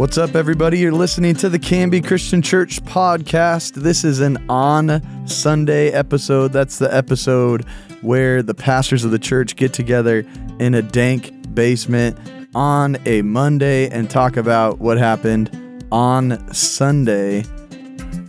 [0.00, 0.78] What's up, everybody?
[0.78, 3.74] You're listening to the Canby Christian Church podcast.
[3.74, 6.54] This is an on Sunday episode.
[6.54, 7.66] That's the episode
[8.00, 10.24] where the pastors of the church get together
[10.58, 12.16] in a dank basement
[12.54, 17.44] on a Monday and talk about what happened on Sunday.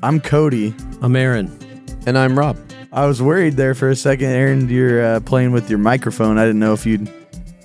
[0.04, 0.76] I'm Cody.
[1.02, 1.58] I'm Aaron.
[2.06, 2.58] And I'm Rob.
[2.92, 4.68] I was worried there for a second, Aaron.
[4.68, 6.38] You're uh, playing with your microphone.
[6.38, 7.10] I didn't know if you'd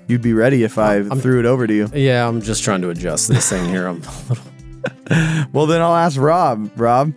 [0.09, 1.89] you'd be ready if I threw it over to you.
[1.95, 3.87] Yeah, I'm just trying to adjust this thing here.
[3.87, 4.45] I'm a little.
[5.53, 6.71] Well, then I'll ask Rob.
[6.77, 7.13] Rob,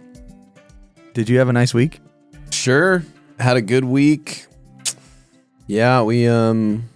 [1.14, 2.00] did you have a nice week?
[2.52, 3.04] Sure.
[3.40, 4.46] Had a good week.
[5.68, 6.90] Yeah, we um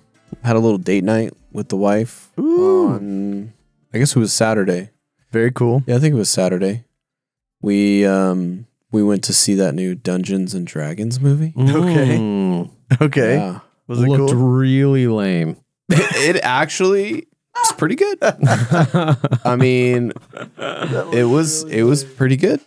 [0.43, 2.87] had a little date night with the wife Ooh.
[2.89, 3.53] on
[3.93, 4.89] I guess it was Saturday.
[5.31, 5.83] Very cool.
[5.85, 6.85] Yeah, I think it was Saturday.
[7.61, 11.53] We um we went to see that new Dungeons and Dragons movie.
[11.57, 12.17] Okay.
[12.17, 12.69] Mm,
[13.01, 13.35] Okay.
[13.35, 13.59] Yeah.
[13.87, 14.41] Was it looked cool?
[14.59, 15.57] really lame.
[16.15, 18.17] it actually was pretty good.
[18.21, 20.11] I mean,
[20.57, 22.59] it was it was pretty good.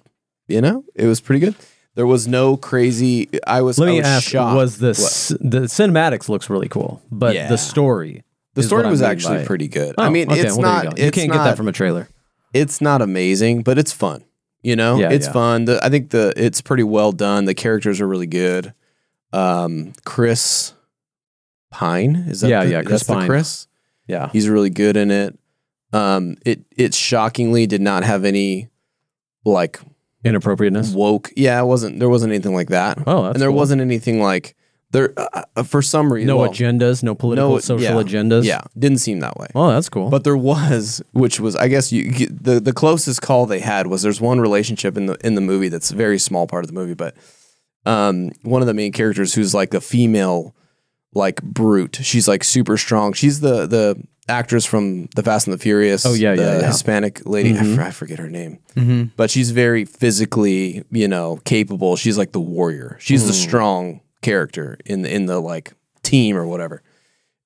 [0.49, 1.55] You know, it was pretty good.
[1.97, 3.29] There was no crazy.
[3.47, 3.79] I was.
[3.79, 4.57] Let I me was ask: shocked.
[4.57, 7.49] Was the c- the cinematics looks really cool, but Yeah.
[7.49, 8.23] the story?
[8.55, 9.47] the is story what I was mean actually it.
[9.47, 9.95] pretty good.
[9.99, 10.85] Oh, I mean, okay, it's well, there not.
[10.85, 10.97] You, go.
[11.03, 12.09] you it's can't get that from a trailer.
[12.55, 14.25] It's not amazing, but it's fun.
[14.63, 15.33] You know, Yeah, it's yeah.
[15.33, 15.65] fun.
[15.67, 17.45] The, I think the it's pretty well done.
[17.45, 18.73] The characters are really good.
[19.33, 20.73] Um, Chris
[21.71, 22.49] Pine is that?
[22.49, 23.27] Yeah, the, yeah, Chris that's the Pine.
[23.29, 23.67] Chris.
[24.07, 24.31] Yeah.
[24.33, 25.39] He's really good in it.
[25.93, 28.69] Um, it it shockingly did not have any
[29.45, 29.81] like
[30.25, 30.93] Inappropriateness.
[30.93, 31.31] woke.
[31.37, 32.01] Yeah, it wasn't.
[32.01, 33.57] There wasn't anything like that, Oh, that's and there cool.
[33.57, 34.57] wasn't anything like
[34.91, 36.27] there uh, uh, for some reason.
[36.27, 38.45] no well, agendas, no political, no- social yeah, agendas.
[38.45, 39.47] Yeah, didn't seem that way.
[39.55, 40.11] Oh, that's cool.
[40.11, 44.03] But there was, which was, I guess you the the closest call they had was
[44.03, 46.75] there's one relationship in the in the movie that's a very small part of the
[46.75, 47.15] movie, but
[47.85, 50.57] um, one of the main characters who's like a female,
[51.15, 51.99] like brute.
[52.03, 53.13] She's like super strong.
[53.13, 56.05] She's the the actress from The Fast and the Furious.
[56.05, 56.67] Oh, yeah, the yeah, yeah.
[56.67, 57.53] Hispanic lady.
[57.57, 57.75] I, Mhm.
[57.77, 59.05] fr- I forget her name, Mm-hmm.
[59.17, 61.95] but she's very physically, you know, capable.
[61.97, 62.97] She's like the warrior.
[63.01, 63.47] She's the Mm.
[63.49, 66.83] strong character in the, in the like team or whatever.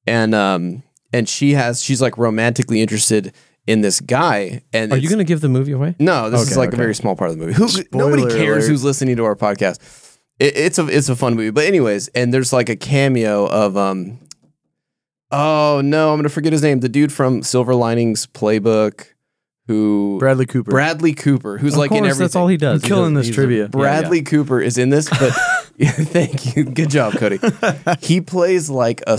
[0.07, 0.83] And um
[1.13, 3.33] and she has she's like romantically interested
[3.67, 4.63] in this guy.
[4.73, 5.95] And Are you going to give the movie away?
[5.99, 6.77] No, this is like okay.
[6.77, 7.55] a very small part of the movie.
[7.55, 8.71] Who nobody cares alert.
[8.71, 9.79] who's listening to our podcast.
[10.41, 11.51] It, it's a it's a fun movie.
[11.51, 14.19] But anyways, and there's like a cameo of um
[15.31, 16.81] oh no, I'm gonna forget his name.
[16.81, 19.07] The dude from Silver Linings Playbook
[19.67, 20.71] who Bradley Cooper.
[20.73, 22.25] Bradley Cooper, who's of like course, in everything.
[22.25, 22.83] that's all he does.
[22.83, 23.63] I'm killing does- this he's a- trivia.
[23.63, 25.31] yeah, Bradley Cooper is in this, but
[25.81, 27.39] thank you, good job, Cody.
[28.01, 29.19] he plays like a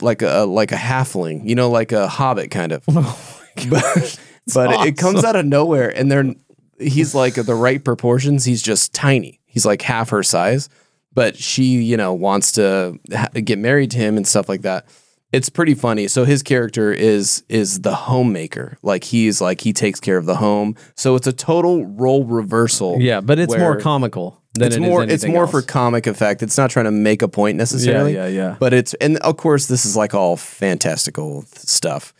[0.00, 2.84] like a like a halfling, you know, like a hobbit kind of.
[2.86, 4.18] but
[4.52, 6.34] but it comes out of nowhere, and they're
[6.80, 8.44] he's like the right proportions.
[8.44, 9.40] He's just tiny.
[9.54, 10.68] He's like half her size,
[11.14, 14.86] but she, you know, wants to ha- get married to him and stuff like that.
[15.32, 16.06] It's pretty funny.
[16.08, 18.78] So his character is is the homemaker.
[18.82, 20.76] Like he's like he takes care of the home.
[20.94, 23.00] So it's a total role reversal.
[23.00, 25.50] Yeah, but it's more comical than it's it is more it's more else.
[25.50, 26.42] for comic effect.
[26.42, 28.14] It's not trying to make a point necessarily.
[28.14, 28.50] yeah, yeah.
[28.50, 28.56] yeah.
[28.60, 32.12] But it's and of course this is like all fantastical th- stuff.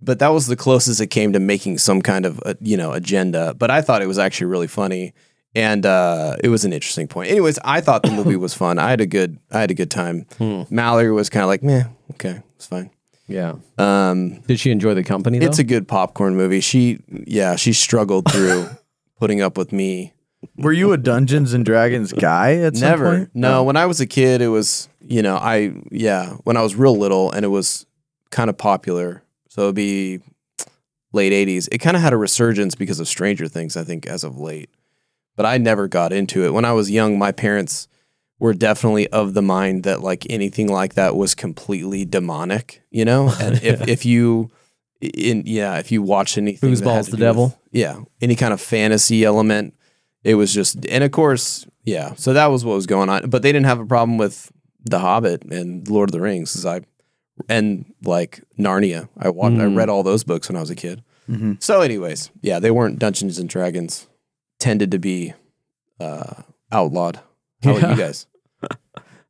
[0.00, 2.92] But that was the closest it came to making some kind of uh you know
[2.92, 3.52] agenda.
[3.52, 5.12] But I thought it was actually really funny,
[5.54, 7.30] and uh, it was an interesting point.
[7.30, 8.78] Anyways, I thought the movie was fun.
[8.78, 10.26] I had a good I had a good time.
[10.38, 10.62] Hmm.
[10.70, 12.90] Mallory was kind of like meh, okay, it's fine.
[13.28, 13.54] Yeah.
[13.78, 15.38] Um, Did she enjoy the company?
[15.38, 15.46] Though?
[15.46, 16.60] it's a good popcorn movie.
[16.60, 18.68] She yeah she struggled through
[19.18, 20.12] putting up with me
[20.56, 23.16] Were you a Dungeons and Dragons guy at some Never.
[23.18, 23.30] point?
[23.34, 26.74] No, when I was a kid, it was, you know, I, yeah, when I was
[26.74, 27.86] real little and it was
[28.30, 29.22] kind of popular.
[29.48, 30.18] So it'd be
[31.12, 31.68] late 80s.
[31.70, 34.68] It kind of had a resurgence because of Stranger Things, I think, as of late.
[35.36, 36.52] But I never got into it.
[36.52, 37.88] When I was young, my parents
[38.38, 43.32] were definitely of the mind that like anything like that was completely demonic, you know?
[43.40, 44.50] And if, if you,
[45.00, 47.58] in yeah, if you watch anything, Whose balls the do with- devil?
[47.70, 49.74] yeah, any kind of fantasy element,
[50.24, 52.14] it was just, and of course, yeah.
[52.16, 53.30] So that was what was going on.
[53.30, 54.52] But they didn't have a problem with
[54.84, 56.82] The Hobbit and Lord of the Rings, as I,
[57.48, 59.08] and like Narnia.
[59.18, 59.76] I watched, I Mm.
[59.76, 61.02] read all those books when I was a kid.
[61.30, 61.62] Mhm.
[61.62, 64.06] So, anyways, yeah, they weren't Dungeons and Dragons.
[64.62, 65.34] Tended to be
[65.98, 66.34] uh,
[66.70, 67.18] outlawed.
[67.64, 67.90] How about Yeah.
[67.90, 68.26] you guys?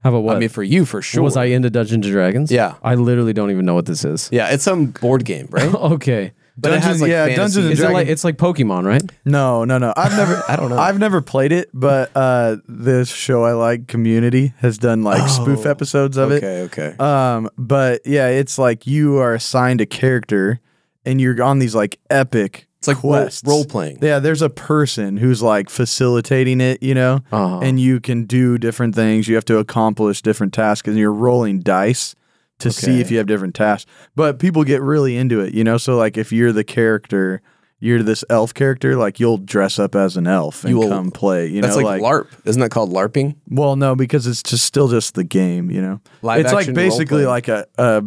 [0.04, 0.36] How about what?
[0.36, 1.22] I mean, for you, for sure.
[1.22, 2.50] Was I into Dungeons and Dragons?
[2.52, 4.28] Yeah, I literally don't even know what this is.
[4.30, 4.48] yeah.
[4.52, 5.72] It's some board game, right?
[5.94, 6.32] okay.
[6.58, 7.36] But it has like yeah, fantasy.
[7.40, 7.94] Dungeons and Is it Dragons.
[7.94, 9.02] like it's like Pokemon, right?
[9.24, 9.94] no, no, no.
[9.96, 10.42] I've never.
[10.48, 10.78] I don't know.
[10.78, 15.64] I've never played it, but uh, this show I like, Community, has done like spoof
[15.64, 16.44] Oh, episodes of it.
[16.44, 16.62] okay,
[16.92, 16.96] okay.
[17.02, 20.60] Um, but yeah, it's like you are assigned a character,
[21.06, 22.68] and you're on these like epic.
[22.82, 23.42] It's like role, quests.
[23.46, 23.98] role playing.
[24.02, 27.60] Yeah, there's a person who's like facilitating it, you know, Uh-huh.
[27.60, 29.28] and you can do different things.
[29.28, 32.16] You have to accomplish different tasks, and you're rolling dice
[32.58, 33.88] to see if you have different tasks.
[34.16, 35.78] But people get really into it, you know.
[35.78, 37.40] So like, if you're the character,
[37.78, 41.10] you're this elf character, like you'll dress up as an elf and You will- come
[41.12, 41.48] play.
[41.48, 42.26] You That's know, like, LARP.
[42.44, 43.36] Isn't that called LARPing?
[43.48, 45.70] Well, no, because it's just still just the game.
[45.70, 48.02] You know, Live it's like basically like a, a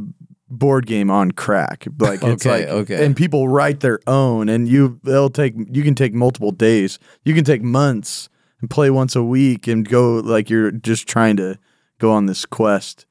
[0.57, 1.87] board game on crack.
[1.99, 3.05] Like it's Okay, like okay.
[3.05, 7.33] and people write their own, and you they'll take you can take multiple days, you
[7.33, 8.29] can take months
[8.61, 11.57] and play once a week and go like you're just trying to
[11.99, 13.05] go on this quest.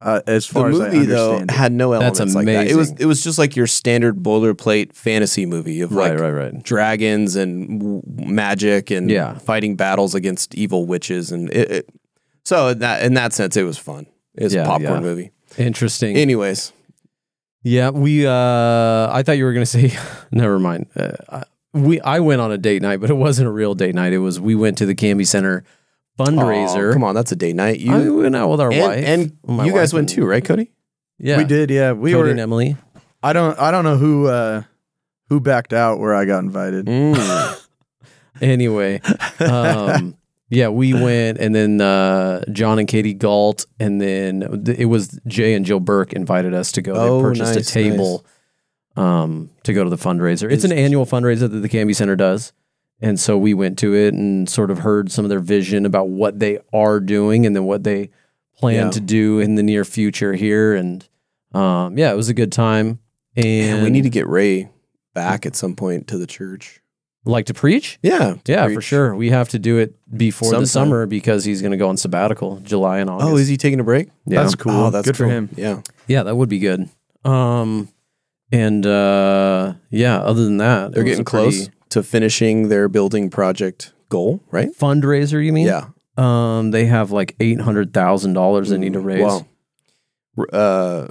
[0.00, 1.54] Uh, as The far as I movie though understand it.
[1.54, 2.66] had no That's elements like that.
[2.66, 6.30] It was it was just like your standard boilerplate fantasy movie of Right, like right,
[6.32, 6.62] right.
[6.64, 9.38] dragons and w- magic and Yeah.
[9.38, 11.88] fighting battles against evil witches and it, it
[12.44, 14.06] so in that in that sense it was fun.
[14.34, 15.00] It was Yeah, a popcorn yeah.
[15.08, 15.30] movie.
[15.58, 16.16] Interesting.
[16.16, 16.72] Anyways,
[17.62, 18.26] Yeah, we.
[18.26, 18.30] uh
[19.12, 19.92] I thought you were gonna say.
[20.32, 20.86] never mind.
[20.96, 21.44] Uh, I-
[21.74, 22.00] we.
[22.02, 24.12] I went on a date night, but it wasn't a real date night.
[24.12, 24.38] It was.
[24.38, 25.64] We went to the Canby Center
[26.18, 26.90] fundraiser.
[26.90, 27.80] Aw, come on, that's a date night.
[27.80, 30.26] You I went out with our and, wife and my you guys went and- too,
[30.26, 30.70] right, Cody?
[31.18, 31.92] Yeah, we did, yeah.
[31.92, 32.30] We Cody were.
[32.30, 32.76] and Emily.
[33.22, 33.58] I don't.
[33.58, 34.64] I don't know who uh,
[35.30, 36.86] who backed out where I got invited.
[36.86, 37.58] Mm.
[38.40, 39.00] Anyway,
[39.40, 40.16] um,
[40.52, 45.18] yeah, we went, and then uh, John and Katie Galt, and then th- it was
[45.26, 46.92] Jay and Jill Burke invited us to go.
[46.94, 48.24] Oh, they purchased nice, a table
[48.96, 50.50] um, to go to the fundraiser.
[50.52, 52.52] It's an annual fundraiser that the Canby Center does.
[53.00, 56.08] And so we went to it and sort of heard some of their vision about
[56.08, 58.10] what they are doing and then what they
[58.58, 58.90] plan Yeah.
[58.90, 60.74] to do in the near future here.
[60.74, 61.08] And
[61.54, 62.98] um, yeah, it was a good time.
[63.34, 64.68] And Man, we need to get Ray
[65.14, 66.81] back at some point to the church.
[67.24, 67.98] Like to preach.
[68.02, 69.14] Yeah, to Yeah, for sure.
[69.14, 70.62] We have to do it before Sometime.
[70.62, 73.30] the summer because he's going to go on sabbatical July and August.
[73.30, 74.08] Oh, is he taking a break?
[74.26, 74.42] Yeah.
[74.42, 74.72] That's cool.
[74.72, 75.48] Oh, that's Good for him.
[75.56, 75.82] Yeah.
[76.08, 76.88] Yeah, that would be good.
[77.24, 77.88] Um,
[78.50, 83.30] and uh, yeah, other than that, They're getting a pretty close to finishing their building
[83.30, 84.68] project goal, right?
[84.76, 85.66] Fundraiser, you mean?
[85.66, 85.86] Yeah.
[86.16, 89.22] Um, they have like eight hundred thousand dollars they need to raise.
[89.22, 89.48] Well,
[90.36, 91.08] r- uh,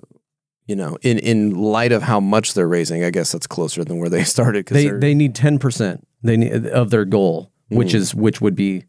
[0.72, 3.98] you know, in in light of how much they're raising, I guess that's closer than
[4.00, 7.96] where they started they they need ten percent they need of their goal, which Mm.
[8.02, 8.86] is which would be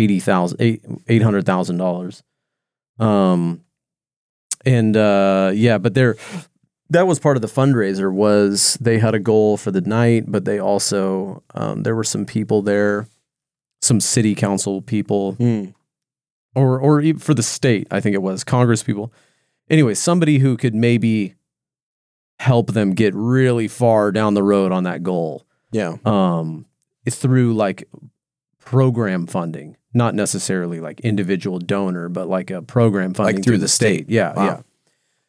[0.00, 2.22] eighty thousand eight eight hundred thousand dollars.
[2.98, 3.62] Um,
[4.64, 6.16] and uh, yeah, but they're
[6.90, 10.44] that was part of the fundraiser was they had a goal for the night, but
[10.44, 13.06] they also um, there were some people there,
[13.82, 15.74] some city council people Mm.
[16.54, 19.12] or or even for the state, I think it was Congress people.
[19.70, 21.34] Anyway, somebody who could maybe
[22.40, 26.66] help them get really far down the road on that goal yeah, um,
[27.08, 27.88] through like
[28.58, 33.64] program funding, not necessarily like individual donor, but like a program funding through through the
[33.64, 34.10] the state.
[34.10, 34.44] Yeah, Wow.
[34.44, 34.60] yeah.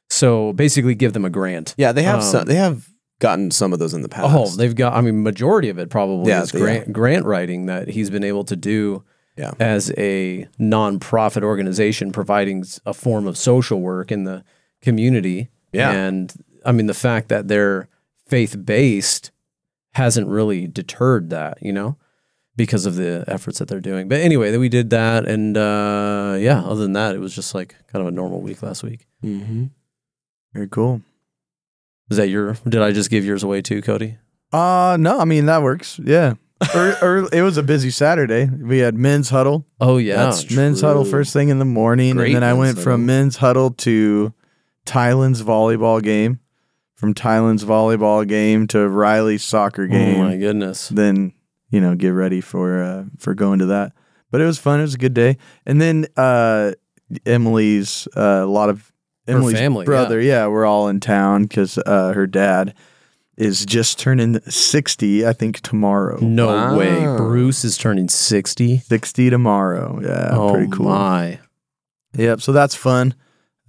[0.09, 1.73] So basically, give them a grant.
[1.77, 1.91] yeah.
[1.93, 2.45] They have Um, some.
[2.45, 2.89] They have
[3.19, 4.27] gotten some of those in the past.
[4.35, 4.93] Oh, they've got.
[4.93, 8.43] I mean, majority of it probably Yeah, is grant grant writing that he's been able
[8.45, 9.03] to do
[9.37, 9.53] Yeah.
[9.59, 14.43] as a nonprofit organization providing a form of social work in the
[14.81, 15.49] community.
[15.71, 15.91] Yeah.
[15.91, 16.33] and
[16.65, 17.87] I mean the fact that they're
[18.27, 19.31] faith based
[19.93, 21.97] hasn't really deterred that, you know,
[22.55, 24.07] because of the efforts that they're doing.
[24.07, 27.55] But anyway, that we did that, and uh, yeah, other than that, it was just
[27.55, 29.07] like kind of a normal week last week.
[29.23, 29.65] Mm-hmm.
[30.53, 31.01] Very cool.
[32.09, 32.53] Is that your?
[32.67, 34.17] Did I just give yours away too, Cody?
[34.53, 35.99] Uh no, I mean that works.
[36.03, 36.33] Yeah.
[36.75, 38.45] Or, or it was a busy Saturday.
[38.47, 39.65] We had men's huddle.
[39.79, 42.75] Oh yeah, That's Men's huddle first thing in the morning, Great and then I men's
[42.75, 44.33] went from men's huddle to
[44.85, 46.39] Tylen's volleyball game,
[46.95, 50.09] from Tylen's volleyball game to Riley's soccer game.
[50.09, 50.23] oh game.
[50.23, 50.89] my goodness.
[50.89, 51.33] then
[51.69, 53.93] you know get ready for uh, for going to that.
[54.29, 54.79] But it was fun.
[54.79, 55.37] It was a good day.
[55.65, 56.71] And then uh,
[57.25, 58.91] Emily's uh, a lot of
[59.27, 60.21] Emily's family, brother.
[60.21, 60.47] Yeah.
[60.47, 62.73] we're all in town because uh, her dad
[63.37, 65.25] is just turning sixty.
[65.25, 66.19] I think tomorrow.
[66.21, 66.77] No Wow.
[66.77, 67.05] way.
[67.17, 68.79] Bruce is turning sixty.
[68.79, 69.99] Sixty tomorrow.
[70.01, 70.89] Yeah, oh pretty cool.
[70.89, 71.39] my.
[72.17, 72.41] Yep.
[72.41, 73.13] So that's fun.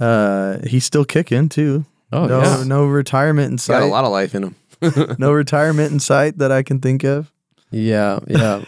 [0.01, 1.85] Uh, he's still kicking too.
[2.13, 2.65] Oh no, yeah.
[2.67, 4.55] no retirement in Got a lot of life in him.
[5.19, 7.33] no retirement in sight that I can think of.
[7.71, 8.65] Yeah, yeah.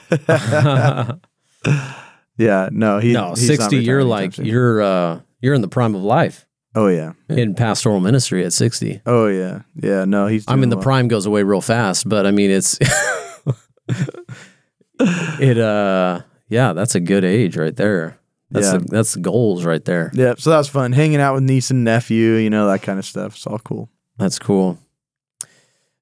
[2.36, 3.76] Yeah, no, he no, he's not sixty.
[3.78, 8.44] You're like you're uh you're in the prime of life Oh yeah, in pastoral ministry
[8.44, 9.00] at sixty.
[9.06, 10.04] oh yeah, yeah.
[10.04, 10.44] No, he's.
[10.48, 10.82] I mean, the well.
[10.82, 12.78] prime goes away real fast, but I mean, it's
[15.40, 15.58] it.
[15.58, 18.18] uh Yeah, that's a good age right there.
[18.50, 18.78] That's Yeah.
[18.78, 20.10] the, that's the goals right there.
[20.14, 20.92] Yeah, so that was fun.
[20.92, 23.34] Hanging out with niece and nephew, you know, that kind of stuff.
[23.36, 23.88] It's all cool.
[24.18, 24.78] That's cool.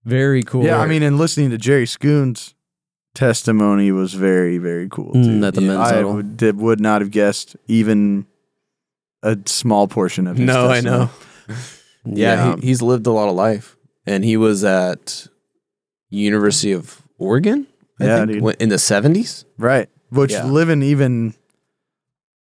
[0.05, 0.65] Very cool.
[0.65, 2.55] Yeah, I mean, and listening to Jerry Schoon's
[3.15, 5.13] testimony was very, very cool.
[5.13, 8.27] Mm, at the Yeah, men's I would, would not have guessed even
[9.23, 11.05] a small portion of his No, I testimony.
[11.49, 11.55] know.
[12.05, 13.77] Yeah, he, he's lived a lot of life,
[14.07, 15.29] and he was at
[16.11, 17.67] University of Oregon.
[18.01, 18.43] I Yeah, think, dude.
[18.43, 19.45] when- in the seventies.
[19.57, 19.89] Right.
[20.11, 20.45] Which Yeah.
[20.47, 21.35] living even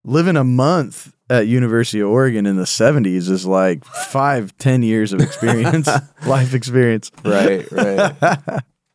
[0.05, 5.13] living a month at University of Oregon in the seventies is like five, ten years
[5.15, 5.89] of experience,
[6.27, 7.11] life experience.
[7.25, 8.15] Right, right.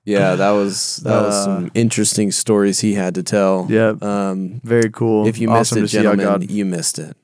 [0.06, 3.66] Yeah, that was that was Uh, some interesting stories he had to tell.
[3.70, 4.04] Yep.
[4.04, 5.26] Um, Very cool.
[5.28, 6.52] if you missed awesome it, to see how gentlemen, God.
[6.52, 7.18] you missed it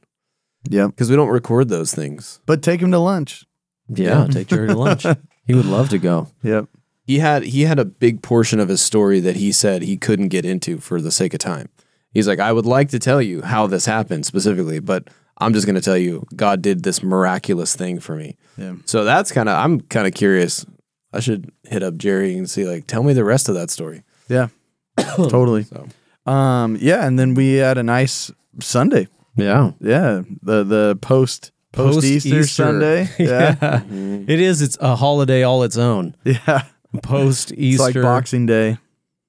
[0.69, 0.91] Yep.
[0.91, 2.39] because we don't record those things.
[2.45, 3.45] But take him to lunch.
[3.89, 5.05] Yeah, take Jerry to lunch.
[5.47, 6.27] He would love to go.
[6.43, 6.65] Yep.
[7.05, 10.27] He had he had a big portion of his story that he said he couldn't
[10.27, 11.69] get into for the sake of time.
[12.11, 15.07] He's like, I would like to tell you how this happened specifically, but
[15.37, 18.35] I'm just going to tell you God did this miraculous thing for me.
[18.57, 18.75] Yeah.
[18.83, 20.65] So that's kind of I'm kind of curious.
[21.13, 24.03] I should hit up Jerry and see like tell me the rest of that story.
[24.27, 24.49] Yeah.
[24.99, 25.63] totally.
[25.63, 25.87] So
[26.29, 26.77] Um.
[26.81, 27.07] Yeah.
[27.07, 29.07] And then we had a nice Sunday.
[29.37, 29.71] Yeah.
[29.79, 30.23] Yeah.
[30.41, 32.45] The the post post Easter.
[32.45, 33.09] Sunday.
[33.19, 33.55] Yeah.
[33.55, 34.29] Mm-hmm.
[34.29, 34.61] It is.
[34.61, 36.15] It's a holiday all its own.
[36.23, 36.63] yeah.
[37.03, 37.83] Post Easter.
[37.83, 38.77] like Boxing Day.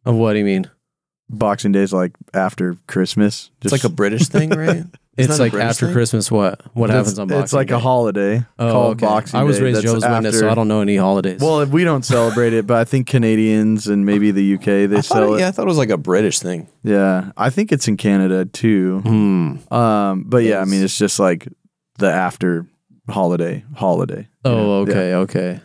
[0.04, 0.70] Of what do you mean?
[1.28, 3.50] Boxing Day is like after Christmas.
[3.62, 4.84] it's like a British thing, right?
[5.18, 5.92] It's that a like British after thing?
[5.94, 6.30] Christmas.
[6.30, 6.60] What?
[6.74, 7.74] What it's, happens on Boxing It's like Day?
[7.74, 9.06] a holiday Oh, called okay.
[9.06, 9.64] Boxing I was Day.
[9.64, 11.40] raised that's Jehovah's Witness, so after- I don't know any holidays.
[11.40, 14.88] Well, we don't celebrate it, but I think Canadians and maybe the UK they I
[14.88, 15.40] thought sell it- it.
[15.40, 16.68] yeah, I thought it was like a British thing.
[16.84, 19.00] Yeah, I think it's in Canada too.
[19.00, 19.74] Hmm.
[19.74, 21.48] Um, but yeah, I mean, it's just like
[21.98, 22.66] the after
[23.10, 24.28] holiday holiday.
[24.44, 24.72] Oh, know?
[24.82, 25.60] okay, okay.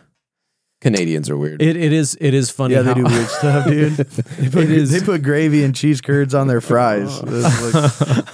[0.80, 1.62] Canadians are weird.
[1.62, 2.74] It it is it is funny.
[2.74, 3.92] Yeah, they how- do weird stuff, dude.
[4.38, 7.22] They put, It is- they put gravy and cheese curds on their fries.
[7.26, 8.24] It's like-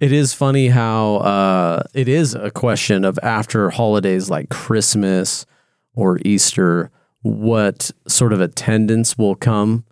[0.00, 5.46] It is funny how uh, it is a question of after holidays like Christmas
[5.94, 6.90] or Easter,
[7.22, 9.84] what sort of attendance will come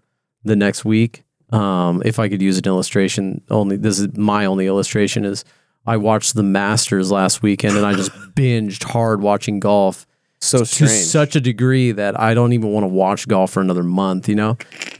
[0.44, 1.22] the next week.
[1.50, 5.44] Um, if I could use an illustration, only this is my only illustration is
[5.86, 10.06] I watched the Masters last weekend and I just binged hard watching golf
[10.42, 13.84] so to such a degree that I don't even want to watch golf for another
[13.84, 14.58] month, you know?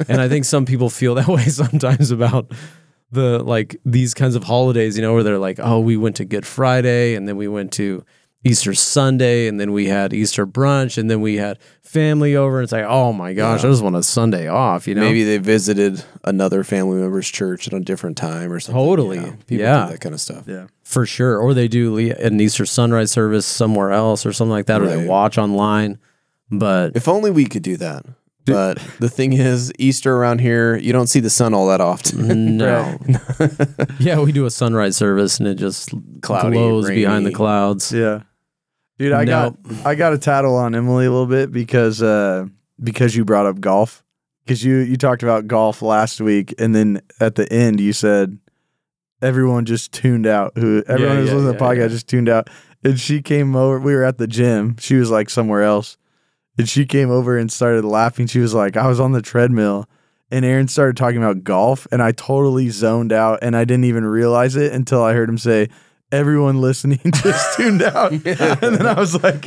[0.09, 2.52] And I think some people feel that way sometimes about
[3.12, 6.25] the like these kinds of holidays, you know, where they're like, oh, we went to
[6.25, 8.04] Good Friday and then we went to
[8.45, 12.59] Easter Sunday and then we had Easter brunch and then we had family over.
[12.59, 15.02] And it's like, oh my gosh, I just want a Sunday off, you know?
[15.02, 18.83] Maybe they visited another family member's church at a different time or something.
[18.83, 19.19] Totally.
[19.19, 19.37] you know?
[19.47, 19.85] People Yeah.
[19.87, 20.45] do that kind of stuff.
[20.49, 21.38] yeah, For sure.
[21.38, 25.07] Or they do an Easter sunrise service somewhere else or something like that, or they
[25.07, 25.99] watch online.
[26.50, 28.04] But If only we could do that.
[28.44, 32.56] But the thing is, Easter around here, you don't see the sun all that often.
[32.58, 32.99] No.
[34.00, 35.90] yeah, we do a sunrise service and it just
[36.22, 37.92] Cloudy, glows behind the clouds.
[37.92, 38.22] yeah,
[38.99, 39.12] dude.
[39.12, 42.46] I got I got a tattle on Emily a little bit because uh
[42.82, 44.02] because you brought up golf
[44.44, 48.38] because you you talked about golf last week and then at the end you said
[49.20, 51.88] everyone just tuned out who everyone Yeah, who's yeah, listening to the yeah, podcast yeah.
[51.88, 52.50] just tuned out
[52.84, 55.96] and she came over we were at the gym she was like somewhere else
[56.59, 58.26] and she came over and started laughing.
[58.26, 59.88] She was like I was on the treadmill.
[60.30, 64.06] And Aaron started talking about golf and I totally zoned out and I didn't even
[64.06, 65.68] realize it until I heard him say
[66.12, 68.12] everyone listening just tuned out.
[68.62, 69.45] And then I was like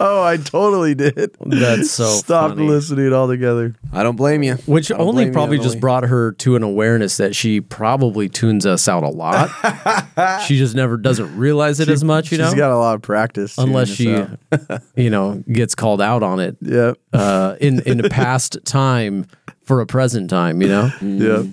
[0.00, 1.36] oh I totally did.
[1.40, 2.66] That's so stopped funny.
[2.66, 3.74] listening altogether.
[3.92, 4.54] I don't blame you.
[4.66, 8.66] Which only blame you, probably just brought her to an awareness that she probably tunes
[8.66, 9.50] us out a lot.
[10.46, 12.94] she just never doesn't realize it as much, you She's know, She's got a lot
[12.94, 14.24] of practice unless she,
[14.96, 16.98] you know, gets called out on it yep.
[17.12, 19.26] uh, in in a past time
[19.62, 20.90] for a present time, you know.
[21.00, 21.46] yep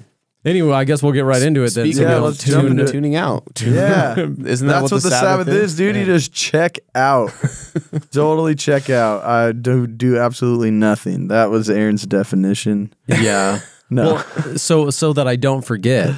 [0.46, 1.86] Anyway, I guess we'll get right into it then.
[1.86, 3.44] Speaking Yeah, let's jump into tuning out.
[3.62, 4.18] Yeah.
[4.18, 5.96] Isn't that That's what, the Sabbath, is, dude.
[5.96, 7.32] You just check out.
[8.12, 9.24] totally check out.
[9.24, 11.30] I do do absolutely nothing.
[11.30, 12.94] That was Aaron's definition.
[13.08, 13.60] Yeah.
[13.90, 14.14] No.
[14.16, 16.16] Well, so so that I don't forget,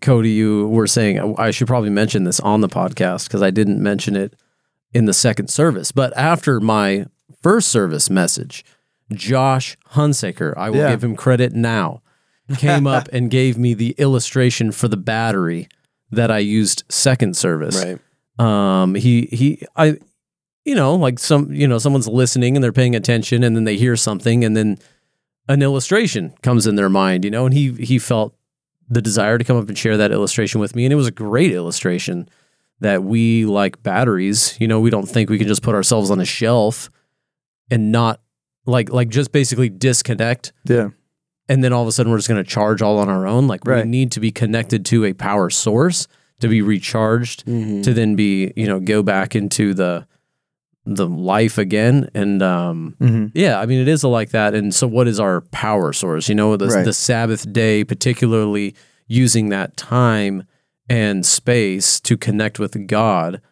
[0.00, 3.82] Cody, you were saying I should probably mention this on the podcast because I didn't
[3.82, 4.34] mention it
[4.92, 5.90] in the second service.
[5.90, 7.06] But after my
[7.42, 8.64] first service message,
[9.12, 10.90] Josh Hunsaker, I will Yeah.
[10.90, 12.02] give him credit now,
[12.56, 15.68] came up and gave me the illustration for the battery
[16.10, 17.84] that I used second service.
[17.84, 17.98] Right.
[18.38, 19.98] Um, he he I,
[20.64, 23.76] you know, like some you know someone's listening and they're paying attention and then they
[23.76, 24.78] hear something and then
[25.48, 28.34] an illustration comes in their mind, you know, and he he felt
[28.88, 31.12] the desire to come up and share that illustration with me, and it was a
[31.12, 32.28] great illustration
[32.80, 34.56] that we like batteries.
[34.60, 36.90] You know, we don't think we can just put ourselves on a shelf
[37.70, 38.20] and not
[38.66, 40.90] like like just basically disconnect Yeah.
[41.48, 43.46] And then all of a sudden we're just going to charge all on our own.
[43.48, 43.84] Like Right.
[43.84, 46.06] we need to be connected to a power source
[46.40, 47.82] to be recharged Mm-hmm.
[47.82, 50.06] to then be you know go back into the
[50.90, 54.86] the life again and um hmm yeah i mean it is like that and so
[54.86, 56.84] what is our power source you know the, Right.
[56.84, 58.74] the sabbath day particularly
[59.06, 60.44] using that time
[60.88, 63.42] and space to connect with god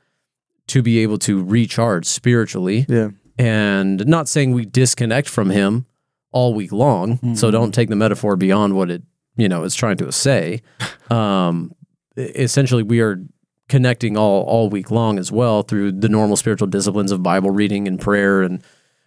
[0.69, 3.09] to be able to recharge spiritually Yeah.
[3.39, 5.85] and not saying we disconnect from him
[6.33, 9.03] all week long so don't take the metaphor beyond what it
[9.37, 10.61] you know is trying to say
[11.11, 11.73] um
[12.17, 13.21] essentially we are
[13.69, 17.87] connecting all all week long as well through the normal spiritual disciplines of bible reading
[17.89, 18.63] and prayer and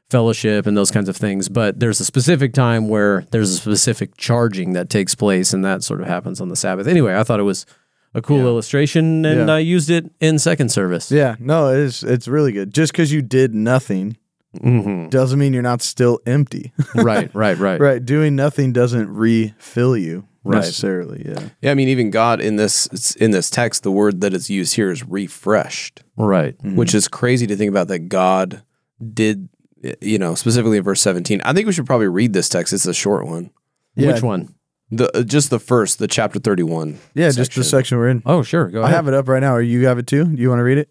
[0.10, 1.50] fellowship and those kinds of things.
[1.50, 5.84] But there's a specific time where there's a specific charging that takes place, and that
[5.84, 6.88] sort of happens on the Sabbath.
[6.88, 7.68] Anyway, I thought it was
[8.16, 9.54] a cool illustration, and Yeah.
[9.54, 11.12] I used it in second service.
[11.12, 12.04] Yeah, no, it is.
[12.04, 12.74] It's really good.
[12.74, 14.18] Just because you did nothing
[14.62, 16.74] hmm doesn't mean you're not still empty.
[16.96, 18.04] right, right, right, right.
[18.04, 20.60] Doing nothing doesn't refill you Right.
[20.60, 21.24] necessarily.
[21.28, 21.50] Yeah.
[21.62, 22.88] Yeah, I mean, even God in this
[23.18, 26.56] in this text, the word that is used here is refreshed, right.
[26.64, 28.64] which is crazy to think about that God
[29.14, 29.50] did.
[30.02, 31.42] You know, specifically in verse seventeen.
[31.46, 32.74] I think we should probably read this text.
[32.74, 33.52] It's a short one.
[33.96, 34.12] Yeah.
[34.14, 34.54] Which one?
[34.92, 37.00] The uh, just the first, the chapter thirty-one.
[37.14, 37.64] Yeah, just the section.
[37.64, 38.22] section we're in.
[38.26, 38.68] Oh, sure.
[38.70, 39.54] Go I have it up right now.
[39.56, 40.26] Or you have it too?
[40.26, 40.90] Do you want to read it?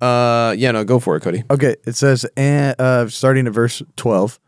[0.00, 1.42] Uh, yeah, no, go for it, Cody.
[1.50, 4.38] Okay, it says, and uh, starting at verse 12,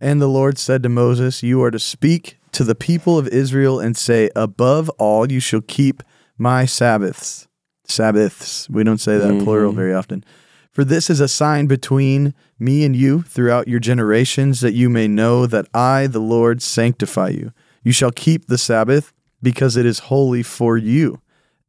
[0.00, 3.80] and the Lord said to Moses, You are to speak to the people of Israel
[3.80, 6.02] and say, Above all, you shall keep
[6.36, 7.48] my Sabbaths.
[7.84, 8.68] Sabbaths.
[8.68, 10.24] We don't say that plural very often.
[10.70, 15.08] For this is a sign between me and you throughout your generations, that you may
[15.08, 17.52] know that I, the Lord, sanctify you.
[17.82, 19.12] You shall keep the Sabbath,
[19.42, 21.20] because it is holy for you.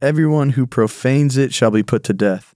[0.01, 2.55] Everyone who profanes it shall be put to death.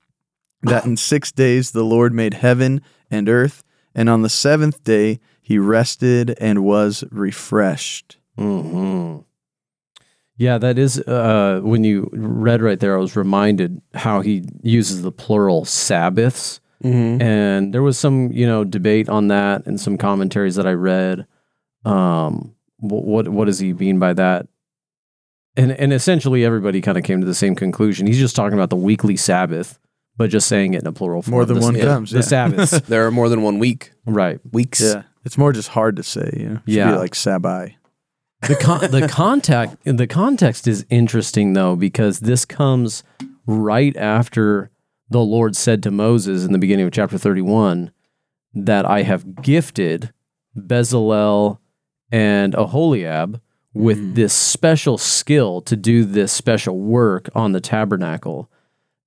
[0.63, 3.63] that in six days the Lord made heaven and earth,
[3.95, 8.17] and on the seventh day he rested and was refreshed.
[8.37, 9.17] hmm
[10.37, 12.95] Yeah, that is uh, when you read right there.
[12.95, 17.21] I was reminded how he uses the plural Sabbaths, Mm-hmm.
[17.21, 21.27] and there was some you know debate on that and some commentaries that I read.
[21.85, 24.47] Um, what what does he mean by that?
[25.55, 28.07] And and essentially everybody kind of came to the same conclusion.
[28.07, 29.77] He's just talking about the weekly Sabbath,
[30.21, 31.31] but just saying it in a plural form.
[31.31, 32.21] More than The- one yeah, comes, The yeah.
[32.23, 33.91] Sabbaths, There are more than one week.
[34.05, 34.39] right?
[34.51, 34.79] Weeks.
[34.79, 36.31] Yeah, it's more just hard to say.
[36.37, 36.91] You know, It should Yeah.
[36.91, 37.73] be like Sabai.
[38.47, 43.03] the con- the contact the context is interesting though because this comes
[43.47, 44.69] right after
[45.09, 47.91] the Lord said to Moses in the beginning of chapter 31
[48.53, 50.13] that I have gifted
[50.57, 51.57] Bezalel
[52.11, 53.41] and Aholiab
[53.73, 54.15] with mm.
[54.15, 58.49] this special skill to do this special work on the tabernacle.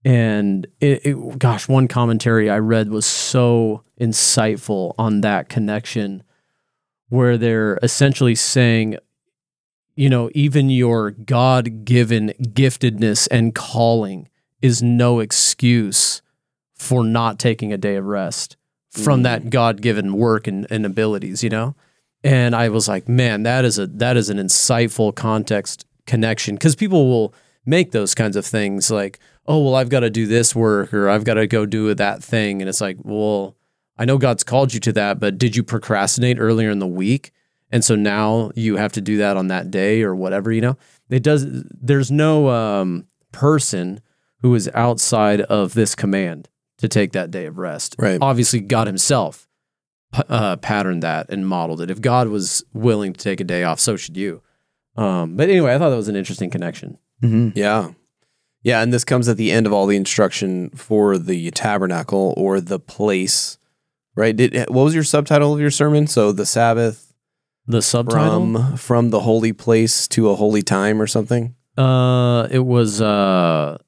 [0.04, 6.22] And it, it, gosh, one commentary I read was so insightful on that connection,
[7.08, 8.98] where they're essentially saying,
[9.96, 14.28] you know, even your God given giftedness and calling
[14.60, 16.20] is no excuse
[16.74, 18.56] for not taking a day of rest
[18.90, 19.50] from that mm.
[19.50, 21.74] God given work and, and abilities, you know?
[22.22, 26.56] And I was like, man, that is a that is an insightful context connection.
[26.58, 27.34] Cause people will
[27.66, 31.08] make those kinds of things like, oh well, I've got to do this work or
[31.08, 32.62] I've got to go do that thing.
[32.62, 33.56] And it's like, well,
[33.96, 37.32] I know God's called you to that, but did you procrastinate earlier in the week?
[37.70, 40.76] And so now you have to do that on that day or whatever, you know?
[41.10, 44.00] It does there's no um, person
[44.40, 46.48] who is outside of this command
[46.78, 47.96] to take that day of rest.
[47.98, 48.18] Right.
[48.20, 49.48] Obviously, God himself
[50.28, 51.90] uh, patterned that and modeled it.
[51.90, 54.42] If God was willing to take a day off, so should you.
[54.96, 56.98] Um, but anyway, I thought that was an interesting connection.
[57.22, 57.50] Mm-hmm.
[57.58, 57.90] Yeah.
[58.62, 58.82] Yeah.
[58.82, 62.78] And this comes at the end of all the instruction for the tabernacle or the
[62.78, 63.58] place,
[64.16, 64.34] right?
[64.36, 66.06] Did, what was your subtitle of your sermon?
[66.06, 67.12] So the Sabbath
[67.66, 71.54] The subtitle, from from the holy place to a holy time or something.
[71.78, 73.78] uh, it was uh,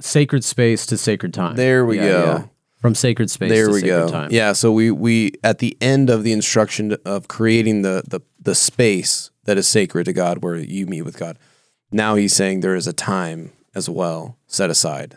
[0.00, 1.56] sacred space to sacred time.
[1.56, 2.24] There we Yeah, go.
[2.24, 2.44] yeah.
[2.80, 4.10] From sacred space there to we sacred go.
[4.10, 4.28] time.
[4.30, 4.52] Yeah.
[4.52, 9.30] So we we at the end of the instruction of creating the the the space
[9.44, 11.38] that is sacred to God, where you meet with God.
[11.94, 15.16] Now he's saying there is a time as well set aside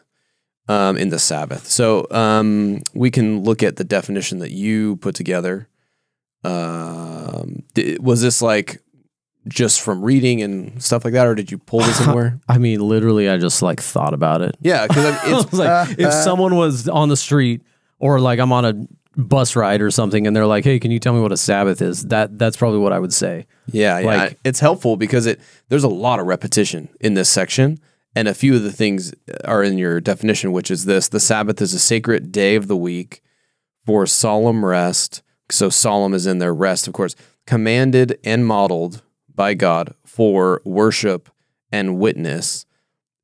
[0.67, 1.65] um, in the Sabbath.
[1.65, 5.67] So um, we can look at the definition that you put together.
[6.43, 8.81] Um, di- was this like
[9.47, 12.39] just from reading and stuff like that, or did you pull this somewhere?
[12.47, 14.55] I mean, literally, I just like thought about it.
[14.61, 17.61] yeah, because I it's was like, if someone was on the street
[17.99, 20.99] or like I'm on a bus ride or something, and they're like, "Hey, can you
[20.99, 23.47] tell me what a Sabbath is?" That that's probably what I would say.
[23.71, 24.05] Yeah, yeah.
[24.05, 27.79] Like- it's helpful because it there's a lot of repetition in this section,
[28.15, 31.61] and a few of the things are in your definition, which is this: the Sabbath
[31.61, 33.21] is a sacred day of the week
[33.85, 35.23] for solemn rest.
[35.49, 39.01] So solemn is in there, rest, of course, commanded and modeled
[39.33, 41.29] by God for worship
[41.71, 42.65] and witness.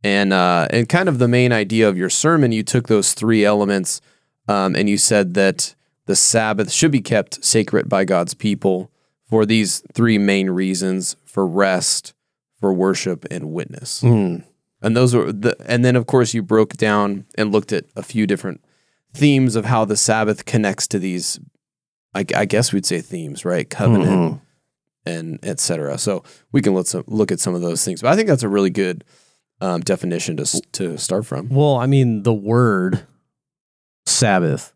[0.04, 3.46] And uh, and kind of the main idea of your sermon, you took those three
[3.46, 4.02] elements,
[4.48, 5.76] um, and you said that
[6.06, 8.92] the Sabbath should be kept sacred by God's people
[9.30, 12.14] for these three main reasons for rest,
[12.60, 14.02] for worship, and witness.
[14.02, 14.44] Mm.
[14.82, 18.04] And those were the, and then of course you broke down and looked at a
[18.04, 18.62] few different
[19.14, 21.40] themes of how the Sabbath connects to these,
[22.14, 23.70] I, I guess we'd say themes, right?
[23.70, 24.42] Covenant Mhm.
[25.06, 25.98] and etc.
[25.98, 28.02] So we can let some, look at some of those things.
[28.02, 29.04] But I think that's a really good
[29.62, 31.48] um, definition to to start from.
[31.50, 33.06] Well, I mean, the word
[34.06, 34.74] Sabbath,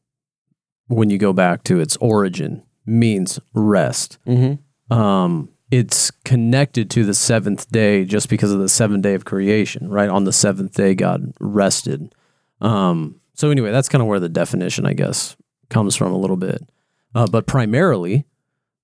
[0.87, 4.17] when you go back to its origin, means rest.
[4.25, 4.93] Mm-hmm.
[4.93, 9.89] Um, it's connected to the seventh day just because of the seventh day of creation,
[9.89, 10.09] right?
[10.09, 12.13] On the seventh day, God rested.
[12.61, 15.35] Um, so, anyway, that's kind of where the definition, I guess,
[15.69, 16.67] comes from a little bit.
[17.13, 18.25] Uh, but primarily,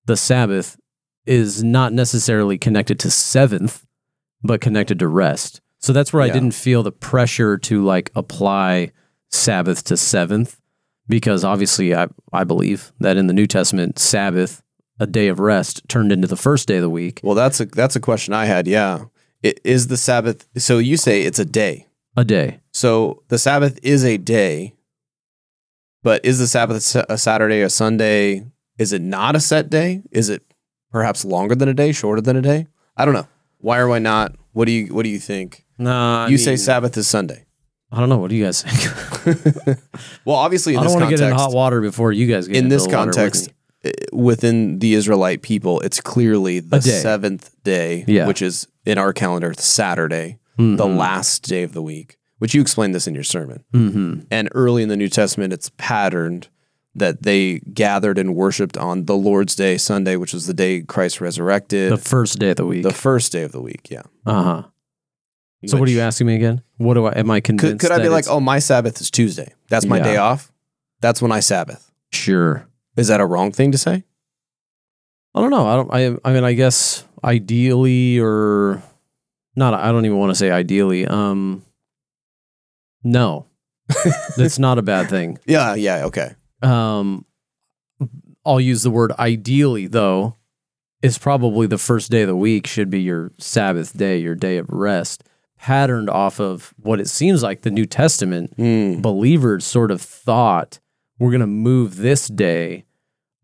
[0.06, 0.78] the Sabbath
[1.26, 3.86] is not necessarily connected to seventh,
[4.44, 5.62] but connected to rest.
[5.80, 8.92] So that's where I didn't feel the pressure to like apply
[9.30, 10.60] Sabbath to seventh,
[11.08, 14.62] because obviously I, I believe that in the New Testament, Sabbath,
[15.00, 17.66] a day of rest, turned into the first day of the week, Well, that's a
[17.66, 18.68] that's a question I had.
[18.68, 19.06] Yeah,
[19.42, 20.48] it, is the Sabbath?
[20.58, 21.88] So you say it's a day.
[22.16, 22.60] a day.
[22.72, 24.76] So the Sabbath is a day,
[26.04, 28.46] but is the Sabbath a Saturday, a Sunday?
[28.78, 30.02] Is it not a set day?
[30.12, 30.44] Is it
[30.92, 32.68] perhaps longer than a day, shorter than a day?
[32.98, 33.28] I don't know.
[33.60, 34.36] Why or why not?
[34.52, 35.66] What do you What do you think?
[35.78, 37.46] Nah, you say Sabbath is Sunday.
[37.94, 38.18] I don't know.
[38.18, 39.78] What do you guys think?
[40.26, 42.58] Well, obviously in I don't want to get in hot water before you guys get
[42.58, 43.50] in this the context,
[43.84, 43.92] me.
[44.12, 46.90] within the Israelite people, it's clearly the day.
[46.90, 48.28] seventh day, Yeah.
[48.28, 50.98] which is in our calendar Saturday, the Mhm.
[50.98, 52.18] last day of the week.
[52.40, 53.64] Which you explained this in your sermon.
[53.74, 54.26] Mhm.
[54.30, 56.48] And early in the New Testament, it's patterned
[56.96, 61.22] that they gathered and worshipped on the Lord's Day, Sunday, which was the day Christ
[61.22, 62.84] resurrected, the first day of the week.
[62.84, 63.88] the first day of the week.
[63.90, 64.02] Yeah.
[64.26, 64.64] uh huh.
[65.68, 66.62] So what are you asking me again?
[66.78, 67.12] What do I?
[67.14, 67.80] Am I convinced?
[67.80, 69.54] Could, could I be that like, it's- oh, my Sabbath is Tuesday.
[69.70, 70.04] That's my Yeah.
[70.04, 70.52] day off.
[71.02, 71.92] That's when I Sabbath.
[72.12, 72.68] sure?
[72.96, 74.04] Is that a wrong thing to say?
[75.36, 75.68] I don't know.
[75.68, 75.94] I don't.
[76.26, 76.30] I.
[76.30, 78.84] I mean, I guess ideally, or
[79.56, 79.74] not.
[79.74, 81.08] I don't even want to say ideally.
[81.08, 81.64] Um,
[83.04, 83.48] no,
[84.38, 85.40] that's not a bad thing.
[85.46, 85.76] Yeah.
[85.76, 86.06] Yeah.
[86.06, 86.32] Okay.
[86.62, 87.26] Um,
[88.46, 90.36] I'll use the word ideally though.
[91.02, 94.56] Is probably the first day of the week should be your Sabbath day, your day
[94.58, 95.24] of rest,
[95.64, 99.02] patterned off of what it seems like the New Testament Mm.
[99.02, 100.80] believers sort of thought
[101.20, 102.84] we're going to move this day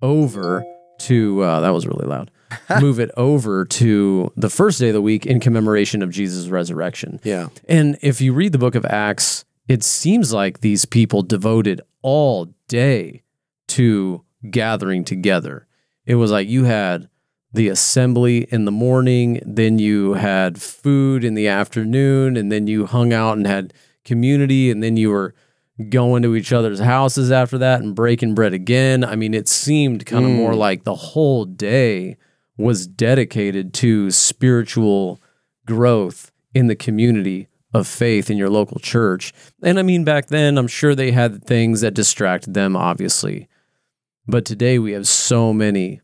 [0.02, 0.64] over
[1.00, 2.30] to uh, that was really loud
[2.82, 7.20] move it over to the first day of the week in commemoration of jesus resurrection
[7.24, 7.48] Yeah.
[7.68, 12.48] and if you read the book of acts it seems like these people devoted all
[12.68, 13.24] day
[13.70, 15.68] to gathering together
[16.06, 17.08] it was like you had
[17.52, 22.86] the assembly in the morning then you had food in the afternoon and then you
[22.86, 23.74] hung out and had
[24.06, 25.34] community and then you were
[25.88, 29.04] going to each other's houses after that and breaking bread again.
[29.04, 30.58] I mean, it seemed kind of more mm.
[30.58, 32.18] like the whole day
[32.58, 35.22] was dedicated to spiritual
[35.66, 39.32] growth in the community of faith in your local church.
[39.64, 43.48] And I mean, back then, I'm sure they had things that distracted them, obviously.
[44.28, 46.02] But today we have so many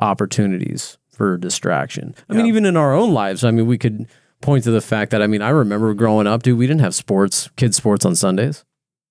[0.00, 2.14] opportunities for distraction.
[2.28, 4.06] I mean, even in our own lives, I mean, we could
[4.40, 6.94] point to the fact that, I mean, I remember growing up, dude, we didn't have
[6.94, 8.64] sports, kids' sports on Sundays.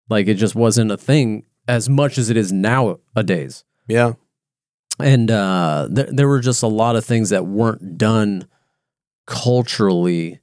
[0.10, 3.64] Like it just wasn't a thing as much as it is nowadays.
[3.88, 4.14] Yeah.
[5.00, 8.48] And uh, there, there were just a lot of things that weren't done
[9.28, 10.40] culturally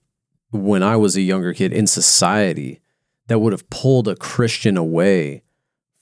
[0.52, 2.80] when I was a younger kid in society
[3.26, 5.42] that would have pulled a Christian away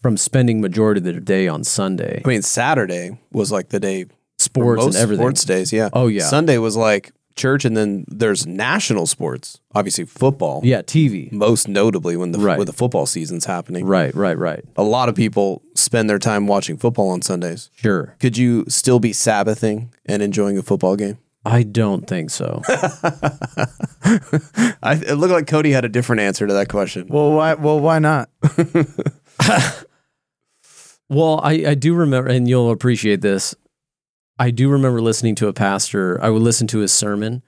[0.02, 2.20] from spending majority of their day on Sunday.
[2.22, 4.04] I mean, Saturday was like the day
[4.44, 5.22] Sports most and everything.
[5.24, 5.72] sports days.
[5.72, 5.88] Yeah.
[5.92, 9.58] Oh yeah, Sunday was like church, and then there's national sports.
[9.74, 10.60] Obviously, football.
[10.62, 11.32] yeah, TV.
[11.32, 12.56] Most notably when the Right.
[12.58, 13.84] when the football season's happening.
[13.86, 14.64] Right, right, right.
[14.76, 17.70] A lot of people spend their time watching football on Sundays.
[17.74, 18.14] Sure.
[18.20, 21.18] Could you still be Sabbathing and enjoying a football game?
[21.46, 22.62] I don't think so.
[24.82, 27.06] I, it looked like Cody had a different answer to that question.
[27.08, 27.54] Well, why?
[27.54, 28.30] Well, why not?
[31.10, 33.54] Well, I, I do remember, and you'll appreciate this.
[34.38, 36.18] I do remember listening to a pastor.
[36.22, 37.42] I would listen to his sermon,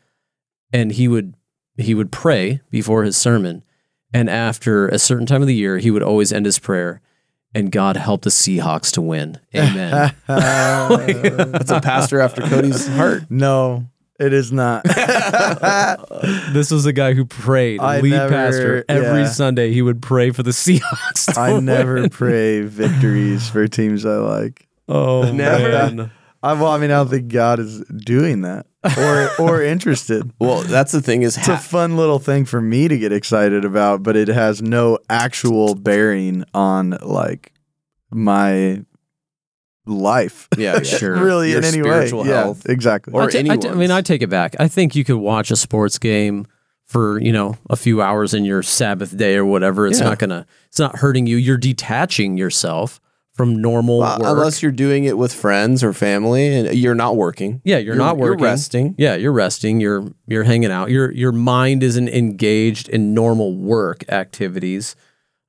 [0.72, 1.34] and he would
[1.76, 3.64] he would pray before his sermon,
[4.14, 7.00] and after a certain time of the year, he would always end his prayer,
[7.54, 9.38] and God help the Seahawks to win.
[9.54, 10.14] Amen.
[10.26, 13.24] That's a pastor after Cody's heart.
[13.30, 13.86] no,
[14.20, 14.84] it is not.
[16.52, 18.84] this was a guy who prayed, I lead never- pastor.
[18.88, 19.28] Every yeah.
[19.28, 21.32] Sunday, he would pray for the Seahawks.
[21.34, 21.64] to I win.
[21.66, 24.66] never pray victories for teams I like.
[24.88, 25.68] Oh Never.
[25.96, 26.10] man.
[26.46, 30.30] I, well, I mean, I don't think God is doing that or or interested.
[30.38, 33.64] Well, that's the thing is It's a fun little thing for me to get excited
[33.64, 37.52] about, but it has no actual bearing on like
[38.10, 38.82] my
[39.86, 40.48] life.
[40.56, 40.82] Yeah, yeah.
[40.82, 41.16] Sure.
[41.16, 42.28] really Your in any spiritual way.
[42.28, 42.62] health.
[42.66, 43.12] Yeah, exactly.
[43.14, 43.76] Or I I ta- I anyone's.
[43.76, 44.56] mean, I take it back.
[44.58, 46.46] I think you could watch a sports game
[46.84, 49.86] for you know a few hours in your Sabbath day or whatever.
[49.86, 50.06] It's Yeah.
[50.10, 50.46] not gonna.
[50.68, 51.36] It's not hurting you.
[51.36, 53.00] You're detaching yourself
[53.36, 54.28] from normal Well, work.
[54.28, 57.60] unless you're doing it with friends or family and you're not working.
[57.64, 58.38] yeah, you're, not working.
[58.38, 58.94] You're resting.
[58.96, 59.78] Yeah, you're resting.
[59.80, 60.90] You're you're hanging out.
[60.90, 64.96] Your your mind isn't engaged in normal work activities.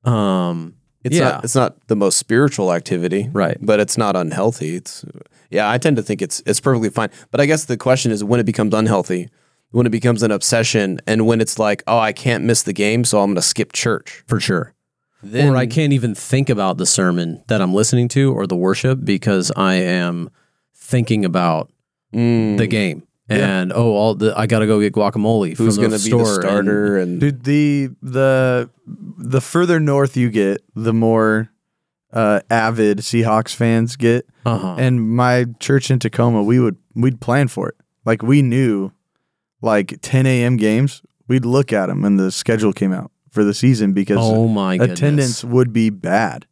[0.04, 3.30] Um, It's yeah, not it's not the most spiritual activity.
[3.32, 3.58] Right.
[3.62, 4.76] But it's not unhealthy.
[4.76, 5.06] It's
[5.50, 7.10] yeah, I tend to think it's it's perfectly fine.
[7.32, 9.30] But I guess the question is when it becomes unhealthy,
[9.72, 13.06] when it becomes an obsession, and when it's like, oh, I can't miss the game,
[13.06, 14.24] so I'm gonna skip church.
[14.28, 14.74] for sure.
[15.24, 18.56] Then or I can't even think about the sermon that I'm listening to or the
[18.56, 20.30] worship because I am
[20.76, 21.72] thinking about
[22.14, 23.04] Mm, the game.
[23.30, 27.20] And oh, all the I gotta go get guacamole who's gonna be the starter and,
[27.20, 31.50] Dude, the the the further north you get, the more
[32.14, 34.26] uh, avid Seahawks fans get.
[34.46, 34.76] uh huh.
[34.78, 37.76] And my church in Tacoma, we would we'd plan for it.
[38.06, 38.94] Like we knew,
[39.62, 40.56] like 10 a.m.
[40.56, 44.48] games, we'd look at them when the schedule came out for the season because Oh
[44.48, 45.00] my goodness.
[45.00, 46.48] attendance would be bad.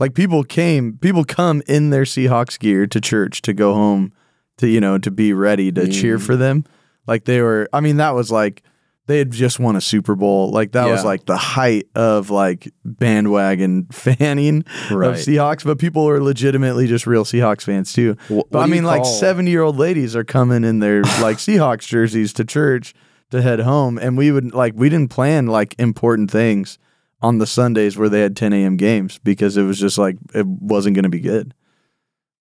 [0.00, 4.12] Like people came, people come in their Seahawks gear to church to go home
[4.58, 6.22] to you know to be ready to cheer Mm.
[6.26, 6.64] for them.
[7.06, 7.68] Like they were.
[7.72, 8.62] I mean, that was like
[9.06, 10.50] they had just won a Super Bowl.
[10.50, 15.10] Like that was like the height of like bandwagon fanning Right.
[15.10, 15.64] of Seahawks.
[15.64, 18.16] But people are legitimately just real Seahawks fans too.
[18.28, 21.86] Wh- But I mean, like seventy year old ladies are coming in their like Seahawks
[21.86, 22.94] jerseys to church
[23.34, 26.78] to head home, and we would like we didn't plan like important things
[27.22, 28.76] on the Sundays where they had 10 a.m.
[28.76, 31.54] games because it was just like it wasn't going to be good.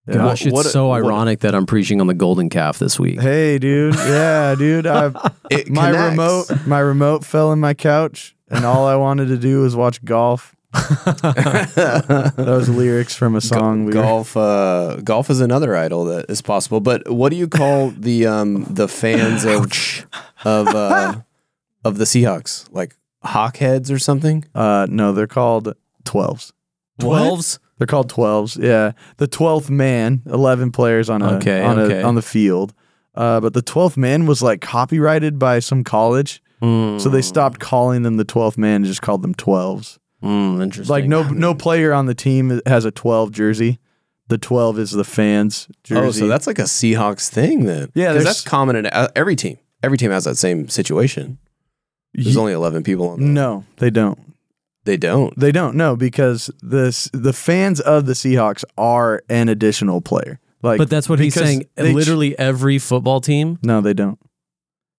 [0.08, 0.16] Yeah.
[0.16, 3.22] Gosh, it's What- so what- ironic that I'm preaching on the golden calf this week.
[3.22, 3.96] Hey, dude.
[3.96, 4.86] Yeah, dude.
[4.88, 5.08] I,
[5.50, 6.10] It my connects.
[6.12, 10.04] remote, my remote fell in my couch, and all I wanted to do was watch
[10.04, 10.53] golf.
[10.74, 13.86] that was lyrics from a song.
[13.86, 16.80] we golf uh, golf is another idol that is possible.
[16.80, 19.66] But what do you call the um the fans of
[20.44, 21.16] of uh,
[21.86, 22.68] of the Seahawks?
[22.72, 24.46] Like hawkheads or something?
[24.56, 26.54] Uh, no, they're called twelves.
[27.00, 27.60] Twelves.
[27.78, 28.58] They're called twelves.
[28.58, 32.02] Yeah, the twelfth man, eleven players on a Okay, on okay.
[32.02, 32.74] a on the field.
[33.16, 38.02] Uh, but the twelfth man was like copyrighted by some college, so they stopped calling
[38.02, 40.00] them the twelfth man and just called them twelves.
[40.24, 40.92] Mm, interesting.
[40.92, 43.80] Like no no player on the team has a twelve jersey.
[44.30, 46.08] The twelve is the fans jersey.
[46.08, 47.92] Oh, so that's like a Seahawks thing then.
[47.94, 49.58] Yeah, that's common in uh, every team.
[49.84, 51.38] Every team has that same situation.
[52.14, 53.20] There's Ye- only eleven people on.
[53.20, 54.18] The, no, they don't.
[54.86, 55.38] They don't.
[55.38, 60.40] They don't know because this the fans of the Seahawks are an additional player.
[60.62, 61.66] Like, but that's what he's saying.
[61.76, 63.60] they ch- Literally every football team.
[63.62, 64.18] no, they don't.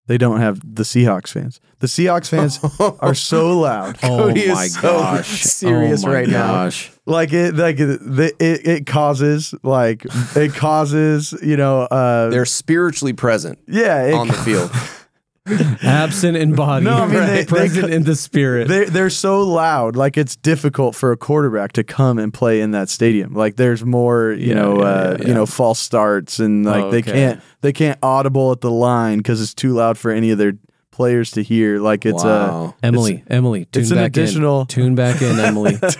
[0.07, 1.61] They don't have the Seahawks fans.
[1.79, 2.61] The Seahawks fans
[3.01, 3.99] are so loud.
[4.05, 5.43] Oh Cody is my so gosh!
[5.43, 6.47] serious oh my right now.
[6.47, 6.93] gosh.
[7.07, 8.01] Like it, like it,
[8.39, 10.05] it, it causes like
[10.37, 11.83] it causes you know.
[11.83, 14.71] Uh, They're spiritually present yeah, it, on the field.
[15.47, 18.67] Absent in body, No, I mean, they- they present co- in the spirit.
[18.67, 22.71] They're, they're so loud, like it's difficult for a quarterback to come and play in
[22.71, 23.35] that stadium.
[23.35, 26.91] Like there's more, you Yeah, know, yeah, uh, yeah, you know, false starts, and like
[26.91, 27.13] they Okay.
[27.13, 30.55] can't they can't audible at the line because it's too loud for any of their
[30.93, 31.79] players to hear.
[31.79, 32.75] Like it's uh, wow.
[32.83, 34.67] Emily, Emily, tune it's an back additional- in.
[34.69, 35.77] Tune back in, Emily.
[35.83, 35.99] it's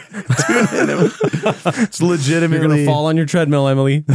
[2.01, 4.07] legitimately You're gonna fall on your treadmill, Emily.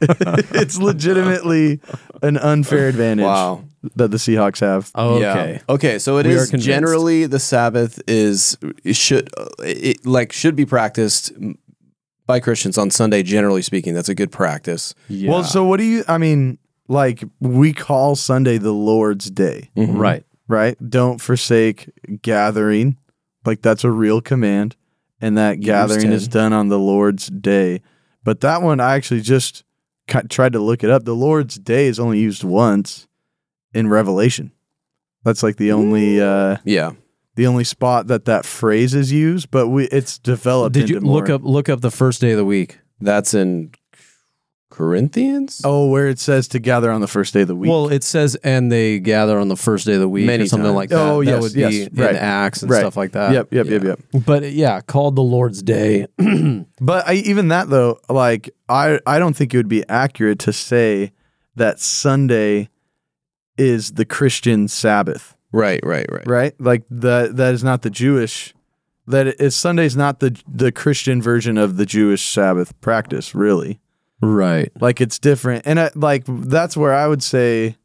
[0.00, 1.80] it's legitimately
[2.24, 3.64] an unfair advantage Wow.
[3.96, 4.90] that the Seahawks have.
[4.96, 5.52] Okay.
[5.54, 5.58] Yeah.
[5.74, 5.98] Okay.
[5.98, 10.66] So it We is generally the Sabbath is it should uh, it like should be
[10.66, 11.32] practiced
[12.26, 13.22] by Christians on Sunday.
[13.22, 14.94] Generally speaking, that's a good practice.
[15.08, 15.30] Yeah.
[15.30, 16.04] Well, so what do you?
[16.08, 16.58] I mean,
[16.88, 19.70] like we call Sunday the Lord's Day.
[19.76, 20.24] right.
[20.48, 20.76] right?
[20.90, 21.90] Don't forsake
[22.22, 22.96] gathering.
[23.44, 24.76] Like that's a real command.
[25.20, 27.80] And that gathering is done on the Lord's day.
[28.24, 29.64] But that one, I actually just ki-
[30.06, 31.04] tried to look it up.
[31.04, 33.06] The Lord's day is only used once
[33.72, 34.52] in Revelation.
[35.24, 36.92] That's like the only uh, Yeah.
[37.36, 39.50] the only spot that that phrase is used.
[39.50, 40.74] But we it's developed.
[40.74, 42.78] Did you into look up look up the first day of the week?
[43.00, 43.72] That's in
[44.74, 45.60] Corinthians.
[45.64, 47.70] Oh, where it says to gather on the first day of the week.
[47.70, 50.46] Well, it says, and they gather on the first day of the week, Many or
[50.46, 50.74] something times.
[50.76, 50.98] like that.
[51.00, 52.14] Oh, that yes, would be yes, in right.
[52.16, 52.80] Acts and Right.
[52.80, 53.32] stuff like that.
[53.32, 54.00] yep, yep, yep, yep.
[54.26, 56.06] But yeah, called the Lord's Day.
[56.80, 60.52] But I, even that though, like I, I don't think it would be accurate to
[60.52, 61.12] say
[61.56, 62.68] that Sunday
[63.56, 65.80] is the Christian Sabbath, Right.
[65.84, 66.06] Right.
[66.10, 66.26] Right.
[66.26, 66.54] right?
[66.60, 68.52] Like that that is not the Jewish.
[69.06, 73.78] That is Sunday's not the the Christian version of the Jewish Sabbath practice, really.
[74.24, 74.72] Right.
[74.80, 77.76] Like it's different, and I, like that's where I would say,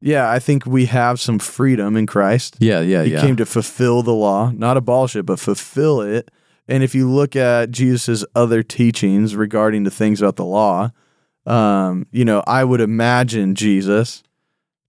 [0.00, 2.56] yeah, I think we have some freedom in Christ.
[2.60, 3.20] Yeah, yeah, He yeah.
[3.20, 6.30] came to fulfill the law, not abolish it, but fulfill it.
[6.68, 10.90] And if you look at Jesus' other teachings regarding the things about the law,
[11.46, 14.22] um, you know, I would imagine Jesus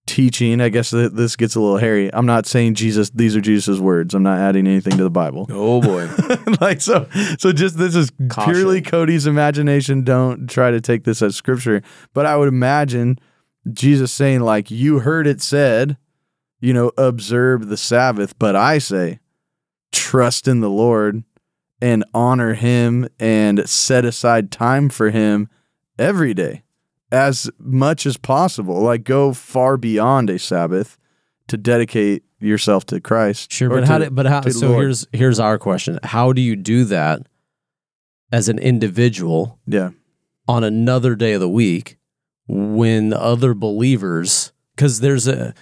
[0.08, 0.60] teaching.
[0.62, 2.10] I guess th- this gets a little hairy.
[2.14, 4.16] I'm not saying Jesus; these are Jesus' words.
[4.16, 5.46] I'm not adding anything to the Bible.
[5.60, 6.08] Oh boy.
[6.62, 7.08] like so,
[7.40, 8.54] so just this is Caution.
[8.54, 10.04] purely Cody's imagination.
[10.04, 11.82] Don't try to take this as scripture.
[12.14, 13.18] But I would imagine
[13.72, 15.98] Jesus saying, like, you heard it said,
[16.60, 19.20] you know, observe the Sabbath, but I say,
[19.92, 21.24] trust in the Lord
[21.82, 25.50] and honor him and set aside time for him
[26.00, 26.64] every day
[27.12, 28.82] as much as possible.
[28.82, 30.98] Like go far beyond a Sabbath
[31.48, 33.52] to dedicate yourself to Christ.
[33.52, 33.98] Sure, or but how?
[34.00, 34.42] Do, but how?
[34.50, 34.82] So Lord.
[34.82, 37.22] here's here's our question: How do you do that
[38.32, 39.92] as an individual yeah.
[40.48, 41.98] on another day of the week
[42.48, 44.52] when other believers?
[44.76, 45.54] Because there's a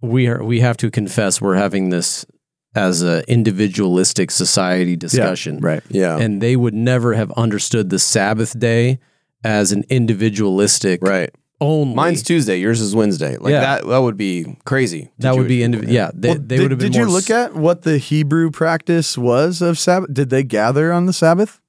[0.00, 2.26] we are we have to confess we're having this
[2.74, 5.82] as a individualistic society discussion, Right.
[5.88, 6.18] Yeah.
[6.18, 8.98] and they would never have understood the Sabbath day
[9.44, 11.30] as an individualistic right.
[11.60, 11.94] only.
[11.94, 12.58] Mine's Tuesday.
[12.58, 13.36] Yours is Wednesday.
[13.36, 13.60] Like Yeah.
[13.60, 13.86] that.
[13.86, 15.02] That would be crazy.
[15.04, 16.10] to that would Jewish be people, indiv- yeah.
[16.14, 18.50] They, Well, they did, would have been did you look s- at what the Hebrew
[18.50, 20.12] practice was of Sabbath?
[20.12, 21.60] Did they gather on the Sabbath?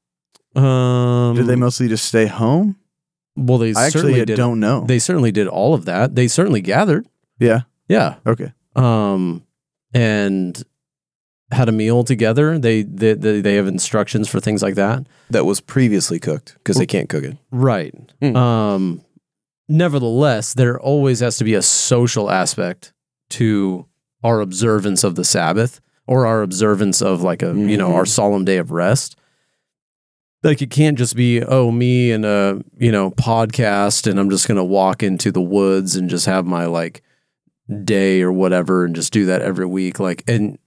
[0.55, 2.75] Um, Did they mostly just stay home?
[3.35, 4.35] Well, they I certainly actually did.
[4.37, 4.83] don't know.
[4.85, 6.15] They certainly did all of that.
[6.15, 7.07] They certainly gathered.
[7.39, 7.61] yeah.
[7.87, 8.15] Yeah.
[8.27, 8.51] Okay.
[8.75, 9.43] Um,
[9.93, 10.61] and
[11.51, 12.59] had a meal together.
[12.59, 15.05] They they they, they have instructions for things like that.
[15.29, 17.37] That was previously cooked because they can't cook it.
[17.51, 17.93] Right.
[18.21, 18.35] Hmm.
[18.35, 19.01] Um,
[19.67, 22.93] nevertheless, there always has to be a social aspect
[23.31, 23.85] to
[24.23, 28.45] our observance of the Sabbath or our observance of like a you know our solemn
[28.45, 29.15] day of rest.
[30.41, 34.47] Like it can't just be oh me and a you know podcast and I'm just
[34.47, 37.01] gonna walk into the woods and just have my like
[37.83, 40.57] day or whatever and just do that every week like and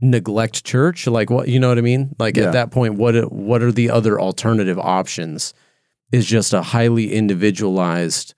[0.00, 2.44] neglect church like what you know what I mean like Yeah.
[2.44, 5.52] at that point what what are the other alternative options
[6.10, 8.34] is just a highly individualized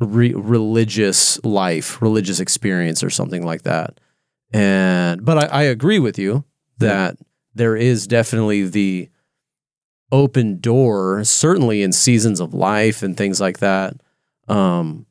[0.00, 4.00] re- religious life, religious experience, or something like that.
[4.52, 6.44] And but I, I agree with you
[6.78, 7.16] that
[7.54, 9.08] there is definitely the
[10.10, 13.94] open door, certainly in seasons of life and things like that.
[14.48, 15.06] Um,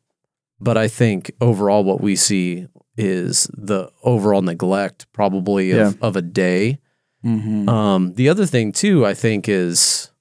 [0.60, 2.68] but I think overall, what we see
[3.00, 6.80] is the overall neglect, probably of, of a day.
[7.26, 7.68] Mm-hmm.
[7.70, 10.12] Um, the other thing too, I think, is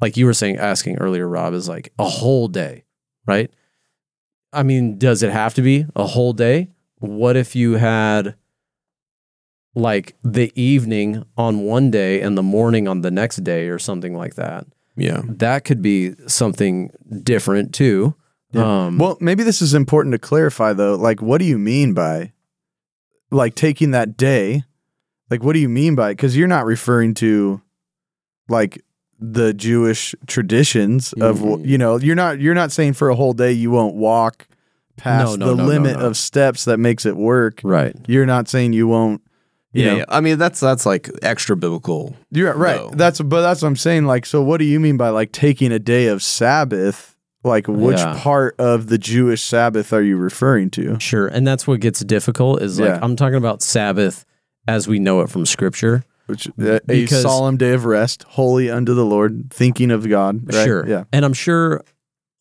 [0.00, 2.84] like you were saying, asking earlier, Rob, is like a whole day,
[3.26, 3.50] right?
[4.52, 6.70] I mean, does it have to be a whole day?
[6.98, 8.34] What if you had
[9.74, 14.14] like the evening on one day and the morning on the next day or something
[14.14, 14.66] like that?
[14.96, 15.22] Yeah.
[15.24, 16.90] That could be something
[17.22, 18.14] different too.
[18.52, 18.86] Yeah.
[18.86, 20.94] Um, Well, maybe this is important to clarify though.
[20.96, 22.32] Like, what do you mean by
[23.30, 24.64] like taking that day?
[25.30, 26.12] Like, what do you mean by?
[26.12, 27.60] Because you're not referring to
[28.48, 28.82] like
[29.20, 31.66] the Jewish traditions of Mhm.
[31.66, 34.46] you know you're not you're not saying for a whole day you won't walk
[34.96, 36.06] past no, the no, no, limit no.
[36.06, 37.60] of steps that makes it work.
[37.62, 37.94] right.
[38.08, 39.20] You're not saying you won't.
[39.72, 40.04] You Yeah, know, yeah.
[40.08, 42.16] I mean, that's that's like extra biblical.
[42.32, 42.76] You're right.
[42.80, 42.90] No.
[42.94, 44.06] That's but that's what I'm saying.
[44.06, 47.14] Like, so what do you mean by like taking a day of Sabbath?
[47.42, 48.18] Like, which Yeah.
[48.20, 50.98] part of the Jewish Sabbath are you referring to?
[51.00, 51.26] Sure.
[51.26, 52.98] And that's what gets difficult is like, Yeah.
[53.02, 54.24] I'm talking about Sabbath
[54.68, 56.04] as we know it from scripture.
[56.26, 60.52] Which a, a solemn day of rest, holy unto the Lord, thinking of God.
[60.54, 60.64] Right?
[60.64, 60.86] Sure.
[60.86, 61.04] Yeah.
[61.12, 61.82] And I'm sure,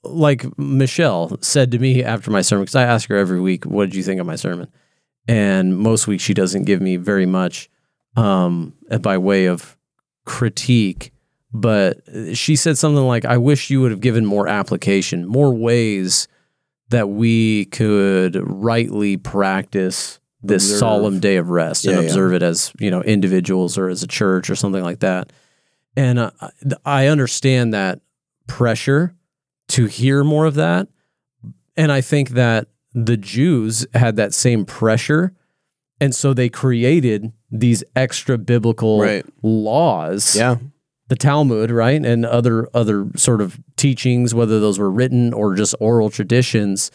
[0.04, 3.86] like Michelle said to me after my sermon, because I ask her every week, what
[3.86, 4.68] did you think of my sermon?
[5.28, 7.70] And most weeks she doesn't give me very much
[8.16, 9.78] um, by way of
[10.26, 11.12] critique.
[11.52, 11.98] But
[12.34, 16.28] she said something like, I wish you would have given more application, more ways
[16.90, 20.80] that we could rightly practice this Observe.
[20.80, 22.08] solemn day of rest and Yeah, yeah.
[22.08, 25.32] observe it as, you know, individuals or as a church or something like that.
[25.98, 26.32] And uh,
[26.86, 28.00] I understand that
[28.48, 29.16] pressure
[29.70, 30.88] to hear more of that.
[31.76, 35.34] And I think that the Jews had that same pressure.
[36.00, 39.26] And so they created these extra biblical Right.
[39.44, 40.56] laws Yeah.
[41.10, 45.76] The Talmud, right, and other other sort of teachings, whether those were written or just
[45.80, 46.90] oral traditions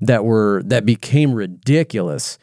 [0.00, 2.38] that were that became ridiculous,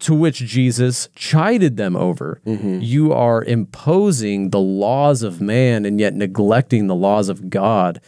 [0.00, 2.40] to which Jesus chided them over.
[2.46, 2.80] Mm-hmm.
[2.80, 8.00] You are imposing the laws of man and yet neglecting the laws of God.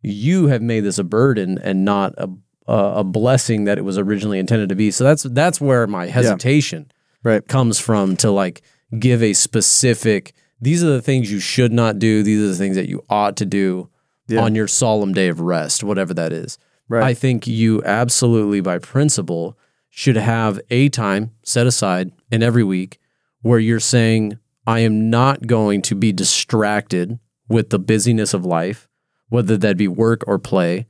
[0.00, 2.30] You have made this a burden and not a
[2.68, 4.90] a, a blessing that it was originally intended to be.
[4.90, 6.90] So that's that's where my hesitation
[7.22, 7.46] Right.
[7.46, 8.62] comes from to like
[8.98, 12.76] give a specific these are the things you should not do these are the things
[12.76, 13.88] that you ought to do
[14.28, 14.40] Yeah.
[14.42, 17.02] on your solemn day of rest whatever that is Right.
[17.04, 19.56] i think you absolutely by principle
[19.90, 22.98] should have a time set aside in every week
[23.42, 24.38] where you're saying
[24.68, 28.88] I am not going to be distracted with the busyness of life,
[29.28, 30.86] whether that be work or play.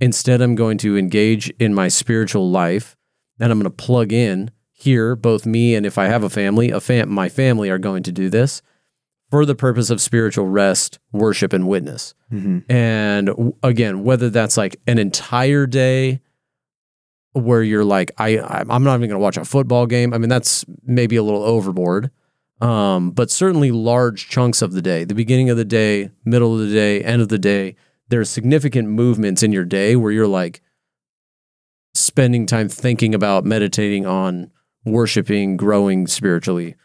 [0.00, 2.94] Instead, I'm going to engage in my spiritual life
[3.40, 6.70] and I'm going to plug in here, both me and if I have a family,
[6.70, 8.60] a fam- my family are going to do this
[9.30, 12.14] for the purpose of spiritual rest, worship, and witness.
[12.70, 16.20] And w- again, whether that's like an entire day
[17.32, 20.14] where you're like, I, I I'm not even going to watch a football game.
[20.14, 22.10] I mean, that's maybe a little overboard.
[22.60, 26.66] Um, but certainly large chunks of the day, the beginning of the day, middle of
[26.66, 27.76] the day, end of the day,
[28.08, 30.62] there's significant movements in your day where you're like
[31.94, 34.50] spending time thinking about meditating on
[34.84, 36.76] worshiping, growing spiritually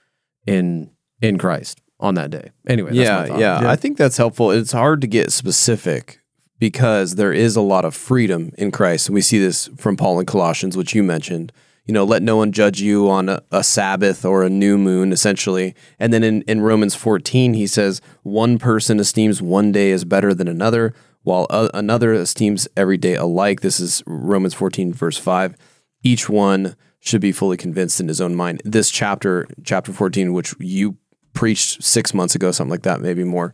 [0.45, 2.51] in in Christ on that day.
[2.67, 3.71] Anyway, that's my yeah, yeah, Yeah.
[3.71, 4.51] I think that's helpful.
[4.51, 6.19] It's hard to get specific
[6.59, 9.07] because there is a lot of freedom in Christ.
[9.07, 11.51] And we see this from Paul in Colossians, which you mentioned.
[11.85, 15.11] You know, let no one judge you on a, a Sabbath or a new moon,
[15.11, 15.73] essentially.
[15.99, 20.35] And then in, in Romans 14, he says, one person esteems one day as better
[20.35, 20.93] than another,
[21.23, 23.61] while a, another esteems every day alike.
[23.61, 25.55] This is Romans 14, verse 5.
[26.03, 28.61] Each one should be fully convinced in his own mind.
[28.63, 30.97] This chapter, chapter 14, which you
[31.33, 33.53] preached six months ago, something like that, maybe more,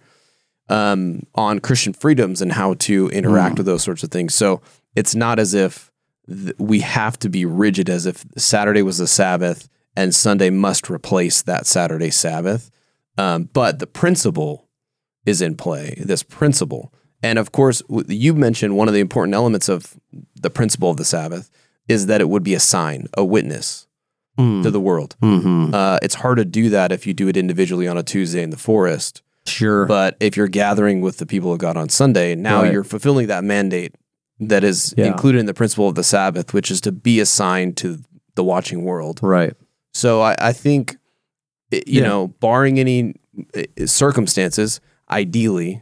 [0.69, 4.35] um, on Christian freedoms and how to interact with those sorts of things.
[4.35, 4.61] So
[4.95, 5.91] it's not as if
[6.27, 10.89] th- we have to be rigid as if Saturday was the Sabbath and Sunday must
[10.89, 12.69] replace that Saturday Sabbath.
[13.17, 14.67] Um, but the principle
[15.25, 16.93] is in play, this principle.
[17.23, 19.99] And of course, you mentioned one of the important elements of
[20.35, 21.49] the principle of the Sabbath
[21.87, 23.86] is that it would be a sign, a witness
[24.37, 24.61] Mm.
[24.63, 25.15] to the world.
[25.21, 25.73] Mhm.
[25.73, 28.51] Uh, it's hard to do that if you do it individually on a Tuesday in
[28.51, 29.21] the forest.
[29.45, 29.85] Sure.
[29.85, 32.71] But if you're gathering with the people of God on Sunday, now Right.
[32.73, 33.95] you're fulfilling that mandate
[34.39, 35.05] that is Yeah.
[35.07, 37.97] included in the principle of the Sabbath, which is to be a sign to
[38.35, 39.19] the watching world.
[39.23, 39.53] right.
[39.93, 40.97] So I, I think,
[41.71, 42.03] you Yeah.
[42.07, 43.15] know, barring any
[43.55, 44.79] uh, circumstances,
[45.09, 45.81] ideally,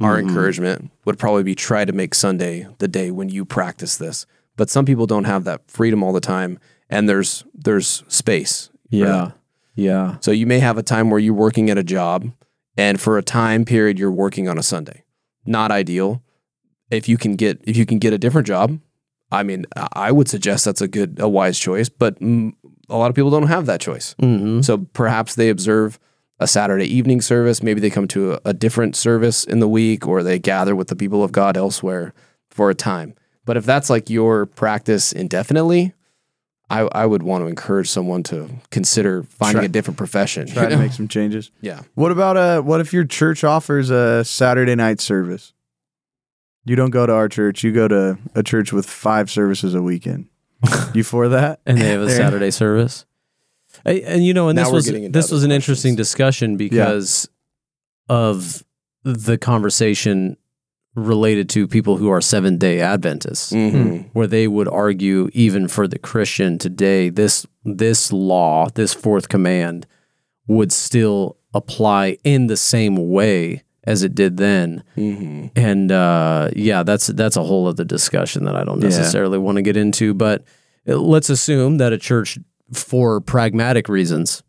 [0.00, 0.28] our Mhm.
[0.28, 4.26] encouragement would probably be try to make Sunday the day when you practice this.
[4.56, 6.58] But some people don't have that freedom all the time,
[6.90, 8.70] and there's there's space.
[8.90, 9.06] Yeah.
[9.06, 9.38] that.
[9.74, 10.16] Yeah.
[10.20, 12.30] So you may have a time where you're working at a job,
[12.76, 15.04] and for a time period you're working on a Sunday.
[15.46, 16.22] Not ideal.
[16.90, 18.78] If you can get if you can get a different job,
[19.32, 21.88] I mean, I would suggest that's a good a wise choice.
[21.88, 24.14] But a lot of people don't have that choice.
[24.20, 25.98] hmm So perhaps they observe
[26.38, 27.62] a Saturday evening service.
[27.62, 30.88] Maybe they come to a, a different service in the week, or they gather with
[30.88, 32.12] the people of God elsewhere
[32.50, 33.14] for a time.
[33.44, 35.94] But if that's like your practice indefinitely,
[36.70, 40.46] I, I would want to encourage someone to consider finding Try- a different profession.
[40.46, 41.50] Try to make some changes.
[41.60, 41.82] yeah.
[41.94, 45.52] What about uh what if your church offers a Saturday night service?
[46.64, 49.82] You don't go to our church, you go to a church with five services a
[49.82, 50.28] weekend.
[50.94, 51.60] you for that?
[51.66, 53.04] And they have a Saturday service.
[53.84, 55.52] And, and you know, and Now this was this was an questions.
[55.52, 57.28] interesting discussion because
[58.08, 58.64] of
[59.02, 60.38] the conversation
[60.94, 63.52] related to people who are seventh day Adventists.
[63.52, 64.06] Mhm.
[64.12, 69.86] where they would argue even for the Christian today, this this law, this fourth command,
[70.46, 74.82] would still apply in the same way as it did then.
[74.96, 75.50] Mhm.
[75.56, 78.88] And uh, yeah, that's that's a whole other discussion that I don't Yeah.
[78.88, 80.14] necessarily want to get into.
[80.14, 80.42] But
[80.88, 82.38] uh, let's assume that a church,
[82.72, 84.42] for pragmatic reasons,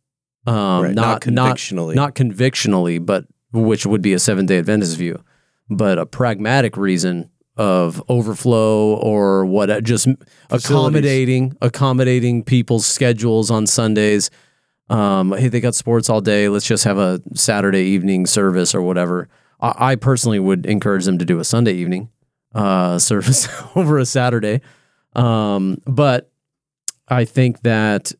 [0.48, 1.96] um, Right, not not not convictionally.
[1.96, 5.22] not convictionally, but which would be a Seventh Day Adventist view,
[5.70, 10.08] but a pragmatic reason of overflow or what, just
[10.50, 14.30] accommodating accommodating people's schedules on Sundays.
[14.90, 16.48] Um, hey, they got sports all day.
[16.50, 19.30] Let's just have a Saturday evening service or whatever.
[19.60, 22.10] I, I personally would encourage them to do a Sunday evening
[22.54, 24.62] uh, service over a Saturday.
[25.16, 26.30] Um, but
[27.08, 28.12] I think that,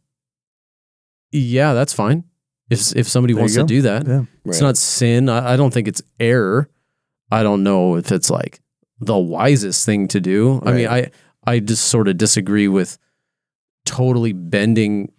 [1.32, 2.24] yeah, that's fine.
[2.70, 4.24] If if somebody There wants to do that, Yeah.
[4.46, 4.68] it's Right.
[4.68, 5.30] not sin.
[5.30, 6.70] I, I don't think it's error.
[7.32, 8.60] I don't know if it's like
[9.00, 10.62] the wisest thing to do.
[10.66, 11.12] I mean, I
[11.46, 12.98] I just sort of disagree with
[13.86, 15.12] totally bending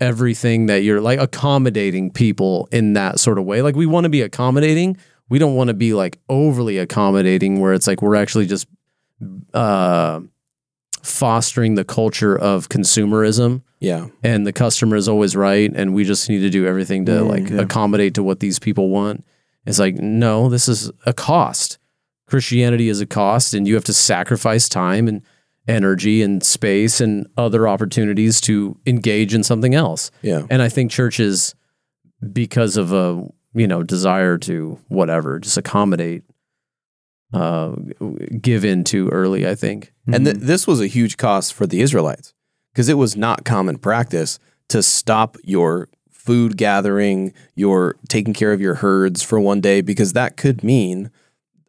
[0.00, 3.62] everything that you're like accommodating people in that sort of way.
[3.62, 4.96] Like we want to be accommodating.
[5.28, 8.66] We don't want to be like overly accommodating where it's like we're actually just
[9.54, 10.20] uh
[11.02, 14.06] fostering the culture of consumerism Yeah.
[14.22, 17.28] and the customer is always right and we just need to do everything to Mm,
[17.28, 17.60] like yeah.
[17.62, 19.24] accommodate to what these people want
[19.66, 21.78] it's like no this is a cost.
[22.26, 25.22] Christianity is a cost and you have to sacrifice time and
[25.68, 30.10] energy and space and other opportunities to engage in something else.
[30.22, 30.42] Yeah.
[30.50, 31.54] and i think churches
[32.32, 36.22] because of a you know desire to whatever just accommodate
[37.32, 37.74] uh
[38.40, 39.92] give in too early i think.
[40.12, 42.34] And th- this was a huge cost for the Israelites
[42.72, 44.38] because it was not common practice
[44.68, 45.88] to stop your
[46.24, 51.10] food gathering, you're taking care of your herds for one day because that could mean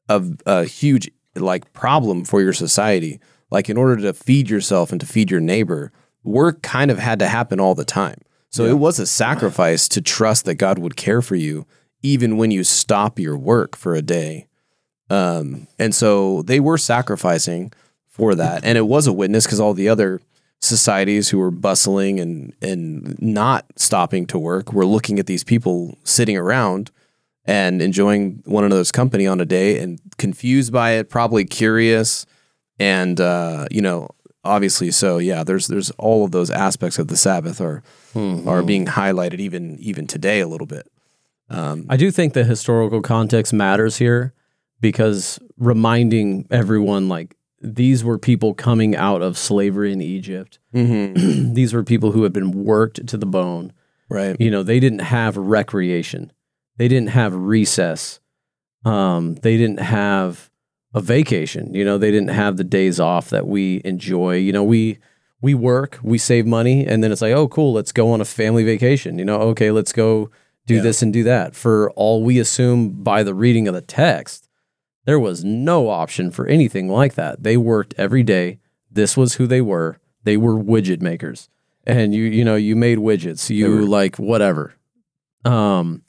[0.07, 3.19] a, a huge like problem for your society.
[3.49, 5.91] Like in order to feed yourself and to feed your neighbor,
[6.23, 8.19] work kind of had to happen all the time.
[8.49, 11.65] So it was a sacrifice to trust that God would care for you
[12.03, 14.45] even when you stop your work for a day.
[15.09, 17.73] Um, and so they were sacrificing
[18.07, 18.63] for that.
[18.63, 20.21] And it was a witness because all the other
[20.63, 25.97] societies who were bustling and, and not stopping to work were looking at these people
[26.03, 26.89] sitting around
[27.45, 32.25] and enjoying one another's company on a day and confused by it, probably curious.
[32.79, 34.07] And, uh, you know,
[34.45, 37.81] obviously so yeah there's there's all of those aspects of the sabbath are
[38.45, 40.85] are being highlighted even even today a little bit
[41.49, 44.33] um, I do think the historical context matters here
[44.81, 50.59] because reminding everyone like these were people coming out of slavery in Egypt.
[50.71, 53.71] these were people who had been worked to the bone.
[54.09, 56.31] right You know, they didn't have recreation.
[56.77, 58.19] They didn't have recess.
[58.85, 60.51] Um, they didn't have
[60.93, 61.73] a vacation.
[61.73, 64.35] You know, they didn't have the days off that we enjoy.
[64.35, 64.99] You know, we
[65.41, 68.25] we work, we save money, and then it's like, oh, cool, let's go on a
[68.25, 69.19] family vacation.
[69.19, 70.29] You know, okay, let's go
[70.65, 71.55] do this and do that.
[71.55, 74.49] For all we assume by the reading of the text,
[75.05, 77.43] there was no option for anything like that.
[77.43, 78.59] They worked every day.
[78.91, 79.99] This was who they were.
[80.23, 81.49] They were widget makers.
[81.85, 83.49] And you you know, you made widgets.
[83.49, 84.73] You like whatever.
[85.45, 86.03] Um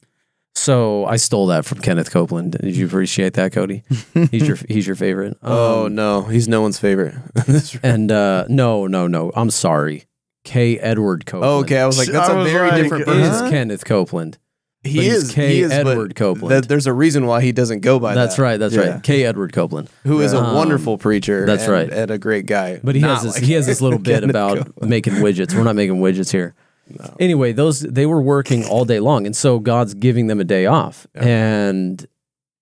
[0.56, 2.52] so I stole that from Kenneth Copeland.
[2.52, 3.82] Did you appreciate that, Cody?
[4.30, 5.36] He's your he's your favorite.
[5.42, 7.16] oh Um, no he's no one's favorite
[7.82, 9.32] and uh no, no, no.
[9.34, 10.04] I'm sorry.
[10.44, 10.78] K.
[10.78, 11.50] Edward Copeland.
[11.50, 14.38] oh, okay i was like that's I a very like, different uh, Is Kenneth Copeland.
[14.84, 15.54] He is K.
[15.54, 16.50] he is, Edward Copeland.
[16.54, 18.56] that- there's a reason why he doesn't go by That's that right.
[18.58, 18.80] That's Yeah.
[18.94, 19.02] right.
[19.02, 19.24] K.
[19.24, 19.88] Edward Copeland.
[20.04, 21.90] who is a Um, wonderful preacher that's and, right.
[21.90, 24.14] and a great guy But he Not has this, like he has this little bit
[24.20, 24.90] Kenneth about Copeland.
[24.90, 25.54] making widgets.
[25.54, 26.54] We're not making widgets here.
[27.18, 30.66] Anyway, those they were working all day long, and so God's giving them a day
[30.66, 31.06] off.
[31.14, 32.06] And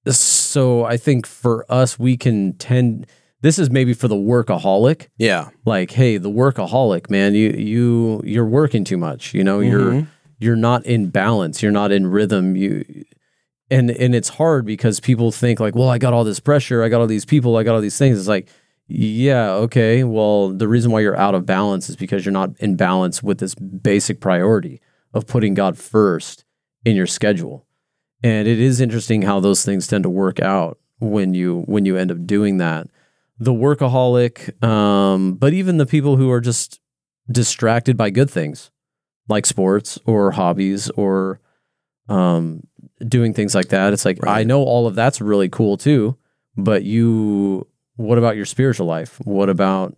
[0.09, 3.07] so I think for us, we can tend.
[3.41, 5.09] This is maybe for the workaholic.
[5.18, 9.35] yeah Like, hey, the workaholic man, you you you're working too much.
[9.35, 10.07] You know, you're
[10.43, 11.62] you're not in balance.
[11.62, 12.57] You're not in rhythm.
[12.57, 12.84] You
[13.70, 16.88] and and it's hard because people think like, well, I got all this pressure, I
[16.88, 18.18] got all these people, I got all these things.
[18.18, 18.49] It's like,
[18.88, 20.05] yeah, okay.
[20.05, 23.38] Well, the reason why you're out of balance is because you're not in balance with
[23.38, 24.80] this basic priority
[25.14, 26.45] of putting God first
[26.84, 27.66] in your schedule.
[28.22, 31.97] And it is interesting how those things tend to work out when you when you
[31.97, 32.88] end up doing that.
[33.38, 36.80] The workaholic, um, but even the people who are just
[37.30, 38.72] distracted by good things
[39.29, 41.41] like sports or hobbies or
[42.09, 42.62] um,
[43.07, 43.93] doing things like that.
[43.93, 46.16] It's like I know all of that's really cool too,
[46.57, 47.66] but you,
[47.97, 49.20] what about your spiritual life?
[49.25, 49.97] What about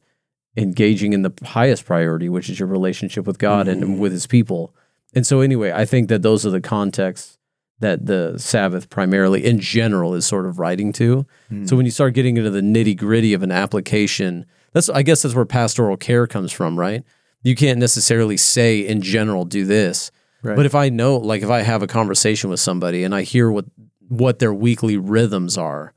[0.56, 4.74] engaging in the highest priority, which is your relationship with God and with His people?
[5.14, 7.38] And so, anyway, I think that those are the contexts
[7.80, 11.26] that the Sabbath primarily, in general, is sort of writing to.
[11.66, 15.22] So when you start getting into the nitty gritty of an application, that's I guess
[15.22, 17.04] that's where pastoral care comes from, right?
[17.44, 20.10] You can't necessarily say in general do this,
[20.42, 20.56] Right.
[20.56, 23.50] but if I know, like if I have a conversation with somebody and I hear
[23.50, 23.66] what
[24.08, 25.92] what their weekly rhythms are,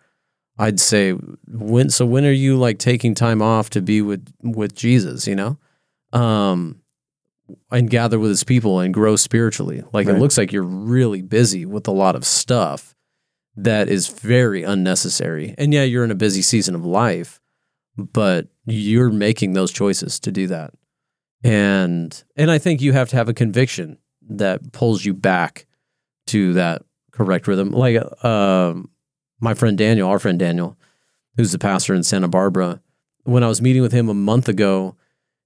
[0.57, 1.89] I'd say when.
[1.89, 5.25] So when are you like taking time off to be with with Jesus?
[5.27, 5.57] You know,
[6.13, 6.81] um,
[7.71, 9.83] and gather with His people and grow spiritually.
[9.93, 12.93] Like it looks like you're really busy with a lot of stuff
[13.55, 15.55] that is very unnecessary.
[15.57, 17.39] And yeah, you're in a busy season of life,
[17.97, 20.73] but you're making those choices to do that.
[21.47, 23.97] And and I think you have to have a conviction
[24.29, 25.65] that pulls you back
[26.27, 27.71] to that correct rhythm.
[27.71, 28.89] Like um
[29.39, 30.77] my friend Daniel, our friend Daniel,
[31.37, 32.81] who's the pastor in Santa Barbara,
[33.23, 34.95] when I was meeting with him a month ago,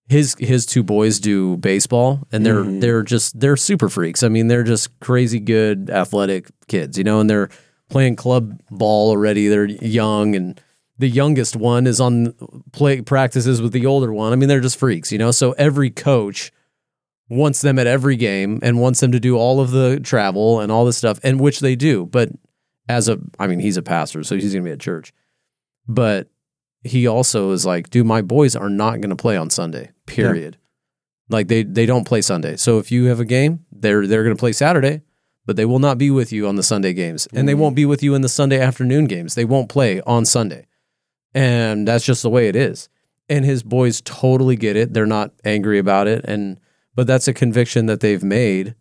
[0.09, 2.81] his his two boys do baseball and they're Mhm.
[2.81, 4.23] they're just they're super freaks.
[4.23, 7.49] I mean, they're just crazy good athletic kids, you know, and they're
[7.89, 9.47] playing club ball already.
[9.47, 10.59] They're young and
[11.01, 12.33] the youngest one is on
[12.71, 14.31] play practices with the older one.
[14.31, 15.31] I mean, they're just freaks, you know.
[15.31, 16.51] So every coach
[17.27, 20.71] wants them at every game and wants them to do all of the travel and
[20.71, 22.05] all this stuff, and which they do.
[22.05, 22.29] But
[22.87, 25.11] as a, I mean, he's a pastor, so he's going to be at church.
[25.87, 26.29] But
[26.83, 29.89] he also is like, dude, my boys are not going to play on Sunday.
[30.05, 30.57] Period.
[31.29, 32.57] Like they they don't play Sunday.
[32.57, 35.01] So if you have a game, they're they're going to play Saturday,
[35.47, 37.59] but they will not be with you on the Sunday games, and they mm.
[37.59, 39.33] won't be with you in the Sunday afternoon games.
[39.33, 40.67] They won't play on Sunday,
[41.33, 42.89] and that's just the way it is.
[43.29, 44.93] And his boys totally get it.
[44.93, 46.59] They're not angry about it, and
[46.95, 48.75] but that's a conviction that they've made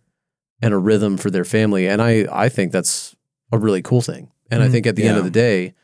[0.63, 3.15] and a rhythm for their family, and I I think that's
[3.53, 4.31] a really cool thing.
[4.51, 5.75] And I Mm, think at the end of the day,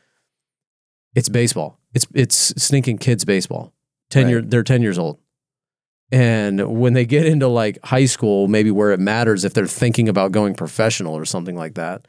[1.15, 1.79] it's baseball.
[1.93, 3.73] It's it's sneaking kids baseball.
[4.09, 4.29] Ten Right.
[4.31, 5.19] year they're ten years old.
[6.11, 10.07] And when they get into like high school, maybe where it matters if they're thinking
[10.07, 12.07] about going professional or something like that,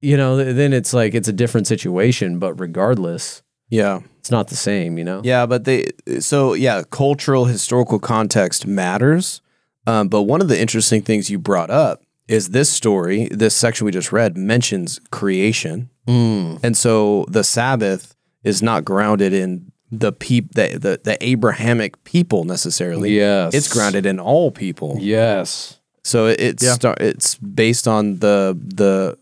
[0.00, 2.38] you know, then it's like it's a different situation.
[2.38, 4.00] But regardless, Yeah.
[4.18, 5.20] it's not the same, you know?
[5.24, 5.90] Yeah, but they
[6.20, 9.40] so yeah, cultural historical context matters.
[9.86, 13.84] Um, but one of the interesting things you brought up is this story, this section
[13.86, 16.60] we just read mentions creation, Mm.
[16.62, 22.44] and so the Sabbath is not grounded in the peop the, the the Abrahamic people
[22.44, 23.16] necessarily.
[23.16, 23.54] Yes.
[23.54, 24.96] it's grounded in all people.
[25.00, 25.78] Yes.
[26.04, 26.74] So it- it's Yeah.
[26.74, 29.17] star- it's based on the the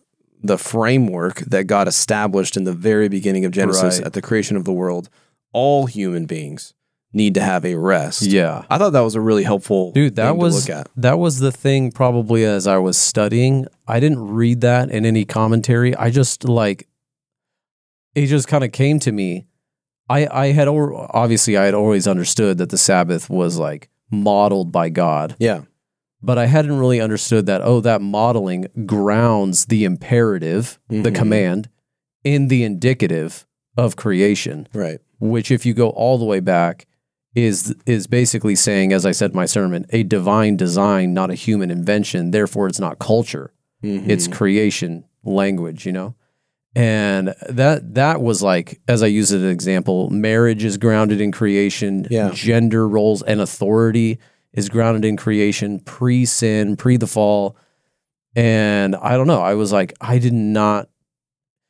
[0.47, 4.07] the framework that God established in the very beginning of Genesis Right.
[4.07, 5.09] at the creation of the world.
[5.53, 6.75] All human beings
[7.13, 8.23] need to have a rest.
[8.23, 8.65] Yeah.
[8.69, 10.89] I thought that was a really helpful Dude, that thing was to look at.
[10.97, 13.67] that was the thing probably as I was studying.
[13.89, 15.95] I didn't read that in any commentary.
[15.97, 16.89] I just like
[18.15, 19.47] it just kind of came to me.
[20.09, 24.89] I I had obviously I had always understood that the Sabbath was like modeled by
[24.89, 25.63] God, Yeah,
[26.27, 31.15] but I hadn't really understood that oh that modeling grounds the imperative, the Mhm.
[31.15, 31.69] command
[32.25, 33.47] in the indicative
[33.77, 34.99] of creation right.
[35.21, 36.87] which if you go all the way back
[37.35, 41.35] is is basically saying as i said in my sermon a divine design not a
[41.35, 43.53] human invention therefore it's not culture
[43.85, 44.09] Mhm.
[44.09, 46.15] it's creation language you know
[46.75, 51.21] and that that was like as i use it as an example marriage is grounded
[51.21, 52.31] in creation Yeah.
[52.33, 54.19] gender roles and authority
[54.53, 57.57] is grounded in creation pre-sin pre the fall
[58.35, 60.89] and i don't know i was like i did not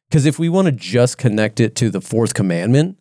[0.09, 2.99] because if we want to just connect it to the fourth commandment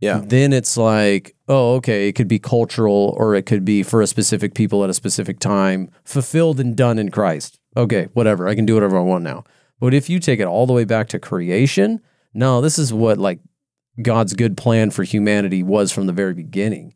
[0.00, 4.00] yeah, then it's like, oh, okay, it could be cultural or it could be for
[4.00, 7.60] a specific people at a specific time, fulfilled and done in Christ.
[7.76, 8.48] Okay, whatever.
[8.48, 9.44] I can do whatever I want now.
[9.78, 12.00] But if you take it all the way back to creation,
[12.32, 13.40] no, this is what like
[14.00, 16.94] God's good plan for humanity was from the very beginning.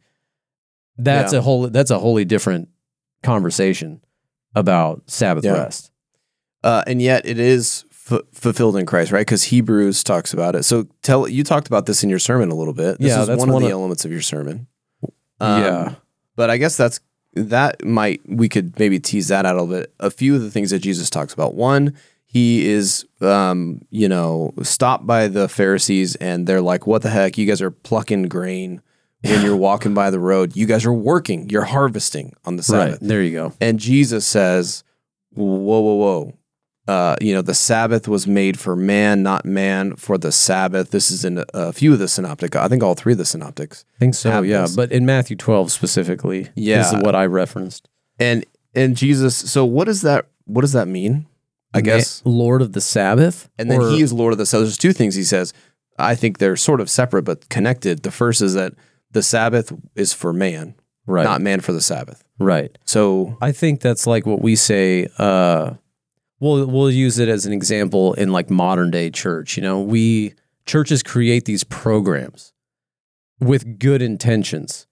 [0.96, 1.40] That's Yeah.
[1.40, 2.68] a whole that's a wholly different
[3.22, 4.00] conversation
[4.54, 5.52] about Sabbath Yeah.
[5.52, 5.90] rest.
[6.62, 9.20] uh, and yet it is f- fulfilled in Christ, right?
[9.26, 10.62] Because Hebrews talks about it.
[10.64, 12.98] So tell you talked about this in your sermon a little bit.
[13.00, 14.66] This Yeah, is that's one of the of- elements of your sermon.
[15.40, 15.94] Yeah.
[16.36, 17.00] but I guess that's
[17.34, 19.92] that might we could maybe tease that out a little bit.
[20.00, 21.54] A few of the things that Jesus talks about.
[21.54, 27.10] One, he is um, you know, stopped by the Pharisees and they're like, What the
[27.10, 27.36] heck?
[27.36, 28.80] You guys are plucking grain
[29.24, 30.54] when you're walking by the road.
[30.56, 33.00] You guys are working, you're harvesting on the Sabbath.
[33.00, 33.08] Right.
[33.08, 33.52] There you go.
[33.60, 34.84] And Jesus says,
[35.30, 36.34] Whoa, whoa, whoa.
[36.86, 40.90] Uh, you know, the Sabbath was made for man, not man for the Sabbath.
[40.90, 42.54] This is in a, few of the synoptic.
[42.56, 43.86] I think all three of the synoptics.
[43.96, 44.66] I think so, have yeah.
[44.76, 46.86] But in Matthew 12 specifically, Yeah.
[46.86, 47.88] is what I referenced.
[48.18, 48.44] And
[48.74, 51.26] and Jesus, so what does that what does that mean?
[51.72, 52.22] I guess.
[52.24, 53.48] Lord of the Sabbath.
[53.58, 54.66] And then Or- he is Lord of the Sabbath.
[54.66, 55.52] There's two things he says.
[55.98, 58.02] I think they're sort of separate but connected.
[58.02, 58.74] The first is that
[59.14, 60.74] the Sabbath is for man,
[61.06, 62.22] right, not man for the Sabbath.
[62.38, 62.76] right.
[62.84, 65.08] So I think that's like what we say.
[65.16, 65.74] Uh,
[66.40, 69.56] we'll we'll use it as an example in like modern day church.
[69.56, 70.34] You know, we
[70.66, 72.52] churches create these programs
[73.40, 74.86] with good intentions,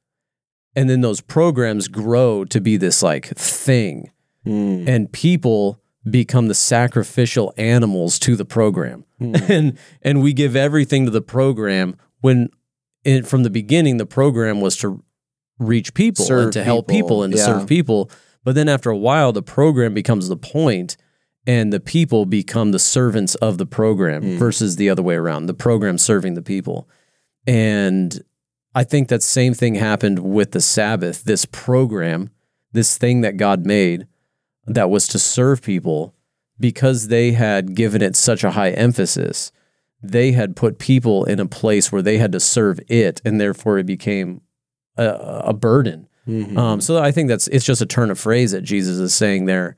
[0.75, 4.11] and then those programs grow to be this like thing,
[4.47, 9.05] mm, and people become the sacrificial animals to the program.
[9.21, 12.51] and and we give everything to the program when
[13.05, 15.03] it, from the beginning the program was to
[15.59, 17.45] reach people Serve and to help people, people and to yeah.
[17.47, 18.11] serve people
[18.45, 20.97] but then after a while the program becomes the point
[21.47, 24.39] and the people become the servants of the program Mm.
[24.39, 26.89] versus the other way around the program serving the people
[27.47, 28.23] and
[28.75, 32.31] i think that same thing happened with the sabbath this program
[32.73, 34.07] this thing that god made
[34.67, 36.15] that was to serve people
[36.61, 39.51] because they had given it such a high emphasis,
[40.03, 43.79] they had put people in a place where they had to serve it, and therefore
[43.79, 44.41] it became
[44.97, 45.07] a,
[45.47, 46.09] a burden.
[46.27, 46.57] mhm.
[46.57, 49.47] Um, so I think that's it's just a turn of phrase that Jesus is saying
[49.47, 49.77] there.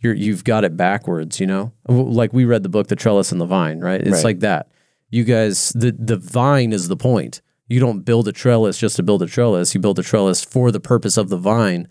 [0.00, 1.72] You're, you've got it backwards, you know.
[1.88, 4.00] Like we read the book, The Trellis and the Vine, right?
[4.00, 4.24] It's Right.
[4.24, 4.70] like that.
[5.10, 7.40] You guys, the the vine is the point.
[7.68, 9.74] You don't build a trellis just to build a trellis.
[9.74, 11.88] You build a trellis for the purpose of the vine,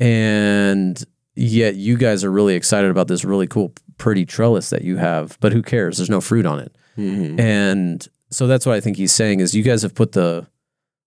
[0.00, 1.02] and
[1.34, 5.38] yet you guys are really excited about this really cool, pretty trellis that you have.
[5.40, 5.96] But who cares?
[5.98, 6.76] There's no fruit on it.
[6.98, 7.38] Mhm.
[7.40, 10.46] And so that's what I think he's saying is you guys have put the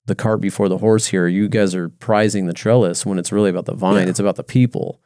[0.07, 1.27] the cart before the horse here.
[1.27, 4.03] You guys are prizing the trellis when it's really about the vine.
[4.03, 4.09] Yeah.
[4.09, 4.99] It's about the people.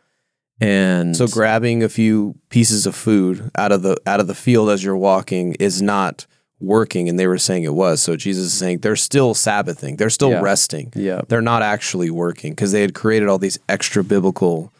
[0.62, 4.70] And So grabbing a few pieces of food out of the out of the field
[4.70, 6.26] as you're walking is not
[6.60, 8.02] working, and they were saying it was.
[8.02, 10.42] So Jesus is saying they're still Sabbathing, they're still Yeah.
[10.42, 10.92] resting.
[10.94, 14.74] yeah, They're not actually working because they had created all these extra biblical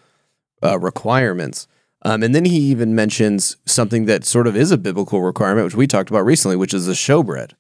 [0.62, 1.68] uh, requirements.
[2.04, 5.76] Um, and then he even mentions something that sort of is a biblical requirement, which
[5.76, 7.52] we talked about recently, which is the showbread.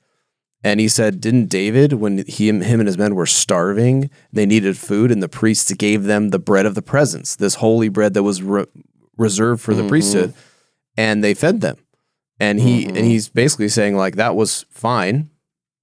[0.63, 4.77] And he said, Didn't David, when he, him and his men were starving, they needed
[4.77, 8.23] food, and the priests gave them the bread of the presence, this holy bread that
[8.23, 8.65] was re-
[9.17, 9.89] reserved for the Mhm.
[9.89, 10.33] priesthood,
[10.97, 11.77] and they fed them.
[12.41, 12.95] And he Mhm.
[12.95, 15.29] and he's basically saying like that was fine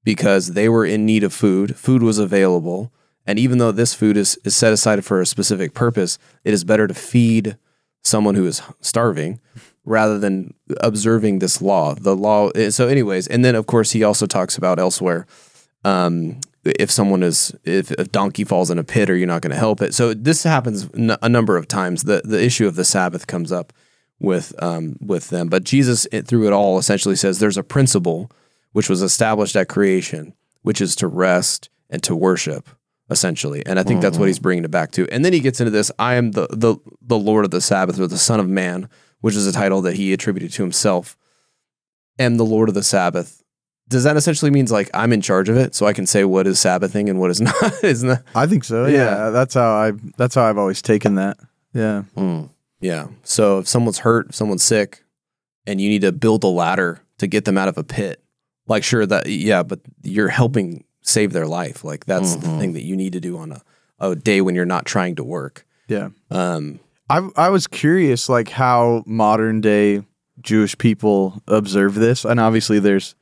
[0.05, 1.77] because they were in need of food.
[1.77, 2.93] Food was available,
[3.27, 6.65] and even though this food is, is set aside for a specific purpose, it is
[6.65, 7.57] better to feed
[8.05, 9.41] someone who is starving
[9.85, 11.95] rather than observing this law.
[11.95, 12.49] The law.
[12.51, 15.27] eh, So, anyways, and then of course he also talks about elsewhere.
[15.85, 19.53] Um, if someone is if a donkey falls in a pit, or you're not going
[19.53, 19.95] to help it.
[19.95, 22.03] So this happens n- a number of times.
[22.03, 23.73] The the issue of the Sabbath comes up
[24.19, 28.33] with um, with them, but Jesus it, through it all essentially says there's a principle
[28.73, 32.69] which was established at creation, which is to rest and to worship
[33.11, 33.65] essentially.
[33.67, 34.43] And I think that's what he's mm-hmm.
[34.43, 35.09] bringing it back to.
[35.11, 37.99] And then he gets into this I am the the the Lord of the Sabbath
[38.01, 38.89] or the Son of Man,
[39.21, 41.17] which is a title that he attributed to himself.
[42.19, 43.43] Am the Lord of the Sabbath.
[43.89, 46.47] Does that essentially means like I'm in charge of it so I can say what
[46.47, 47.85] is Sabbathing and what is not?
[47.85, 48.87] Isn't that I think so.
[48.87, 48.97] Yeah.
[48.97, 49.31] Yeah.
[49.31, 49.93] that's how I.
[50.17, 51.39] That's how I've always taken that.
[51.73, 52.03] Yeah.
[52.17, 52.45] Hmm.
[52.81, 53.09] Yeah.
[53.23, 55.05] So if someone's hurt, if someone's sick,
[55.67, 58.23] and you need to build a ladder to get them out of a pit,
[58.67, 61.83] like sure that yeah, but you're helping save their life.
[61.85, 62.59] Like that's the Mhm.
[62.59, 63.63] thing that you need to do on a,
[64.01, 65.65] a day when you're not trying to work.
[65.89, 66.09] Yeah.
[66.31, 70.03] Um, I I was curious like how modern day
[70.43, 73.15] Jewish people observe this, and obviously there's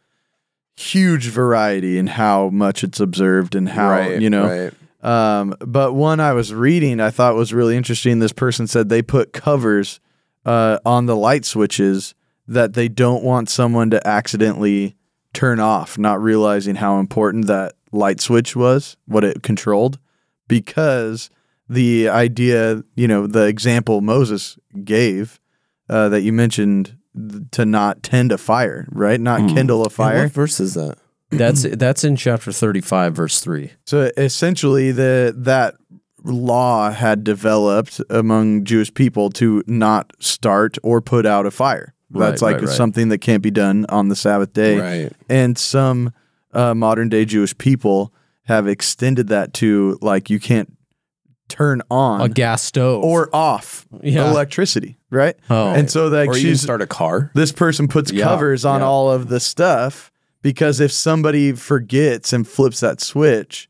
[0.77, 4.47] huge variety in how much it's observed and how right, you know.
[4.49, 4.73] right.
[5.03, 8.19] Um, but one I was reading, I thought was really interesting.
[8.19, 10.01] This person said they put covers
[10.47, 12.15] uh, on the light switches
[12.49, 14.97] that they don't want someone to accidentally
[15.35, 19.99] turn off, not realizing how important that light switch was, what it controlled,
[20.49, 21.31] because
[21.69, 25.41] the idea, you know, the example Moses gave
[25.89, 29.21] uh, that you mentioned th- to not tend a fire, right?
[29.21, 29.49] Not Hmm.
[29.49, 30.23] kindle a Yeah, fire.
[30.25, 30.97] what verse is that?
[31.31, 33.73] That's that's in chapter 35 verse 3.
[33.87, 35.75] So essentially, the that
[36.23, 41.94] law had developed among Jewish people to not start or put out a fire.
[42.15, 42.77] That's Right, like right, right.
[42.77, 44.79] something that can't be done on the Sabbath day.
[44.79, 45.13] Right.
[45.29, 46.13] And some
[46.53, 48.13] uh, modern day Jewish people
[48.45, 50.71] have extended that to like you can't
[51.49, 54.31] turn on A gas stove or off Yeah.
[54.31, 55.37] electricity, right?
[55.51, 57.31] oh, And so like or you she's start a car.
[57.35, 58.87] this person puts Yeah, covers on yeah.
[58.87, 60.11] all of the stuff
[60.43, 63.69] because if somebody forgets and flips that switch,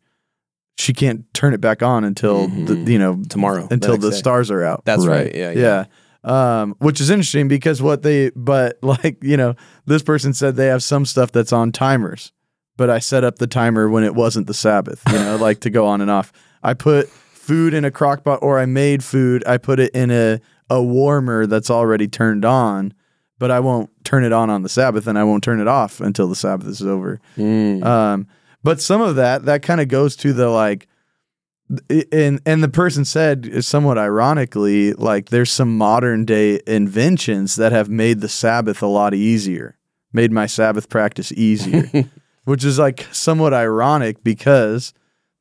[0.76, 2.88] she can't turn it back on until the, Mhm.
[2.88, 4.16] you know Tomorrow, until the day.
[4.16, 4.84] stars are out.
[4.84, 5.26] That's right.
[5.26, 5.34] Right.
[5.34, 5.50] Yeah.
[5.52, 5.84] Yeah.
[6.24, 9.54] Um, which is interesting because what they but like you know
[9.84, 12.32] this person said they have some stuff that's on timers,
[12.76, 15.70] but I set up the timer when it wasn't the Sabbath, you know, like to
[15.70, 16.32] go on and off.
[16.62, 19.44] I put food in a crock pot or I made food.
[19.46, 22.94] I put it in a a warmer that's already turned on,
[23.38, 26.00] but I won't turn it on on the Sabbath and I won't turn it off
[26.00, 27.20] until the Sabbath is over.
[27.36, 27.84] Mm.
[27.84, 28.26] Um,
[28.62, 30.88] but some of that that kind of goes to the like,
[32.12, 37.88] and and the person said somewhat ironically, like there's some modern day inventions that have
[37.88, 39.78] made the Sabbath a lot easier,
[40.12, 41.88] made my Sabbath practice easier,
[42.44, 44.92] which is like somewhat ironic because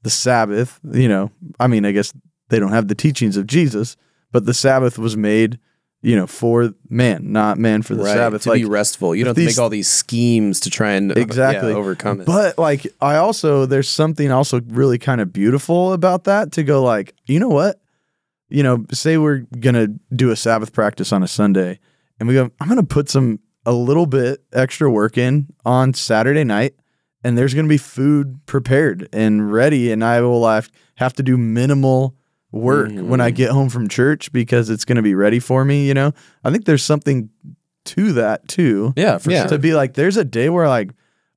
[0.03, 2.13] the Sabbath, you know, I mean, I guess
[2.49, 3.97] they don't have the teachings of Jesus,
[4.31, 5.59] but the Sabbath was made,
[6.05, 8.13] you know, for man, not man for the right.
[8.13, 8.43] Sabbath.
[8.43, 9.15] to like, be restful.
[9.15, 11.71] You don't these- make all these schemes to try and uh, Exactly.
[11.71, 12.27] yeah, overcome it.
[12.27, 16.83] But like I also there's something also really kind of beautiful about that to go
[16.83, 17.79] like, you know what?
[18.49, 21.79] You know, say we're gonna do a Sabbath practice on a Sunday
[22.19, 26.43] and we go, I'm gonna put some a little bit extra work in on Saturday
[26.43, 26.75] night
[27.23, 31.37] and there's gonna be food prepared and ready and I will have, have to do
[31.37, 32.13] minimal
[32.53, 33.35] work when I Mhm.
[33.35, 36.13] get home from church because it's gonna be ready for me, you know?
[36.45, 37.29] I think there's something
[37.85, 39.41] to that too yeah, for Yeah.
[39.41, 39.49] sure.
[39.49, 40.91] to be like there's a day where like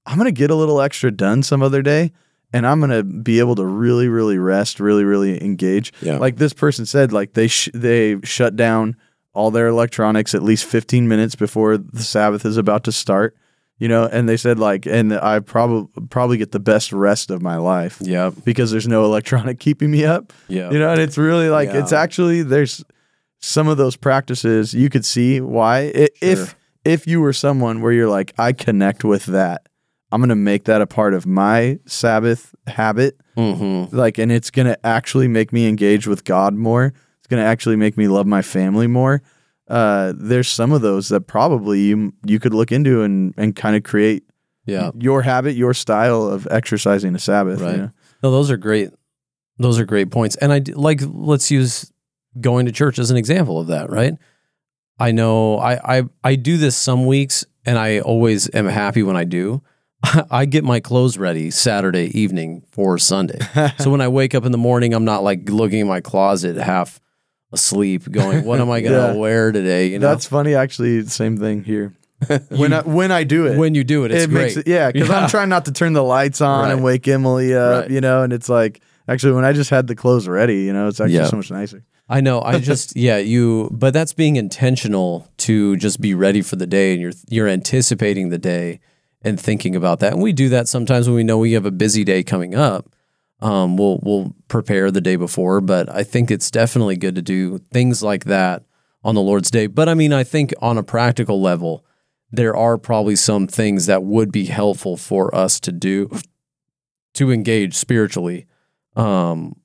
[0.07, 2.13] i'm gonna get a little extra done some other day
[2.53, 6.19] and i'm gonna be able to really really rest really really engage Yeah.
[6.19, 8.95] like this person said like they sh- they shut down
[9.33, 13.35] all their electronics at least 15 minutes before the sabbath is about to start
[13.79, 17.43] you know and they said like and i probably probably get the best rest of
[17.43, 18.31] my life Yeah.
[18.45, 20.71] because there's no electronic keeping me up Yeah.
[20.71, 21.81] you know and it's really like Yeah.
[21.81, 22.85] it's actually there's
[23.41, 27.93] some of those practices you could see why I if if you were someone where
[27.93, 29.69] you're like i connect with that
[30.11, 33.95] i'm going to make that a part of my sabbath habit mm-hmm.
[33.97, 36.87] like and it's going to actually make me engage with god more
[37.19, 39.21] it's going to actually make me love my family more
[39.69, 43.75] uh there's some of those that probably you you could look into and and kind
[43.77, 44.23] of create
[44.65, 44.91] Yeah.
[44.99, 47.77] your habit your style of exercising a sabbath you Right.
[47.79, 47.91] know?
[48.23, 48.91] No, those are great.
[49.59, 50.37] Those are great points.
[50.37, 51.91] And I like let's use
[52.41, 54.15] going to church as an example of that, right?
[54.99, 59.17] I know I I I do this some weeks and I always am happy when
[59.17, 59.63] I do.
[60.31, 63.39] I get my clothes ready Saturday evening for Sunday.
[63.79, 66.57] so when I wake up in the morning, I'm not like looking in my closet
[66.57, 67.01] half
[67.57, 69.21] asleep, going, "What am I going to Yeah.
[69.21, 70.55] wear today?" You know, That's funny.
[70.55, 71.93] Actually, same thing here.
[72.49, 74.43] when I, when I do it, when you do it, it's it great.
[74.43, 75.19] makes it yeah because Yeah.
[75.21, 76.85] i'm trying not to turn the lights on and Right.
[76.85, 77.91] wake emily up Right.
[77.91, 80.89] you know and it's like actually when i just had the clothes ready you know
[80.89, 81.27] it's actually Yeah.
[81.27, 82.41] so much nicer I know.
[82.41, 86.93] I just yeah, you but that's being intentional to just be ready for the day
[86.95, 88.81] and you're you're anticipating the day
[89.23, 90.13] and thinking about that.
[90.15, 92.87] And we do that sometimes when we know we have a busy day coming up.
[93.41, 97.59] Um, we'll we'll prepare the day before, but I think it's definitely good to do
[97.59, 98.65] things like that
[99.05, 99.67] on the Lord's day.
[99.67, 101.85] But I mean, I think on a practical level,
[102.31, 106.11] there are probably some things that would be helpful for us to do
[107.15, 108.47] to engage spiritually.
[108.95, 109.57] Um,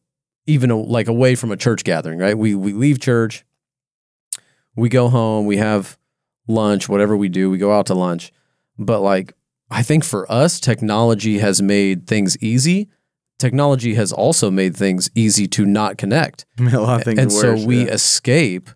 [0.48, 2.38] even like away from a church gathering, right?
[2.38, 3.46] We we leave church,
[4.76, 5.98] we go home, we have
[6.48, 8.34] lunch, whatever we do, we go out to lunch.
[8.78, 9.34] But like
[9.70, 12.90] I think for us, technology has made things easy.
[13.42, 16.46] Technology has also made things easy to not connect.
[16.60, 17.92] I mean, a lot of things and worse, so we yeah.
[17.92, 18.70] escape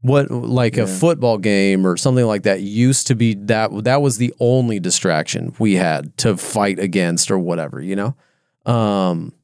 [0.00, 0.84] what like Yeah.
[0.84, 4.80] a football game or something like that used to be that that was the only
[4.80, 8.14] distraction we had to fight against or whatever, you know?
[8.64, 9.34] Um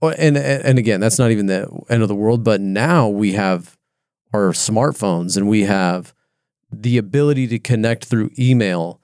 [0.00, 3.76] and and again, that's not even the end of the world, but now we have
[4.32, 6.14] our smartphones and we have
[6.70, 9.00] the ability to connect through email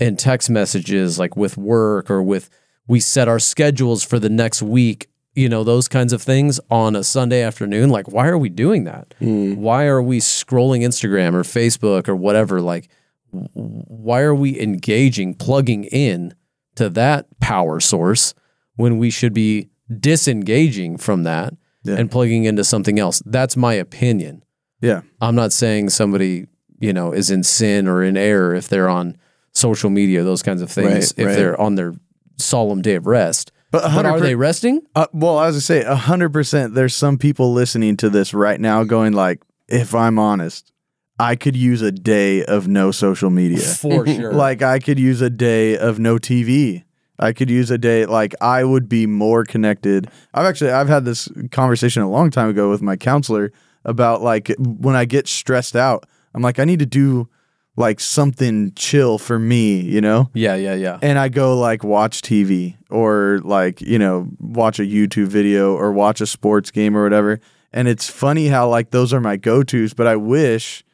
[0.00, 2.48] and text messages like with work or with
[2.88, 6.94] we set our schedules for the next week, you know, those kinds of things on
[6.96, 7.90] a Sunday afternoon.
[7.90, 9.14] Like, why are we doing that?
[9.18, 9.54] Hmm.
[9.54, 12.60] Why are we scrolling Instagram or Facebook or whatever?
[12.60, 12.88] Like,
[13.30, 16.34] why are we engaging, plugging in
[16.74, 18.34] to that power source
[18.76, 19.68] when we should be
[20.00, 21.54] disengaging from that
[21.84, 21.96] Yeah.
[21.96, 23.22] and plugging into something else?
[23.24, 24.42] That's my opinion.
[24.80, 26.46] yeah I'm not saying somebody,
[26.80, 29.16] you know, is in sin or in error if they're on
[29.54, 31.36] social media, those kinds of things, Right, if right.
[31.36, 31.94] they're on their
[32.42, 33.52] solemn day of rest.
[33.70, 34.82] but, But are they resting?
[34.94, 38.84] uh, well i was gonna say 100% there's some people listening to this right now
[38.84, 40.72] going like if i'm honest
[41.18, 44.32] i could use a day of no social media For sure.
[44.32, 46.84] like i could use a day of no tv
[47.18, 51.04] i could use a day like i would be more connected i've actually i've had
[51.04, 53.52] this conversation a long time ago with my counselor
[53.84, 57.28] about like when i get stressed out i'm like i need to do
[57.76, 60.98] like something chill for me you know yeah, yeah, yeah.
[61.02, 65.92] and I go like watch TV or like, you know, watch a YouTube video or
[65.92, 67.40] watch a sports game or whatever.
[67.72, 70.84] And it's funny how like those are my go-tos, but I wish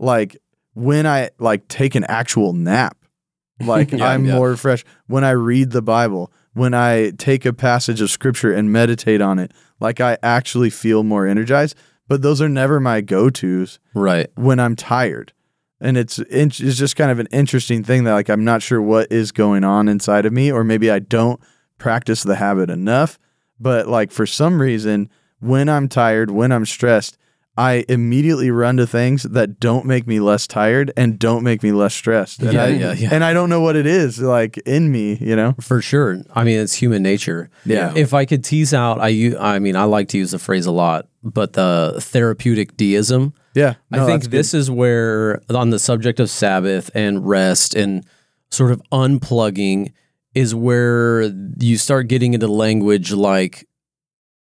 [0.00, 0.36] like
[0.74, 2.96] when I like take an actual nap,
[3.60, 4.34] like Yeah, I'm yeah.
[4.34, 4.84] more fresh.
[5.06, 9.38] When I read the Bible, when I take a passage of scripture and meditate on
[9.38, 11.76] it, like I actually feel more energized.
[12.08, 14.26] But those are never my go-tos Right.
[14.34, 15.32] when I'm tired.
[15.80, 19.12] And it's it's just kind of an interesting thing that like I'm not sure what
[19.12, 21.40] is going on inside of me or maybe I don't
[21.78, 23.18] practice the habit enough,
[23.60, 25.10] but like for some reason
[25.40, 27.18] when I'm tired, when I'm stressed,
[27.58, 31.72] I immediately run to things that don't make me less tired and don't make me
[31.72, 32.42] less stressed.
[32.42, 33.08] And Yeah, I, yeah, yeah.
[33.12, 35.54] And I don't know what it is like in me, you know?
[35.60, 36.22] For sure.
[36.34, 37.48] I mean, it's human nature.
[37.64, 37.94] Yeah.
[37.96, 40.70] If I could tease out, I, I mean, I like to use the phrase a
[40.70, 43.32] lot, but the therapeutic deism.
[43.54, 43.76] Yeah.
[43.90, 48.04] I think this is where, on the subject of Sabbath and rest and
[48.50, 49.92] sort of unplugging,
[50.34, 51.22] is where
[51.58, 53.66] you start getting into language like,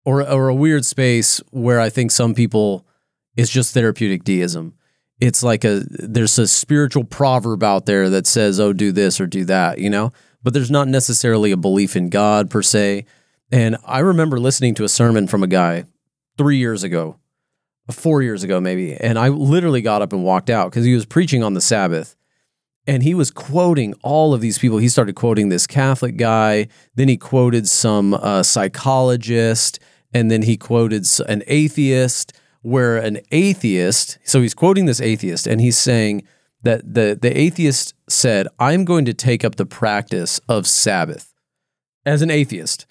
[0.07, 2.87] or or a weird space where I think some people
[3.35, 4.73] it's just therapeutic deism.
[5.19, 9.27] It's like a there's a spiritual proverb out there that says, "Oh, do this or
[9.27, 10.13] do that," you know.
[10.41, 13.05] But there's not necessarily a belief in God per se.
[13.51, 15.83] And I remember listening to a sermon from a guy
[16.37, 17.17] three years ago,
[17.91, 21.05] four years ago maybe, and I literally got up and walked out because he was
[21.05, 22.15] preaching on the Sabbath,
[22.85, 24.77] and he was quoting all of these people.
[24.77, 29.79] He started quoting this Catholic guy, then he quoted some uh, psychologist,
[30.17, 32.33] and then he quoted an atheist.
[32.63, 36.23] Where an atheist, so he's quoting this atheist, and he's saying
[36.63, 41.33] that the the atheist said, "I'm going to take up the practice of Sabbath
[42.05, 42.85] as an atheist,"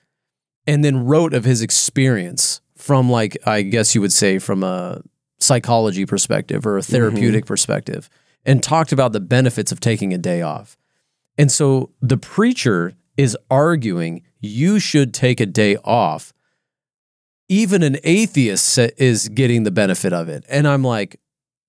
[0.66, 5.03] and then wrote of his experience from like I guess you would say from a
[5.39, 6.93] psychology perspective or a mm-hmm.
[6.93, 8.09] therapeutic perspective
[8.47, 10.79] and talked about the benefits of taking a day off.
[11.37, 16.33] And so the preacher is arguing you should take a day off.
[17.49, 20.44] Even an atheist is getting the benefit of it.
[20.49, 21.20] And I'm like,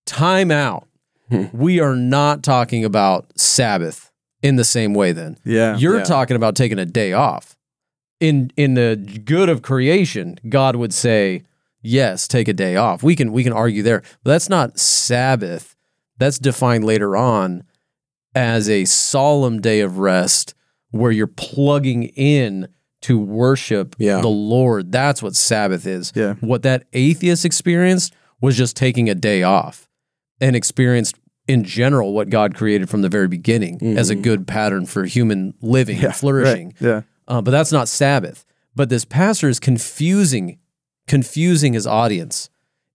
[0.05, 0.87] time out.
[1.29, 1.45] Hmm.
[1.51, 5.37] we are not talking about Sabbath in the same way then.
[5.43, 5.75] Yeah.
[5.75, 6.03] You're Yeah.
[6.05, 7.57] talking about taking a day off.
[8.21, 11.43] In in the good of creation, God would say,
[11.81, 14.01] "Yes, take a day off." We can we can argue there.
[14.23, 15.75] But that's not Sabbath.
[16.17, 17.63] That's defined later on
[18.33, 20.53] as a solemn day of rest
[20.91, 22.69] where you're plugging in
[23.01, 24.21] to worship Yeah.
[24.21, 24.91] the Lord.
[24.91, 26.11] That's what Sabbath is.
[26.15, 26.33] Yeah.
[26.41, 29.87] What that atheist experienced was just taking a day off
[30.41, 31.15] and experienced
[31.47, 35.53] in general what God created from the very beginning as a good pattern for human
[35.61, 36.73] living and flourishing.
[36.79, 36.87] Right.
[36.89, 37.01] Yeah.
[37.27, 38.45] Uh, but that's not Sabbath.
[38.75, 40.59] But this pastor is confusing,
[41.07, 42.49] confusing his audience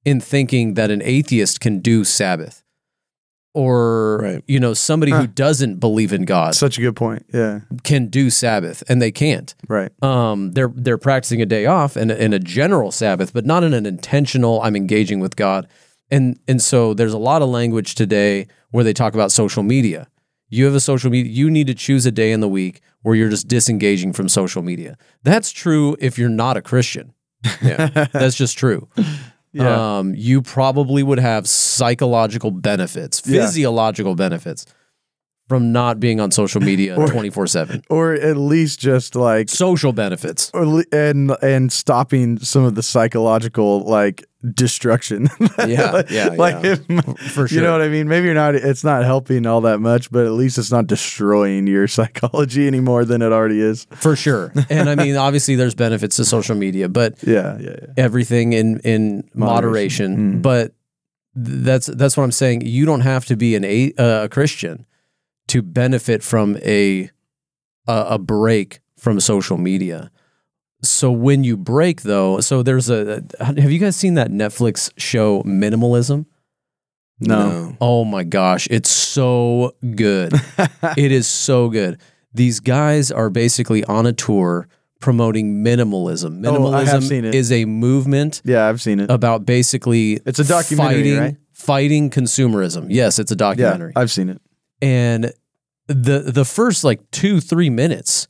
[0.05, 2.63] in thinking that an atheist can do Sabbath,
[3.55, 4.45] or Right.
[4.47, 7.27] you know somebody who doesn't believe in God Such a good point.
[7.33, 7.61] Yeah.
[7.83, 9.55] can do Sabbath, and they can't.
[9.69, 9.91] Right.
[10.03, 13.75] Um, they're they're practicing a day off and in a general Sabbath, but not in
[13.75, 14.61] an intentional.
[14.63, 15.67] I'm engaging with God,
[16.11, 20.09] and and so there's a lot of language today where they talk about social media.
[20.49, 21.33] You have a social media.
[21.33, 24.63] You need to choose a day in the week where you're just disengaging from social
[24.63, 24.97] media.
[25.23, 27.13] That's true if you're not a Christian.
[27.63, 27.89] Yeah.
[28.13, 28.89] That's just true.
[29.53, 29.99] Yeah.
[29.99, 34.65] Um, you probably would have psychological benefits, physiological benefits
[35.53, 37.83] from not being on social media 24 7.
[37.91, 40.51] or at least just like Social benefits.
[40.55, 44.25] or le- and and stopping some of the psychological like
[44.55, 45.29] destruction.
[45.69, 46.77] Yeah, like, yeah, like yeah.
[46.89, 48.09] if- For sure You know what I mean?
[48.09, 48.55] Maybe you're not.
[48.55, 52.81] It's not helping all that much, but at least it's not destroying your psychology any
[52.81, 53.87] more than it already is.
[53.97, 54.51] For sure.
[54.71, 57.87] And I mean, obviously, there's benefits to social media, but Yeah, yeah, yeah.
[57.99, 60.13] everything in in moderation.
[60.13, 60.39] Moderation.
[60.39, 60.43] Mm.
[60.43, 60.73] But
[61.35, 62.63] that's that's what I'm saying.
[62.67, 64.85] You don't have to be an a, uh, a Christian
[65.53, 67.11] to benefit from a,
[67.87, 70.11] a break from social media.
[70.83, 73.23] So when you break, though, so there's a.
[73.41, 76.27] Have you guys seen that Netflix show Minimalism?
[77.21, 77.77] No.
[77.81, 80.33] Oh my gosh, it's so good.
[80.97, 82.01] it is so good.
[82.35, 84.67] These guys are basically on a tour
[85.01, 86.45] promoting minimalism.
[86.47, 87.35] Oh, Minimalism I have seen it.
[87.35, 89.11] is a movement Yeah, I've seen it.
[89.11, 91.37] about basically It's a documentary, fighting, right?
[91.53, 92.87] fighting consumerism.
[92.89, 93.63] Yes, it's a documentary.
[93.65, 93.93] yeah, documentary.
[94.03, 94.41] I've seen it.
[94.81, 95.33] and
[95.87, 98.29] the the first like 2-3 minutes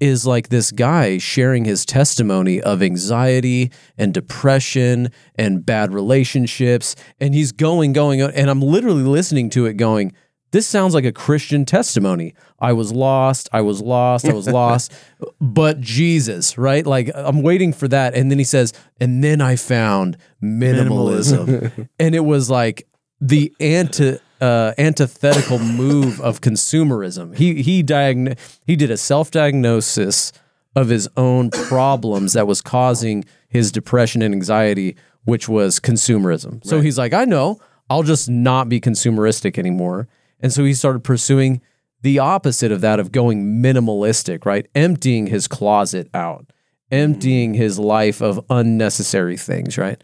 [0.00, 7.34] is like this guy sharing his testimony of anxiety and depression and bad relationships and
[7.34, 10.12] he's going going and I'm literally listening to it going
[10.50, 12.34] this sounds like a Christian testimony.
[12.58, 14.94] I was lost, I was lost, I was lost,
[15.42, 16.86] but Jesus, right?
[16.86, 21.88] Like I'm waiting for that and then he says and then I found minimalism.
[21.98, 22.86] and it was like
[23.20, 27.36] the anti uh, antithetical move of consumerism.
[27.36, 30.32] He he diagn- he did a self diagnosis
[30.76, 36.64] of his own problems that was causing his depression and anxiety, which was consumerism.
[36.64, 37.58] So he's like, I know,
[37.90, 40.08] I'll just not be consumeristic anymore.
[40.40, 41.60] And so he started pursuing
[42.02, 44.68] the opposite of that of going minimalistic, right?
[44.74, 46.52] Emptying his closet out,
[46.92, 50.02] emptying his life of unnecessary things, right?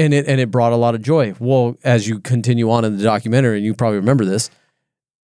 [0.00, 1.34] And it and it brought a lot of joy.
[1.38, 4.50] Well, as you continue on in the documentary, and you probably remember this,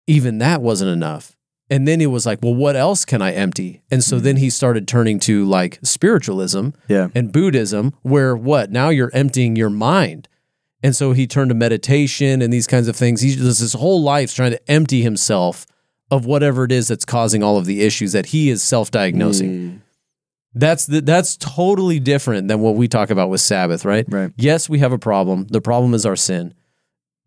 [0.07, 1.35] even that wasn't enough.
[1.69, 3.81] And then it was like, well, what else can I empty?
[3.89, 4.51] And so then he mm.
[4.51, 7.07] started turning to like spiritualism Yeah.
[7.15, 8.71] and Buddhism, where what?
[8.71, 10.27] Now you're emptying your mind.
[10.83, 13.21] And so he turned to meditation and these kinds of things.
[13.21, 15.65] He does his whole life trying to empty himself
[16.09, 19.49] of whatever it is that's causing all of the issues that he is self-diagnosing.
[19.49, 19.79] Mm.
[20.53, 24.05] That's the, that's totally different than what we talk about with Sabbath, right?
[24.09, 24.31] Right.
[24.35, 25.47] Yes, we have a problem.
[25.47, 26.53] The problem is our sin,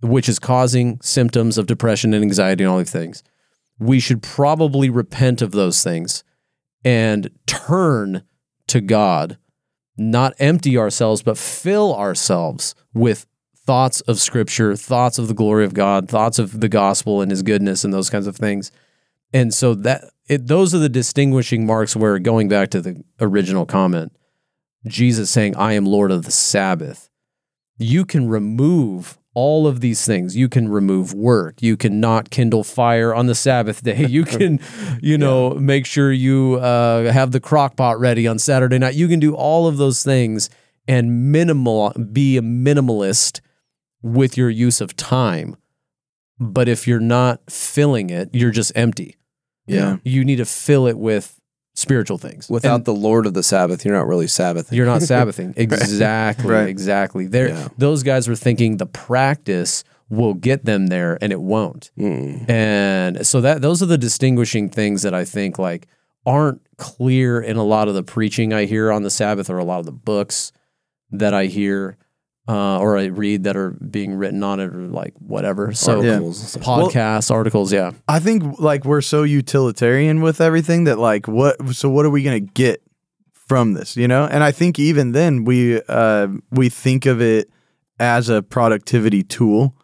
[0.03, 3.23] which is causing symptoms of depression and anxiety and all these things.
[3.79, 6.23] We should probably repent of those things
[6.85, 8.25] and turn
[8.67, 9.39] to God,
[9.97, 15.73] not empty ourselves, but fill ourselves with thoughts of Scripture, thoughts of the glory of
[15.73, 18.71] God, thoughts of the gospel and His goodness, and those kinds of things.
[19.33, 21.97] And so that it, those are the distinguishing marks.
[21.97, 24.13] Where going back to the original comment,
[24.87, 27.11] Jesus saying, "I am Lord of the Sabbath."
[27.77, 30.37] You can remove all of these things.
[30.37, 31.61] You can remove work.
[31.61, 34.07] You can not kindle fire on the Sabbath day.
[34.07, 34.61] You can,
[35.03, 38.95] you know, make sure you uh, have the crock pot ready on Saturday night.
[38.95, 40.49] You can do all of those things
[40.87, 43.41] and minimal be a minimalist
[44.03, 45.57] with your use of time.
[46.39, 49.17] But if you're not filling it, you're just empty.
[49.67, 49.97] Yeah.
[50.05, 51.41] You need to fill it with
[51.75, 52.49] spiritual things.
[52.49, 54.77] Without And the Lord of the Sabbath, you're not really Sabbathing.
[54.77, 55.55] you're not Sabbathing.
[55.57, 56.51] Exactly.
[56.51, 56.69] Right.
[56.69, 57.27] Exactly.
[57.27, 57.69] There Yeah.
[57.79, 61.91] those guys were thinking the practice will get them there and it won't.
[61.99, 62.49] Mm.
[62.49, 65.89] And so that those are the distinguishing things that I think like
[66.27, 69.65] aren't clear in a lot of the preaching I hear on the Sabbath or a
[69.65, 70.53] lot of the books
[71.11, 71.97] that I hear
[72.49, 75.73] uh, or I read that are being written on it or like whatever.
[75.73, 75.97] So.
[75.99, 76.57] Articles.
[76.57, 77.93] podcasts, articles, yeah.
[78.09, 82.23] I think like we're so utilitarian with everything that like what so what are we
[82.23, 82.83] gonna get
[83.33, 84.25] from this, you know?
[84.27, 87.49] And I think even then we uh we think of it
[87.99, 89.75] as a productivity tool.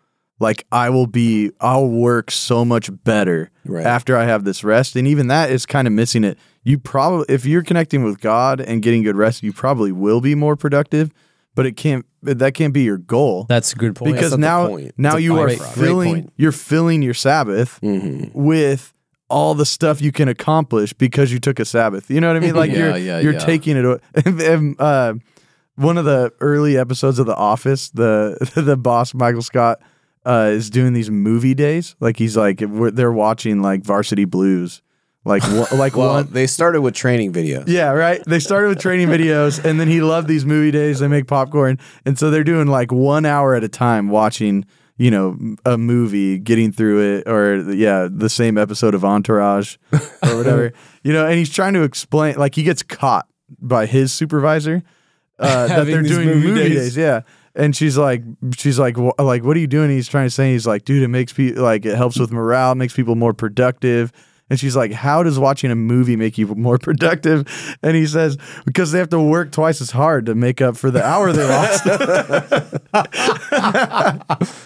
[0.40, 3.84] like I will be I'll work so much better Right.
[3.86, 4.96] after I have this rest.
[4.96, 6.38] And even that is kind of missing it.
[6.64, 10.34] You probably if you're connecting with God and getting good rest, you probably will be
[10.34, 11.10] more productive,
[11.54, 13.46] but it can't that can't be your goal.
[13.48, 14.14] That's a good point.
[14.14, 14.92] because not now point.
[14.98, 15.74] now you are byproduct.
[15.74, 18.32] Filling you're filling your Sabbath Mhm.
[18.34, 18.92] with
[19.28, 22.10] all the stuff you can accomplish because you took a Sabbath.
[22.10, 22.54] You know what I mean?
[22.62, 23.38] Like Yeah, you're yeah, you're yeah.
[23.38, 23.84] taking it.
[23.84, 25.14] awa- And, and, uh,
[25.76, 29.80] one of the early episodes of The Office, the the boss Michael Scott
[30.26, 31.96] uh, is doing these movie days.
[32.00, 34.82] Like he's like we're, they're watching like Varsity Blues,
[35.24, 36.28] like one- like Well, one.
[36.30, 37.64] they started with training videos.
[37.66, 38.22] Yeah, right.
[38.26, 41.00] They started with training videos, and then he loved these movie days.
[41.00, 44.64] They make popcorn, and so they're doing like one hour at a time watching,
[44.96, 50.36] you know, a movie, getting through it, or yeah, the same episode of Entourage or
[50.36, 51.26] whatever, you know.
[51.26, 53.26] And he's trying to explain, like he gets caught
[53.60, 54.82] by his supervisor
[55.38, 56.74] uh, that they're doing movie movie, days.
[56.76, 56.96] days.
[56.96, 57.20] Yeah.
[57.54, 58.22] And she's like,
[58.56, 59.90] she's like, wh- like, what are you doing?
[59.90, 62.74] He's trying to say, he's like, dude, it makes people like it helps with morale,
[62.76, 64.12] makes people more productive.
[64.50, 67.46] And she's like, how does watching a movie make you more productive?
[67.82, 68.36] And he says,
[68.66, 71.48] because they have to work twice as hard to make up for the hour they
[71.48, 71.86] lost.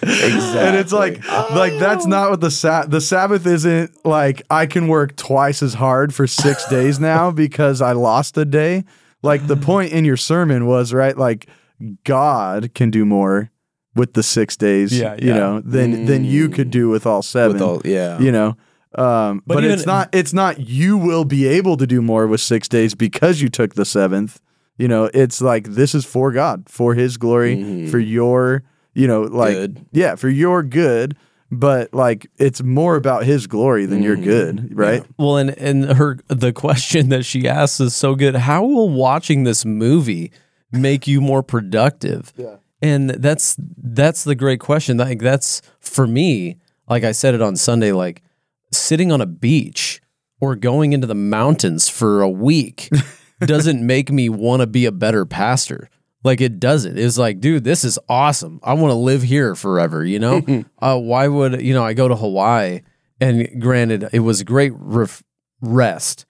[0.00, 0.60] Exactly.
[0.60, 4.42] and it's like, like that's not what the sa- the Sabbath isn't like.
[4.50, 8.84] I can work twice as hard for six days now because I lost a day.
[9.22, 11.46] Like the point in your sermon was right, like
[12.04, 13.50] God can do more
[13.94, 16.72] with the six days, Yeah, you know, than than you could mm.
[16.72, 17.54] do with all seven.
[17.54, 18.18] with all, yeah.
[18.18, 18.56] you know.
[18.98, 20.08] Um, but But it's not.
[20.12, 20.60] It's not.
[20.60, 24.40] You will be able to do more with six days because you took the seventh.
[24.78, 27.90] You know, it's like this is for God, for His glory, Mhm.
[27.90, 28.62] for your,
[28.94, 29.86] you know, like Good.
[29.92, 31.16] yeah, for your good.
[31.52, 34.24] But like, it's more about His glory than your Mhm.
[34.24, 35.04] good, right?
[35.18, 38.34] Well, and and her the question that she asks is so good.
[38.34, 40.32] How will watching this movie
[40.72, 42.32] make you more productive?
[42.36, 42.56] Yeah.
[42.82, 44.96] And that's that's the great question.
[44.96, 46.56] Like that's for me,
[46.88, 48.22] like I said it on Sunday, like
[48.76, 50.00] sitting on a beach
[50.40, 52.90] or going into the mountains for a week
[53.40, 55.88] doesn't make me want to be a better pastor.
[56.22, 56.98] Like it doesn't.
[56.98, 58.58] It's like, dude, this is awesome.
[58.62, 60.04] I want to live here forever.
[60.04, 61.84] You know, uh, why would you know?
[61.84, 62.80] I go to Hawaii,
[63.20, 65.22] and granted, it was great ref-
[65.60, 66.24] rest,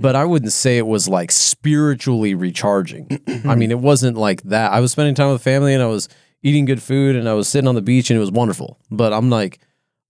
[0.00, 3.20] but I wouldn't say it was like spiritually recharging.
[3.44, 4.72] I mean, it wasn't like that.
[4.72, 6.08] I was spending time with family, and I was
[6.42, 8.78] eating good food, and I was sitting on the beach, and it was wonderful.
[8.90, 9.58] But I'm like,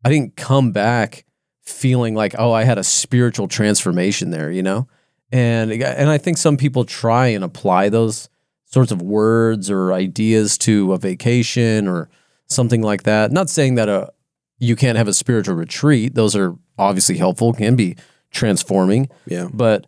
[0.05, 1.25] I didn't come back
[1.69, 4.51] feeling like, oh, I had a spiritual transformation there.
[4.51, 4.89] You know,
[5.33, 8.29] and and I think some people try and apply those
[8.65, 12.09] sorts of words or ideas to a vacation or
[12.47, 13.33] something like that.
[13.33, 14.13] Not saying that a
[14.59, 17.97] you can't have a spiritual retreat; those are obviously helpful, can be
[18.31, 19.09] transforming.
[19.27, 19.49] yeah.
[19.53, 19.87] But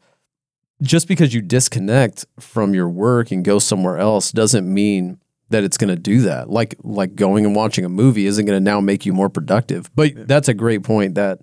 [0.83, 5.21] just because you disconnect from your work and go somewhere else doesn't mean
[5.51, 6.49] that it's going to do that.
[6.49, 9.95] Like like going and watching a movie isn't going to now make you more productive.
[9.95, 11.41] But that's a great point that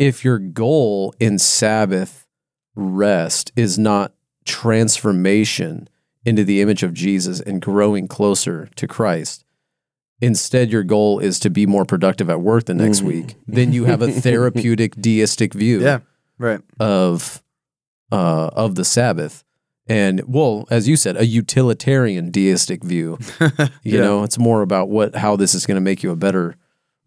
[0.00, 2.26] if your goal in Sabbath
[2.74, 4.12] rest is not
[4.44, 5.88] transformation
[6.24, 9.44] into the image of Jesus and growing closer to Christ,
[10.20, 13.06] instead your goal is to be more productive at work the next Mhm.
[13.06, 16.00] week, then you have a therapeutic deistic view Yeah,
[16.38, 16.60] right.
[16.80, 17.42] of
[18.12, 19.44] uh, of the Sabbath.
[19.86, 23.18] And well, as you said, a utilitarian deistic view.
[23.84, 24.00] You Yeah.
[24.00, 26.56] know, it's more about what how this is going to make you a better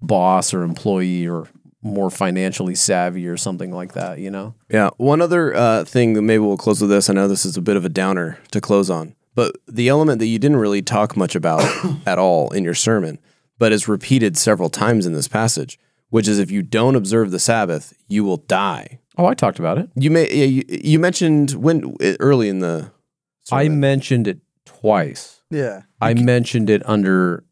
[0.01, 1.47] boss or employee or
[1.83, 4.55] more financially savvy or something like that, you know?
[4.69, 4.89] Yeah.
[4.97, 7.09] One other uh, thing that maybe we'll close with this.
[7.09, 10.19] I know this is a bit of a downer to close on, but the element
[10.19, 11.61] that you didn't really talk much about
[12.05, 13.19] at all in your sermon,
[13.57, 15.77] but is repeated several times in this passage,
[16.09, 18.99] which is if you don't observe the Sabbath, you will die.
[19.17, 19.89] Oh, I talked about it.
[19.95, 22.91] You may yeah, you, you mentioned when early in the
[23.51, 25.41] I mentioned it twice.
[25.51, 25.83] Yeah.
[26.01, 27.43] I mentioned it under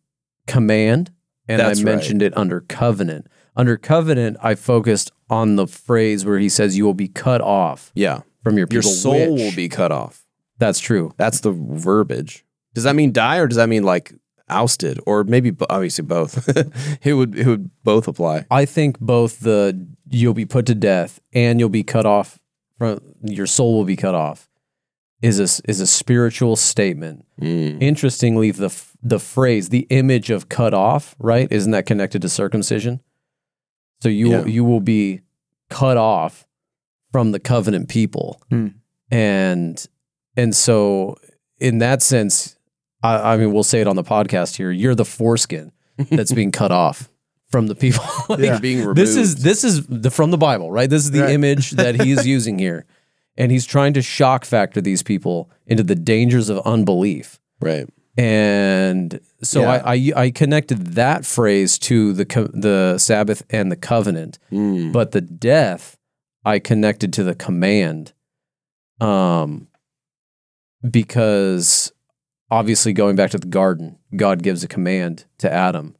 [0.48, 1.12] command
[1.48, 1.96] and That's I right.
[1.96, 3.28] mentioned it under covenant.
[3.56, 7.92] Under covenant, I focused on the phrase where he says you will be cut off
[7.96, 8.92] yeah, from your your people.
[8.92, 10.26] soul which- will be cut off.
[10.58, 11.12] That's true.
[11.18, 12.46] That's the verbiage.
[12.76, 14.14] Does that mean die or does that mean like
[14.48, 16.48] ousted or maybe bo- obviously both?
[17.06, 18.46] it would it would both apply.
[18.52, 22.40] I think both the you'll be put to death and you'll be cut off
[22.78, 24.48] from your soul will be cut off
[25.22, 27.26] is a is a spiritual statement.
[27.42, 27.82] Mm.
[27.82, 32.30] Interestingly, the f- the phrase the image of cut off right isn't that connected to
[32.30, 33.02] circumcision?
[34.02, 34.40] So you Yeah.
[34.42, 35.22] will, you will be
[35.70, 36.46] cut off
[37.12, 38.68] from the covenant people, Hmm.
[39.10, 39.86] and
[40.38, 41.18] and so
[41.60, 42.56] in that sense,
[43.04, 44.72] I, I mean we'll say it on the podcast here.
[44.72, 45.72] You're the foreskin
[46.10, 47.10] that's being cut off
[47.50, 48.04] from the people.
[48.30, 48.60] Like, Yeah.
[48.60, 48.98] Being removed.
[48.98, 50.90] this is this is the from the Bible, right?
[50.90, 51.32] This is the Right.
[51.32, 52.86] image that he is using here.
[53.38, 57.40] And he's trying to shock factor these people into the dangers of unbelief.
[57.62, 57.88] right.
[58.18, 59.82] And so Yeah.
[59.86, 64.92] I, I I connected that phrase to the co- the Sabbath and the covenant, Mm.
[64.92, 65.98] but the death
[66.44, 68.14] I connected to the command,
[69.00, 69.68] um,
[70.90, 71.92] because
[72.50, 75.96] obviously going back to the garden, God gives a command to Adam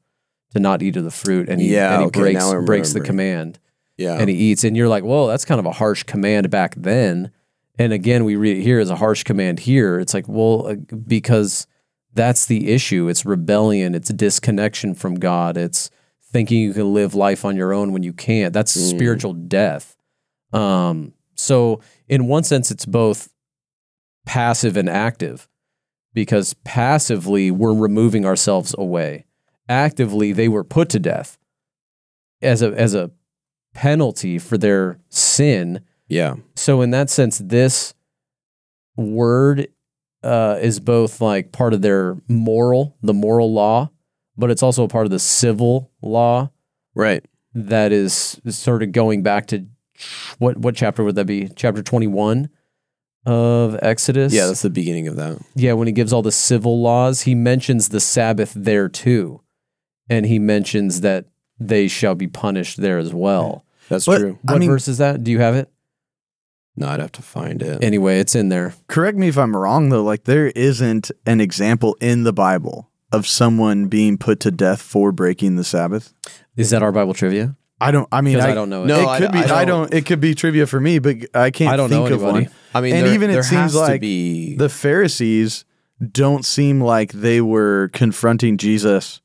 [0.54, 3.00] to not eat of the fruit, and he, Yeah, and he okay, breaks breaks the
[3.02, 3.60] command
[3.98, 4.18] yeah.
[4.20, 4.64] and he eats.
[4.64, 7.32] And you're like, whoa, that's kind of a harsh command back then.
[7.80, 9.98] And again, we read it here as a harsh command here.
[10.00, 10.76] It's like, well, uh,
[11.08, 11.68] because
[12.14, 13.08] that's the issue.
[13.08, 13.96] It's rebellion.
[13.96, 15.58] It's disconnection from God.
[15.58, 15.90] It's
[16.32, 18.54] thinking you can live life on your own when you can't.
[18.54, 18.90] That's Mm.
[18.90, 19.96] spiritual death.
[20.54, 23.30] Um, so in one sense, it's both
[24.26, 25.48] passive and active
[26.14, 29.26] because passively we're removing ourselves away.
[29.70, 31.38] Actively, they were put to death
[32.42, 33.12] as a as a
[33.74, 35.80] penalty for their sin.
[36.08, 36.36] yeah.
[36.56, 37.94] So in that sense, this
[38.98, 39.68] word
[40.24, 43.90] uh, is both like part of their moral, the moral law,
[44.38, 46.50] but it's also a part of the civil law
[46.96, 47.24] Right.
[47.54, 49.66] that is sort of going back to
[50.40, 51.50] what what chapter would that be?
[51.56, 52.50] Chapter twenty one
[53.26, 54.34] of Exodus.
[54.34, 55.38] Yeah, that's the beginning of that.
[55.56, 59.42] Yeah, when he gives all the civil laws, he mentions the Sabbath there too.
[60.10, 61.26] And he mentions that
[61.60, 63.64] they shall be punished there as well.
[63.90, 64.40] That's But- true.
[64.48, 65.24] I What mean- verse is that?
[65.24, 65.70] Do you have it?
[66.76, 67.84] No, I'd have to find it.
[67.84, 68.74] Anyway, it's in there.
[68.88, 70.04] Correct me if I'm wrong though.
[70.04, 75.12] Like there isn't an example in the Bible of someone being put to death for
[75.12, 76.14] breaking the Sabbath.
[76.56, 77.56] Is that our Bible trivia?
[77.82, 78.08] I don't.
[78.12, 78.88] I mean, I, I, don't know it.
[78.88, 79.40] No, it I- could be.
[79.40, 81.90] I I don't- don't, It could be trivia for me, but I can't I don't
[81.90, 82.46] think know of anybody.
[82.46, 82.54] one.
[82.74, 85.66] I mean, and there, even it seems like be The Pharisees
[86.12, 89.20] don't seem like they were confronting Jesus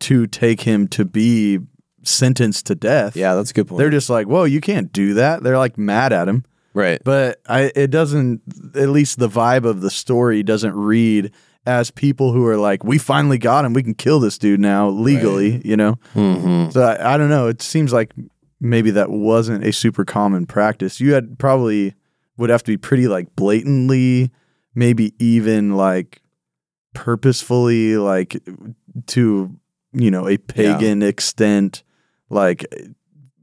[0.00, 1.58] to take him to be
[2.04, 3.16] sentenced to death.
[3.16, 3.78] yeah, that's a good point.
[3.78, 6.44] They're just like, "Whoa, you can't do that." They're like mad at him.
[6.78, 7.00] Right.
[7.04, 8.40] But I it doesn't
[8.74, 11.32] at least the vibe of the story doesn't read
[11.66, 13.74] as people who are like, "We finally got him.
[13.74, 15.98] We can kill this dude now legally," you know?
[16.14, 16.70] Mm-hmm.
[16.70, 17.48] So I, I don't know.
[17.48, 18.14] It seems like
[18.60, 21.00] maybe that wasn't a super common practice.
[21.00, 21.94] You had probably
[22.36, 24.30] would have to be pretty like blatantly,
[24.74, 26.22] maybe even like
[26.94, 28.40] purposefully, like
[29.08, 29.54] to
[29.92, 31.82] you know a pagan extent,
[32.30, 32.64] like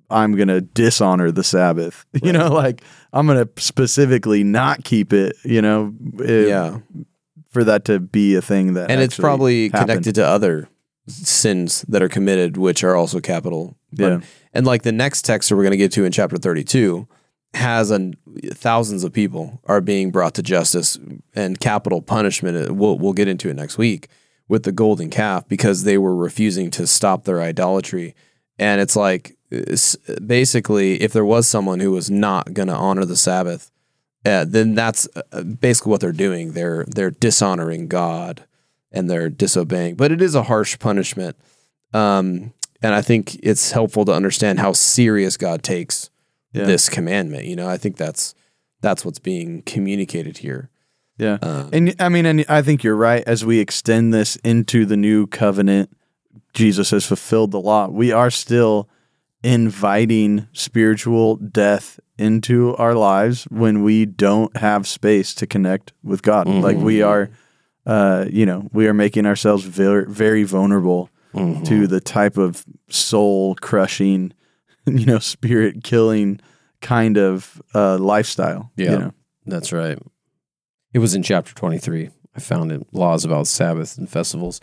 [0.10, 2.06] I'm gonna dishonor the Sabbath.
[2.24, 2.82] You know, like
[3.14, 5.36] I'm gonna specifically not keep it.
[5.44, 6.80] You know, yeah.
[7.50, 9.90] for that to be a thing that And it's probably happened.
[9.90, 10.68] connected to other
[11.08, 13.78] sins that are committed, which are also capital.
[13.94, 14.20] But- Yeah.
[14.54, 17.08] And like the next text that we're going to get to in chapter 32
[17.54, 18.16] has an,
[18.52, 20.98] thousands of people are being brought to justice
[21.36, 22.70] and capital punishment.
[22.70, 24.08] uh, We'll, we'll get into it next week
[24.48, 28.16] with the golden calf because they were refusing to stop their idolatry.
[28.58, 29.38] And it's like
[30.26, 33.72] basically if there was someone who was not going to honor the Sabbath,
[34.26, 36.54] uh, then that's uh, basically what they're doing.
[36.54, 38.46] They're they're dishonoring God
[38.92, 39.96] and they're disobeying.
[39.96, 41.36] But it is a harsh punishment.
[41.94, 46.10] Um, and I think it's helpful to understand how serious God takes
[46.54, 46.66] Yeah.
[46.66, 47.46] this commandment.
[47.46, 48.34] You know, I think that's
[48.82, 50.70] that's what's being communicated here.
[51.18, 51.38] Yeah.
[51.42, 53.24] Uh, And I mean, and I think you're right.
[53.26, 55.90] As we extend this into the new covenant,
[56.54, 57.88] Jesus has fulfilled the law.
[57.88, 58.90] We are still
[59.46, 66.48] inviting spiritual death into our lives when we don't have space to connect with God.
[66.48, 67.30] Like we are,
[67.86, 71.12] uh, you know, we are making ourselves very, very vulnerable
[71.66, 74.34] to the type of soul crushing,
[74.88, 76.40] you know, spirit killing
[76.82, 78.72] kind of uh, lifestyle.
[78.78, 78.92] Yeah.
[78.92, 79.14] You know?
[79.46, 80.00] That's right.
[80.94, 82.10] It was in chapter 23.
[82.36, 84.60] I found it laws about Sabbath and festivals.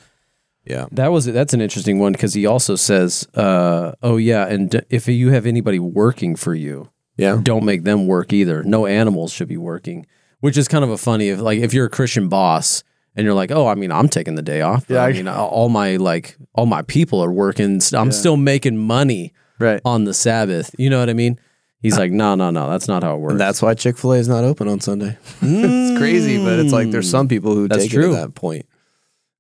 [0.65, 0.87] Yeah.
[0.93, 4.81] That was that's an interesting one because he also says, uh, "Oh yeah, and d-
[4.91, 7.41] if you have anybody working for you, Yeah.
[7.43, 8.63] don't make them work either.
[8.63, 10.07] No animals should be working."
[10.41, 12.83] Which is kind of a funny if like if you're a Christian boss
[13.15, 14.87] and you're like, "Oh, I mean, I'm taking the day off.
[14.89, 17.81] Yeah, I I- mean, all my like all my people are working.
[17.95, 18.11] I'm Yeah.
[18.11, 19.81] still making money Right.
[19.85, 20.75] on the Sabbath.
[20.79, 21.39] You know what I mean?"
[21.81, 22.71] He's like, "No, no, no.
[22.71, 24.81] That's not how it works." And that's why Chick fil A is not open on
[24.81, 25.17] Sunday.
[25.43, 28.11] it's crazy, but it's like there's some people who That's take it true.
[28.11, 28.67] to that point.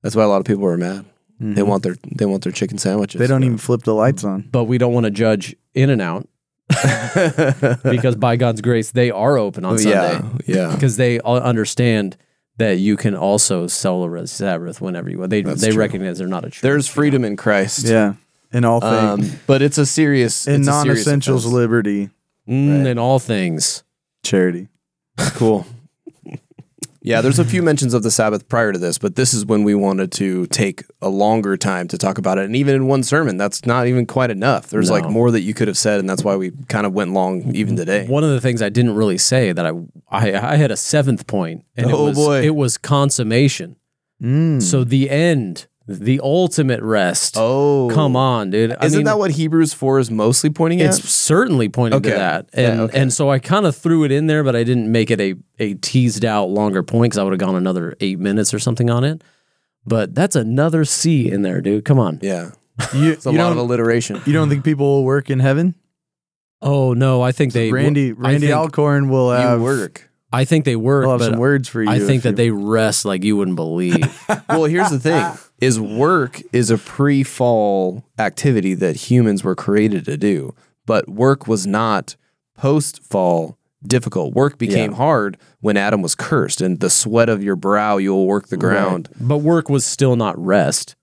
[0.02, 1.04] That's why a lot of people are mad.
[1.42, 3.18] They want their they want their chicken sandwiches.
[3.18, 4.48] They don't even flip the lights on.
[4.52, 6.28] but we don't want to judge In and Out
[7.82, 9.92] because by God's grace they are open on Sunday.
[9.92, 10.28] yeah,
[10.68, 10.74] yeah.
[10.74, 12.16] because they all understand
[12.58, 15.30] that you can also celebrate Sabbath whenever you want.
[15.30, 15.78] They That's they true.
[15.80, 16.60] recognize they're not a church.
[16.62, 17.86] There's freedom in Christ.
[17.86, 18.14] Yeah.
[18.52, 19.32] In all things.
[19.32, 22.10] Um, but it's a serious in it's a serious non-essentials liberty
[22.48, 23.84] Mm, in all things.
[24.24, 24.68] charity.
[25.16, 25.64] Cool.
[27.02, 29.64] Yeah, there's a few mentions of the Sabbath prior to this, but this is when
[29.64, 32.44] we wanted to take a longer time to talk about it.
[32.44, 34.68] And even in one sermon, that's not even quite enough.
[34.68, 37.12] There's like more that you could have said, and that's why we kind of went
[37.12, 38.06] long even today.
[38.06, 39.70] One of the things I didn't really say that I
[40.10, 42.42] I, I had a seventh point, and it Oh, was boy.
[42.42, 43.76] it was consummation.
[44.22, 44.62] Mm.
[44.62, 45.66] So the end,
[46.00, 47.36] the ultimate rest.
[47.38, 48.72] Oh, Come on, dude.
[48.78, 51.04] I Isn't mean, that what Hebrews four is mostly pointing it's at?
[51.04, 52.18] It's certainly pointing to Okay.
[52.18, 52.48] that.
[52.54, 52.98] Yeah, And okay.
[53.00, 55.34] and so I kind of threw it in there, but I didn't make it a
[55.58, 58.90] a teased out longer point because I would have gone another eight minutes or something
[58.90, 59.22] on it.
[59.86, 61.84] But that's another C in there, dude.
[61.84, 62.18] Come on.
[62.22, 62.50] Yeah,
[62.94, 64.20] you, it's a you lot of alliteration.
[64.26, 65.74] you don't think people will work in heaven?
[66.60, 70.08] Oh no, I think they Randy Randy think, Alcorn will have, you work.
[70.32, 71.90] I think they work, will have but some words for you.
[71.90, 73.98] I think that you- they rest like you wouldn't believe.
[74.48, 75.26] Well, here's the thing:
[75.62, 80.54] is work is a pre-fall activity that humans were created to do,
[80.86, 82.16] but work was not
[82.58, 83.56] post-fall
[83.86, 84.34] difficult.
[84.34, 84.96] Work became Yeah.
[84.96, 88.56] hard when Adam was cursed, and the sweat of your brow you will work the
[88.56, 89.08] ground.
[89.20, 90.94] but work was still not rest.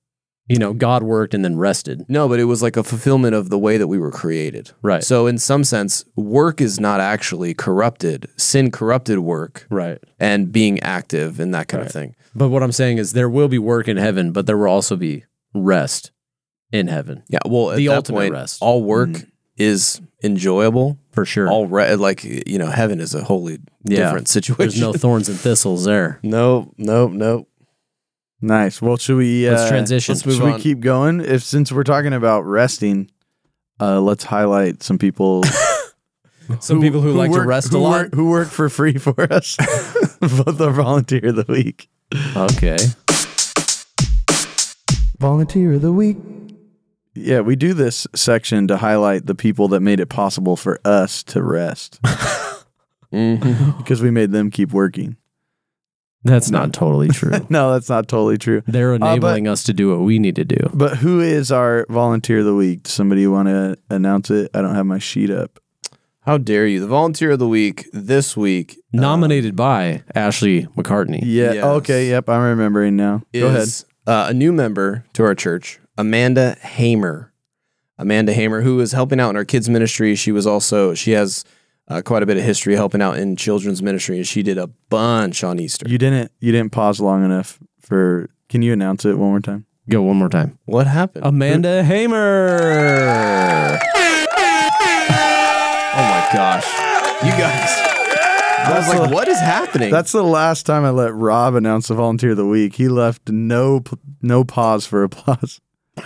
[0.47, 2.05] You know, God worked and then rested.
[2.09, 4.71] No, but it was like a fulfillment of the way that we were created.
[4.81, 5.03] Right.
[5.03, 8.27] So, in some sense, work is not actually corrupted.
[8.35, 9.99] Sin corrupted work Right.
[10.19, 12.15] and being active and that kind of thing.
[12.39, 14.95] But what I'm saying is there will be work in heaven, but there will also
[14.95, 16.11] be rest
[16.71, 17.23] in heaven.
[17.27, 17.39] Yeah.
[17.45, 18.57] Well, at The that ultimate point, rest.
[18.61, 19.09] all work
[19.57, 20.97] is enjoyable.
[21.11, 21.49] For sure.
[21.49, 24.05] All re- like you know, heaven is a wholly Yeah.
[24.05, 24.57] different situation.
[24.57, 26.19] There's no thorns and thistles there.
[26.23, 27.45] no, no, no.
[28.41, 28.81] nice.
[28.81, 30.13] Well, should we uh, Let's transition.
[30.15, 31.19] let's move Should we keep going?
[31.19, 33.11] If since we're talking about resting,
[33.81, 35.43] uh, let's highlight some people.
[36.61, 37.91] Some people who, like to rest who a lot.
[37.91, 39.55] work, who work for free for us.
[40.19, 41.89] Both our volunteer of the week.
[42.35, 42.77] Okay.
[45.19, 46.17] Volunteer of the week.
[47.13, 51.21] Yeah, we do this section to highlight the people that made it possible for us
[51.23, 51.99] to rest
[53.13, 53.77] Mhm.
[53.77, 55.17] because we made them keep working.
[56.23, 57.31] That's not totally true.
[57.49, 58.61] No, that's not totally true.
[58.67, 60.69] They're but- enabling us to do what we need to do.
[60.73, 62.83] But who is our volunteer of the week?
[62.83, 64.51] Does somebody want to announce it?
[64.53, 65.59] I don't have my sheet up.
[66.21, 66.79] How dare you?
[66.79, 71.21] The volunteer of the week this week Nominated by Ashley McCartney.
[71.23, 71.53] Yeah.
[71.53, 71.63] Yes.
[71.63, 72.09] Okay.
[72.09, 72.29] Yep.
[72.29, 73.23] I'm remembering now.
[73.33, 73.61] Go ahead.
[73.61, 77.31] is uh, a new member to our church, Amanda Hamer.
[77.97, 80.15] Amanda Hamer, who is helping out in our kids ministry.
[80.15, 81.43] She was also she has
[81.87, 84.67] uh, quite a bit of history helping out in children's ministry, and she did a
[84.67, 85.87] bunch on Easter.
[85.87, 86.31] You didn't.
[86.39, 88.29] You didn't pause long enough for.
[88.49, 89.65] Can you announce it one more time?
[89.89, 90.57] Go one more time.
[90.65, 91.25] what happened?
[91.25, 93.79] Amanda Hamer.
[96.31, 96.65] My gosh,
[97.23, 97.85] you guys!
[98.61, 99.89] I was like, what is happening?
[99.89, 102.75] That's the last time I let Rob announce the volunteer of the week.
[102.75, 103.83] He left no
[104.21, 105.59] no pause for applause.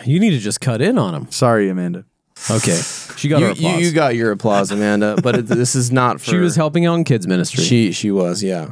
[0.06, 1.32] You need to just cut in on him.
[1.32, 2.06] Sorry, Amanda.
[2.50, 2.80] Okay.
[3.16, 3.82] She got you, her you, applause.
[3.82, 6.32] you got your applause, Amanda, but it, this is not for.
[6.32, 7.64] she was helping out in kids ministry.
[7.64, 8.72] She she was, yeah.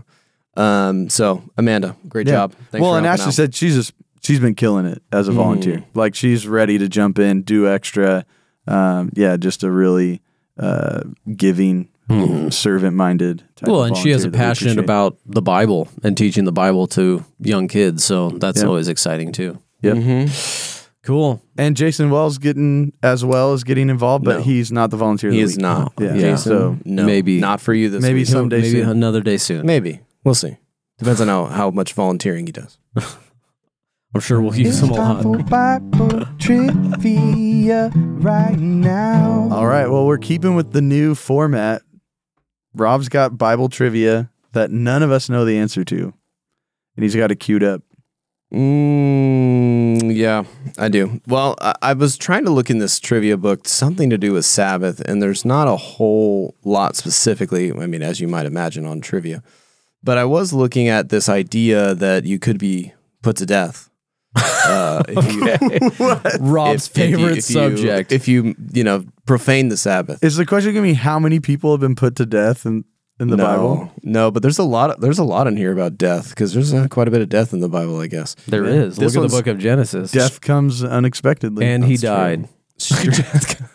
[0.55, 1.09] Um.
[1.09, 2.33] So Amanda, great Yeah.
[2.33, 2.53] job.
[2.71, 3.33] Thanks well, for and helping Ashley out.
[3.33, 5.83] said she's just she's been killing it as a volunteer.
[5.93, 8.25] Like she's ready to jump in, do extra.
[8.67, 10.21] Um, yeah, just a really
[10.57, 11.01] uh,
[11.35, 11.89] giving,
[12.51, 13.43] servant minded.
[13.61, 17.67] well, and she has a passion about the Bible and teaching the Bible to young
[17.67, 18.67] kids, so that's Yeah.
[18.67, 19.59] always exciting too.
[19.81, 19.95] Yep.
[19.97, 20.87] Mm-hmm.
[21.03, 21.41] Cool.
[21.57, 24.43] And Jason Wells getting as well as getting involved, but No.
[24.43, 25.29] he's not the volunteer.
[25.31, 25.61] of He the is week.
[25.63, 25.93] not.
[25.99, 26.13] Yeah.
[26.13, 26.21] Yeah.
[26.21, 28.27] Jason, So no, maybe- not for you this maybe week.
[28.27, 28.89] some- Someday Maybe soon.
[28.89, 29.65] another day soon.
[29.65, 30.57] Maybe we'll see.
[30.99, 32.77] Depends on how, how much volunteering he does.
[34.13, 35.49] I'm sure we'll use them a lot.
[35.49, 39.47] Bible trivia right now.
[39.51, 39.87] All right.
[39.87, 41.81] Well, we're keeping with the new format.
[42.73, 46.13] Rob's got Bible trivia that none of us know the answer to,
[46.95, 47.83] and he's got it queued up.
[48.53, 50.43] Mm, yeah,
[50.77, 51.21] I do.
[51.25, 54.43] Well, I, I was trying to look in this trivia book, something to do with
[54.43, 57.71] Sabbath, and there's not a whole lot specifically.
[57.71, 59.41] I mean, as you might imagine on trivia,
[60.03, 63.89] but I was looking at this idea that you could be put to death.
[64.35, 68.11] Uh, if you, Rob's if- if you- favorite if you- subject.
[68.11, 70.23] if you, you know, profane the Sabbath.
[70.23, 72.85] Is the question going to be how many people have been put to death in,
[73.19, 73.91] in the no, Bible?
[74.03, 74.91] No, but there's a lot.
[74.91, 77.29] Of, there's a lot in here about death because there's uh, quite a bit of
[77.29, 78.35] death in the Bible, I guess.
[78.47, 78.71] there Yeah.
[78.83, 78.95] is.
[78.97, 80.11] This Look at one's- the book of Genesis.
[80.11, 81.65] Death comes unexpectedly.
[81.65, 83.11] and he That's true.
[83.11, 83.57] died.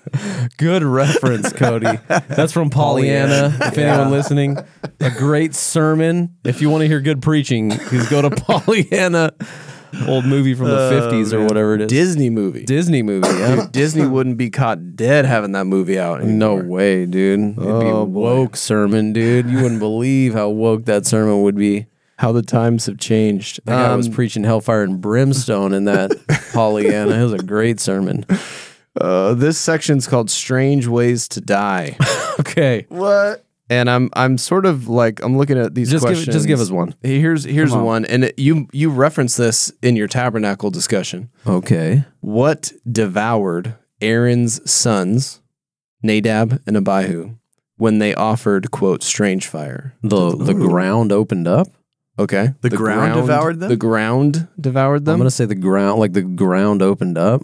[0.56, 1.98] Good reference, Cody.
[2.08, 3.50] That's from Pollyanna.
[3.50, 3.66] Pollyanna.
[3.66, 4.56] If anyone listening,
[5.00, 6.34] a great sermon.
[6.44, 9.32] If you want to hear good preaching, please go to Pollyanna,
[10.08, 11.88] old movie from the Oh, 50s or whatever it is.
[11.88, 12.64] Disney movie.
[12.64, 13.28] Disney movie.
[13.28, 13.56] Yeah.
[13.62, 16.22] Dude, Disney wouldn't be caught dead having that movie out.
[16.24, 17.40] No way, dude.
[17.40, 18.20] It'd be Oh, a boy.
[18.36, 19.48] woke sermon, dude.
[19.50, 21.86] You wouldn't believe how woke that sermon would be.
[22.18, 23.60] How the times have changed.
[23.66, 26.12] That guy was Um, preaching hellfire and brimstone in that
[26.52, 27.14] Pollyanna.
[27.14, 28.24] It was a great sermon.
[29.00, 31.96] uh, this section's called "Strange Ways to Die,"
[32.40, 32.86] Okay.
[32.88, 33.44] What?
[33.68, 36.34] And I'm I'm sort of like I'm looking at these Just give, questions.
[36.34, 36.94] just give us one.
[37.02, 37.84] Here's here's on.
[37.84, 41.30] one, and it, you you reference this in your tabernacle discussion.
[41.46, 42.04] Okay.
[42.20, 45.40] What devoured Aaron's sons,
[46.02, 47.36] Nadab and Abihu,
[47.76, 49.94] when they offered quote strange fire?
[50.02, 51.68] The the ground opened up.
[52.18, 52.48] Okay.
[52.62, 53.68] The ground devoured them?
[53.68, 55.14] The ground devoured them.
[55.14, 57.42] I'm gonna say the ground, like the ground opened up.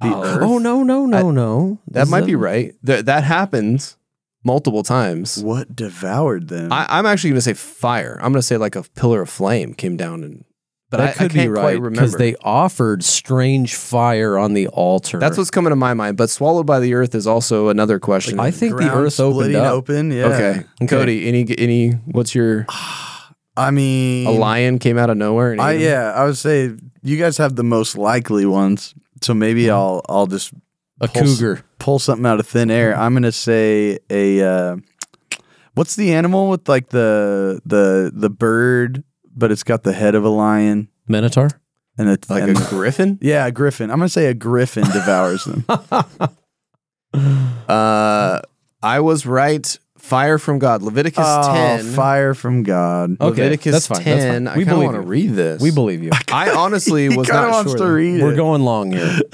[0.00, 0.22] The Oh.
[0.24, 0.42] earth?
[0.42, 1.78] Oh no, no, no, no.
[1.88, 2.74] that Is might be right.
[2.84, 3.96] Th- that happens
[4.44, 5.42] multiple times.
[5.42, 6.72] What devoured them?
[6.72, 8.16] I, I'm actually going to say fire.
[8.16, 10.44] I'm going to say like a pillar of flame came down and.
[10.90, 14.52] But that I, could I can't be quite right because they offered strange fire on
[14.52, 15.18] the altar.
[15.18, 16.18] That's what's coming to my mind.
[16.18, 18.38] But swallowed by the earth is also another question.
[18.38, 19.72] I think the earth opened splitting up.
[19.72, 20.10] open.
[20.10, 20.26] Yeah.
[20.26, 20.64] okay.
[20.86, 21.92] Cody, any any?
[21.92, 22.66] What's your?
[23.56, 25.58] I mean, A lion came out of nowhere.
[25.58, 28.94] I yeah, I would say you guys have the most likely ones.
[29.22, 29.74] So maybe mm-hmm.
[29.74, 30.52] I'll I'll just
[31.02, 31.62] a Pulse- cougar.
[31.78, 32.96] pull something out of thin air.
[32.96, 34.76] I'm gonna say a uh,
[35.74, 39.04] what's the animal with like the the the bird,
[39.36, 41.48] but it's got the head of a lion Minotaur.
[41.98, 43.18] and it's like and, a griffin.
[43.20, 43.90] yeah, a griffin.
[43.90, 45.64] I'm gonna say a griffin devours them.
[47.68, 48.40] Uh,
[48.82, 49.78] I was right.
[49.98, 50.82] Fire from God.
[50.82, 51.84] Leviticus oh, 10.
[51.92, 53.12] fire from God.
[53.20, 54.46] Okay, Leviticus that's fine, that's 10.
[54.46, 54.58] fine.
[54.58, 55.08] We kind of believe want to you.
[55.08, 55.62] read this.
[55.62, 56.10] We believe you.
[56.32, 57.78] I honestly was not wants sure.
[57.78, 57.90] to though.
[57.90, 58.36] read We're it.
[58.36, 59.20] going long here.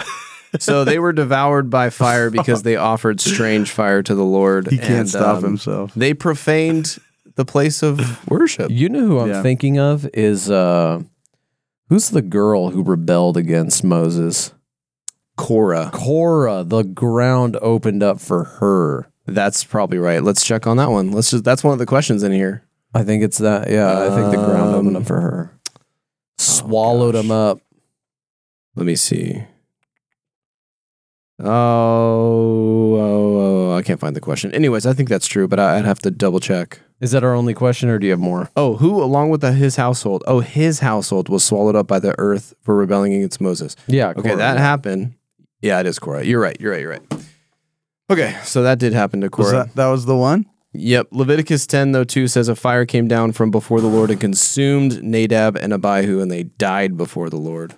[0.60, 4.68] So they were devoured by fire because they offered strange fire to the Lord.
[4.68, 5.93] He can't and, stop um, himself.
[5.94, 6.98] They profaned
[7.36, 8.70] the place of worship.
[8.70, 9.43] You know who I'm Yeah.
[9.43, 11.02] thinking of is uh
[11.89, 14.52] who's the girl who rebelled against Moses?
[15.36, 15.90] Korah.
[15.94, 19.09] Korah, the ground opened up for her.
[19.26, 20.22] That's probably right.
[20.22, 21.12] Let's check on that one.
[21.12, 21.44] Let's just.
[21.44, 22.64] That's one of the questions in here.
[22.94, 23.70] I think it's that.
[23.70, 25.52] Yeah, I think the ground opened Um, up for her.
[26.39, 27.24] Swallowed gosh.
[27.24, 27.60] him up.
[28.74, 29.44] Let me see.
[31.40, 34.52] Oh, oh, oh, I can't find the question.
[34.52, 36.81] Anyways, I think that's true, but I- I'd have to double check.
[37.01, 38.51] Is that our only question, or do you have more?
[38.56, 40.24] Oh, who, along with the, his household?
[40.27, 43.77] Oh, his household was swallowed up by the earth for rebelling against Moses.
[43.86, 44.09] Yeah.
[44.10, 44.60] Okay, Korah, that yeah.
[44.60, 45.15] happened.
[45.62, 46.24] Yeah, it is Korah.
[46.24, 46.56] You're right.
[46.60, 46.81] You're right.
[46.81, 47.02] You're right.
[48.10, 49.65] Okay, so that did happen to Was Korah.
[49.66, 50.47] that that was the one?
[50.73, 51.09] Yep.
[51.12, 55.02] Leviticus 10, though, too, says a fire came down from before the Lord and consumed
[55.02, 57.74] Nadab and Abihu, and they died before the Lord.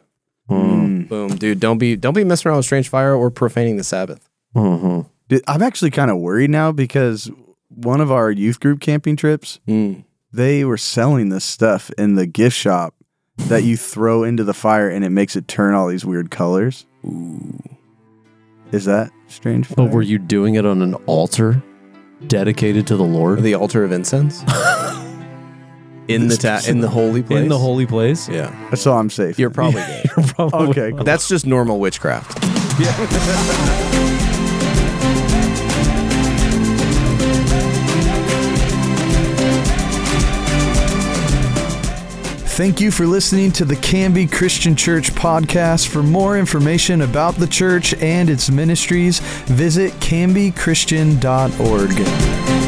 [0.50, 1.08] Mm.
[1.08, 1.60] Boom, dude.
[1.60, 4.28] Don't be don't be messing around with strange fire or profaning the Sabbath.
[4.56, 5.06] Mhm.
[5.28, 7.30] Dude, I'm actually kind of worried now because
[7.68, 10.04] one of our youth group camping trips, Mm.
[10.32, 12.94] they were selling this stuff in the gift shop
[13.38, 16.84] that you throw into the fire and it makes it turn all these weird colors.
[17.06, 17.58] Ooh.
[18.72, 19.68] Is that strange?
[19.74, 21.62] But were you doing it on an altar
[22.26, 23.42] dedicated to the Lord?
[23.42, 24.42] The altar of incense
[26.08, 27.42] in the ta- in the holy place.
[27.42, 28.28] In the holy place?
[28.28, 29.38] Yeah, So I'm safe.
[29.38, 30.04] you're probably good.
[30.16, 31.04] You're probably Okay, cool.
[31.04, 32.38] That's just normal witchcraft.
[42.52, 45.88] Thank you for listening to the Canby Christian Church podcast.
[45.88, 52.59] For more information about the church and its ministries, visit canbychristian.org.